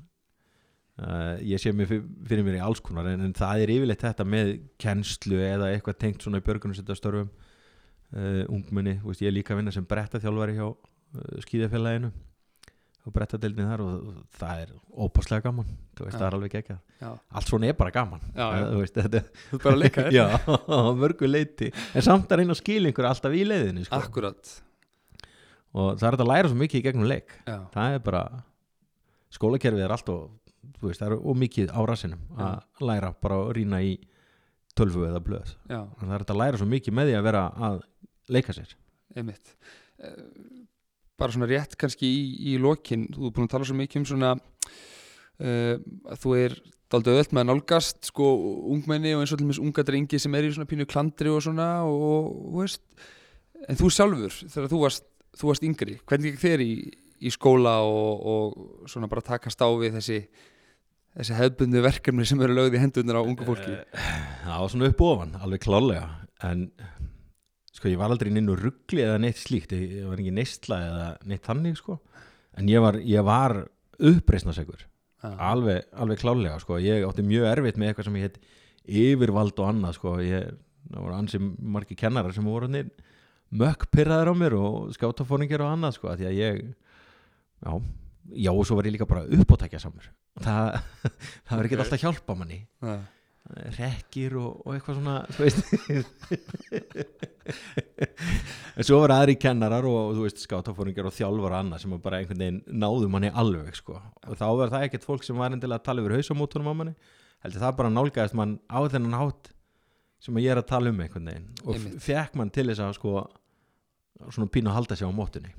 Uh, 0.95 1.41
ég 1.43 1.59
sé 1.59 1.73
mér 1.75 1.89
fyr- 1.91 2.05
fyrir 2.31 2.45
mér 2.47 2.61
í 2.61 2.63
alls 2.63 2.79
konar 2.85 3.09
en, 3.11 3.25
en 3.27 3.33
það 3.35 3.65
er 3.65 3.71
yfirleitt 3.75 4.03
þetta 4.05 4.25
með 4.31 4.51
kennslu 4.79 5.41
eða 5.43 5.73
eitthvað 5.75 5.97
tengt 6.05 6.23
svona 6.23 6.39
í 6.39 6.45
björgunarsöndastörfum 6.47 7.33
uh, 7.33 8.45
ungmenni, 8.55 9.01
þú 9.03 9.11
veist, 9.11 9.25
ég 9.25 9.33
er 9.33 9.35
líka 9.35 9.57
að 9.57 9.59
vinna 9.59 9.75
sem 9.75 9.89
brettaþjálfari 9.91 10.55
hjá 10.55 10.69
uh, 10.71 10.77
skíðafélaginu 11.43 12.13
og 13.05 13.13
brettadeildin 13.17 13.67
þar 13.73 13.83
og, 13.85 13.97
og 14.13 14.21
það 14.39 14.61
er 14.63 14.71
ópaslega 15.05 15.45
gaman 15.49 15.67
þú 15.99 16.07
veist, 16.07 16.15
það 16.21 16.29
er 16.29 16.37
alveg 16.39 16.55
ekki 16.61 16.77
Já, 17.03 17.11
allt 17.11 17.51
svona 17.51 17.69
er 17.69 17.77
bara 17.83 17.93
gaman 17.99 18.23
Já, 18.31 18.45
já. 18.47 18.63
þú 18.71 18.79
veist, 18.85 19.01
þetta 19.03 19.21
ert 19.25 19.59
bara 19.67 19.75
að 19.75 19.83
leika 19.83 20.05
þér. 20.07 20.15
Já, 20.21 20.27
á 20.47 20.79
mörgu 21.03 21.29
leiti 21.29 21.73
en 21.75 22.07
samt 22.07 22.31
að 22.31 22.41
reyna 22.45 22.55
að 22.55 22.63
skila 22.63 22.89
einhver 22.93 23.11
alltaf 23.11 23.35
í 23.35 23.43
leiðinni 23.51 23.85
sko. 23.91 23.99
Akkurat 23.99 24.55
og 25.75 25.99
það 26.01 26.09
er 26.09 26.17
að 26.23 26.31
læra 26.31 26.51
svo 26.51 26.59
mikið 26.61 26.81
í 26.81 26.85
gegnum 26.87 27.09
leik. 27.11 27.37
Já, 27.49 27.59
það 27.75 27.97
er 27.99 28.03
bara 28.07 28.25
skólakerfið 29.35 29.85
er 29.85 29.95
alltaf 29.97 30.25
þú 30.79 30.89
veist, 30.89 31.01
það 31.03 31.09
er 31.11 31.25
ómikið 31.35 31.73
á 31.75 31.81
rassinum 31.91 32.21
að 32.41 32.85
læra 32.89 33.13
bara 33.21 33.41
að 33.43 33.55
rýna 33.59 33.83
í 33.85 33.95
tölvu 34.79 35.07
eða 35.09 35.23
blöð. 35.25 35.55
Það 35.69 36.15
er 36.19 36.27
að 36.27 36.41
læra 36.41 36.61
svo 36.61 36.69
mikið 36.71 36.97
með 36.99 37.11
því 37.11 37.17
að 37.19 37.27
vera 37.29 37.45
að 37.69 37.81
leika 38.35 38.55
sér. 38.57 38.77
Einmitt. 39.15 39.57
Eh, 40.03 40.65
Bara 41.15 41.31
svona 41.31 41.47
rétt 41.47 41.77
kannski 41.79 42.09
í, 42.11 42.23
í 42.51 42.55
lokin 42.59 43.05
Þú 43.15 43.29
er 43.29 43.35
búin 43.37 43.47
að 43.47 43.53
tala 43.53 43.67
svo 43.69 43.77
mikið 43.79 44.01
um 44.01 44.07
svona 44.09 44.31
uh, 44.35 45.77
að 46.11 46.23
þú 46.25 46.33
er 46.41 46.57
daldið 46.91 47.21
öll 47.21 47.37
með 47.39 47.47
nálgast 47.51 48.11
sko 48.11 48.31
ungmenni 48.75 49.15
og 49.15 49.23
eins 49.23 49.35
og 49.35 49.45
mér 49.47 49.61
unga 49.63 49.85
drengi 49.87 50.19
sem 50.19 50.35
er 50.35 50.49
í 50.49 50.53
svona 50.55 50.69
pínu 50.71 50.87
klandri 50.91 51.31
og 51.33 51.43
svona 51.47 51.69
og, 51.87 52.33
og 52.51 52.59
veist 52.65 52.83
en 53.69 53.79
þú 53.79 53.91
sjálfur 53.95 54.35
þegar 54.43 54.69
þú 54.73 54.81
varst, 54.83 55.07
þú 55.39 55.51
varst 55.51 55.67
yngri 55.67 55.99
hvernig 56.05 56.35
gekk 56.35 56.43
þér 56.45 56.65
í, 56.65 56.73
í 57.25 57.33
skóla 57.35 57.79
og, 57.87 58.27
og 58.35 58.91
svona 58.91 59.11
bara 59.11 59.25
takast 59.25 59.63
á 59.63 59.69
við 59.73 59.99
þessi 59.99 60.21
þessi 61.15 61.39
hefðbundu 61.39 61.83
verkefni 61.85 62.27
sem 62.27 62.43
eru 62.43 62.57
lögð 62.59 62.79
í 62.79 62.83
hendurnar 62.83 63.21
á 63.23 63.27
ungu 63.27 63.47
fólki 63.47 63.77
það 63.95 64.63
var 64.65 64.73
svona 64.73 64.91
upp 64.91 65.05
ofan, 65.07 65.37
alveg 65.41 65.63
klálega 65.63 66.09
en 66.45 66.67
sko 67.75 67.91
ég 67.91 68.01
var 68.01 68.13
aldrei 68.13 68.33
inn 68.33 68.51
og 68.51 68.59
ruggli 68.61 69.05
eða 69.05 69.21
neitt 69.23 69.39
slíkt 69.39 69.75
ég, 69.77 70.03
var 70.09 70.19
ekki 70.19 70.35
neistla 70.35 70.81
eða 70.89 71.07
neitt 71.31 71.47
þannig 71.47 71.79
sko 71.79 71.99
en 72.59 72.71
ég 72.71 72.83
var, 72.83 72.99
var 73.27 73.57
uppreisnasegur 73.99 74.85
Já. 75.25 75.31
alveg, 75.51 75.87
alveg 75.97 76.21
klálega 76.21 76.59
sko. 76.61 76.79
ég 76.83 77.07
átti 77.07 77.25
mjög 77.25 77.49
erfitt 77.49 77.79
með 77.81 77.91
eitthvað 77.91 78.09
sem 78.09 78.19
ég 78.19 78.27
heit 78.29 78.39
yfirvald 78.85 79.61
og 79.63 79.71
annað 79.71 79.97
sko. 79.99 80.15
ég, 80.21 80.51
það 80.91 81.07
voru 81.07 81.17
ansi 81.17 81.41
margi 81.41 81.97
kennarar 81.99 82.35
sem 82.37 82.47
voru 82.47 82.69
nýr 82.69 82.91
mökk 83.55 83.89
pyrraður 83.95 84.33
á 84.33 84.35
mér 84.39 84.59
og 84.59 84.91
skátafóringir 84.97 85.63
og 85.63 85.73
annað 85.75 85.97
sko, 85.99 86.13
því 86.19 86.29
að 86.31 86.39
ég 86.41 86.61
já, 86.65 87.73
já 88.45 88.53
og 88.53 88.67
svo 88.67 88.79
var 88.79 88.91
ég 88.91 88.97
líka 88.97 89.09
bara 89.09 89.27
uppótækja 89.39 89.83
samur 89.83 90.11
það, 90.43 90.79
það 91.47 91.59
var 91.59 91.69
ekki 91.69 91.79
alltaf 91.79 91.99
að 91.99 92.07
hjálpa 92.07 92.37
manni. 92.39 92.61
Já. 92.83 92.97
rekkir 93.77 94.39
og, 94.41 94.63
og 94.65 94.73
eitthvað 94.73 94.97
svona 94.99 95.17
þú 95.37 95.41
veist. 95.45 95.61
En 98.75 98.87
svo 98.89 99.03
var 99.03 99.13
aðri 99.15 99.35
kennarar 99.37 99.85
og 99.87 100.15
þú 100.17 100.23
veist 100.25 100.41
skátafóringar 100.43 101.11
og 101.11 101.15
þjálfar 101.15 101.53
og 101.53 101.59
annað 101.59 101.83
sem 101.83 101.93
bara 102.03 102.23
einhvern 102.23 102.41
veginn 102.41 102.63
náðu 102.81 103.11
manni 103.13 103.29
alveg 103.31 103.77
sko. 103.77 104.01
og 104.01 104.39
þá 104.41 104.47
var 104.59 104.73
það 104.73 104.87
ekkert 104.89 105.05
fólk 105.07 105.27
sem 105.27 105.37
var 105.39 105.53
endilega 105.53 105.83
að 105.83 105.87
tala 105.91 106.03
yfir 106.03 106.17
hausamótunum 106.17 106.73
á 106.73 106.75
manni. 106.81 106.95
Heldur 107.45 107.67
það 107.67 107.77
bara 107.79 107.93
nálgæðist 107.93 108.39
mann 108.41 108.57
á 108.67 108.81
þennan 108.89 109.19
hátt 109.21 109.53
sem 110.25 110.41
ég 110.41 110.55
er 110.55 110.63
að 110.63 110.71
tala 110.73 110.91
um 110.91 111.05
einhvern 111.05 111.29
veginn. 111.29 111.49
Og 111.69 111.87
fekk 112.03 112.41
mann 112.41 112.53
til 112.57 112.67
þess 112.71 112.81
að 112.81 112.97
sko 112.97 113.27
svona 114.31 114.51
pínu 114.51 114.71
að 114.71 114.79
halda 114.79 114.99
sig 114.99 115.09
á 115.09 115.13
mótunni 115.15 115.53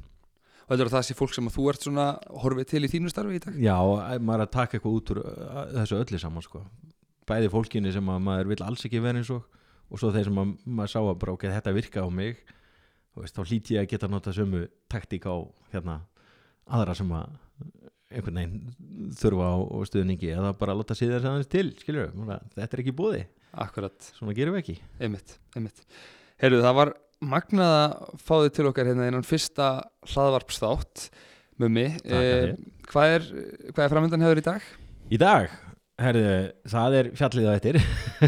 og 0.65 0.73
heldur 0.73 0.89
að 0.89 0.95
það 0.95 1.05
sé 1.05 1.15
fólk 1.17 1.33
sem 1.35 1.49
þú 1.53 1.67
ert 1.69 1.85
svona 1.85 2.05
horfið 2.41 2.69
til 2.71 2.83
í 2.87 2.89
þínu 2.89 3.11
starfi 3.11 3.37
í 3.37 3.41
dag? 3.43 3.57
Já, 3.61 3.75
maður 4.17 4.39
er 4.39 4.47
að 4.47 4.55
taka 4.55 4.77
eitthvað 4.77 4.95
út 4.97 5.11
úr 5.13 5.19
uh, 5.21 5.59
þessu 5.75 5.99
öllu 5.99 6.21
saman 6.21 6.45
sko. 6.45 6.61
Bæði 7.29 7.51
fólkinni 7.53 7.93
sem 7.93 8.09
að 8.09 8.23
maður 8.25 8.49
vil 8.49 8.57
alls 8.65 8.85
ekki 8.87 9.01
vera 9.03 9.21
eins 9.21 9.29
og 9.33 9.45
og 9.91 10.01
svo 10.01 10.11
þeir 10.13 10.29
sem 10.29 10.41
að 10.41 10.53
maður 10.65 10.93
sá 10.95 10.99
að 11.03 11.17
bara 11.21 11.35
ok, 11.35 11.47
þetta 11.53 11.73
virka 11.75 12.01
á 12.05 12.09
mig 12.09 12.39
veist, 13.15 13.37
þá 13.37 13.41
hlýt 13.45 13.71
ég 13.75 13.83
að 13.83 13.89
geta 13.93 14.09
nota 14.09 14.33
sömu 14.35 14.65
taktík 14.91 15.27
á 15.29 15.35
hérna 15.73 15.99
aðra 16.65 16.95
sem 16.97 17.13
að 17.13 17.37
einhvern 18.15 18.39
veginn 18.39 19.13
þurfa 19.19 19.49
á, 19.53 19.57
stuðningi 19.89 20.33
eða 20.33 20.51
bara 20.57 20.75
láta 20.77 20.97
síðan 20.97 21.19
þess 21.19 21.29
aðeins 21.29 21.51
til 21.51 21.67
skilur 21.81 22.13
þetta 22.55 22.65
er 22.71 22.83
ekki 22.83 22.95
búði, 22.97 23.25
Akkurat, 23.55 23.95
svona 24.17 24.33
gerum 24.35 24.57
við 24.57 24.65
ekki. 24.65 24.73
Einmitt, 24.99 25.37
einmitt. 25.55 25.77
Heyrðu, 26.43 26.57
það 26.65 26.73
var 26.75 26.89
magnað 27.25 27.75
að 27.79 27.95
fá 28.21 28.33
þig 28.45 28.55
til 28.57 28.67
okkar 28.71 28.89
hérna 28.89 29.09
innan 29.09 29.25
fyrsta 29.27 29.69
hlaðvarpsþátt 30.13 31.07
Mummi, 31.61 31.85
fyrir. 32.03 32.55
hvað 32.91 33.13
er, 33.15 33.27
hvað 33.71 33.85
er 33.85 33.93
framöndan 33.93 34.25
hefur 34.25 34.41
í 34.41 34.45
dag? 34.45 34.65
í 35.07 35.19
dag, 35.21 35.53
herðu, 36.01 36.31
það 36.73 36.97
er 36.99 37.09
fjallið 37.15 37.47
á 37.47 37.53
eftir 37.55 37.79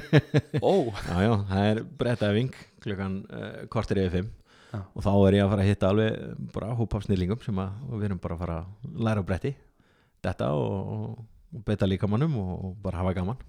Ó, 0.70 0.74
já, 0.94 1.16
já, 1.26 1.34
það 1.50 1.70
er 1.72 1.82
brettæfing 2.00 2.60
klukkan 2.84 3.22
uh, 3.28 3.64
kortir 3.74 4.04
yfir 4.04 4.20
fimm 4.20 4.34
Já. 4.68 4.82
og 4.84 5.04
þá 5.04 5.12
er 5.16 5.38
ég 5.38 5.46
að 5.46 5.52
fara 5.54 5.64
að 5.64 5.70
hitta 5.72 5.90
alveg 5.94 6.48
bara 6.52 6.74
hóp 6.76 6.96
af 6.98 7.06
snillingum 7.06 7.40
sem 7.44 7.60
að 7.64 7.92
við 7.94 8.10
erum 8.10 8.20
bara 8.24 8.36
að 8.36 8.42
fara 8.44 8.58
að 8.62 9.04
læra 9.08 9.24
bretti 9.28 9.54
þetta 10.28 10.50
og, 10.60 10.90
og, 10.98 11.62
beita 11.68 11.88
líkamannum 11.88 12.36
og, 12.42 12.50
og 12.68 12.74
bara 12.84 13.00
hafa 13.00 13.14
gaman 13.16 13.40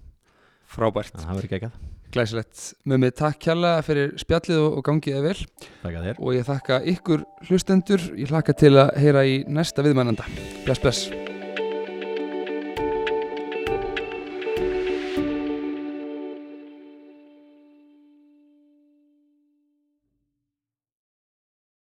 frábært, 0.69 1.15
það 1.17 1.39
verður 1.39 1.53
geggjað, 1.53 1.79
glæsilegt. 2.15 2.65
Mummi, 2.89 3.13
takk 3.21 3.39
kjærlega 3.45 3.85
fyrir 3.85 4.13
spjallið 4.21 4.61
og, 4.65 4.77
og 4.79 4.85
gangið 4.89 5.23
vel. 5.29 5.39
Og 6.17 6.35
ég 6.37 6.45
þakka 6.49 6.83
ykkur 6.95 7.25
hlustendur. 7.49 8.05
Ég 8.19 8.33
hlakka 8.33 8.57
til 8.57 8.75
að 8.77 8.93
heyra 9.01 9.25
í 9.25 9.41
næsta 9.49 9.85
viðmænanda 9.85 10.27
Bless, 10.65 10.81
bless 10.81 11.28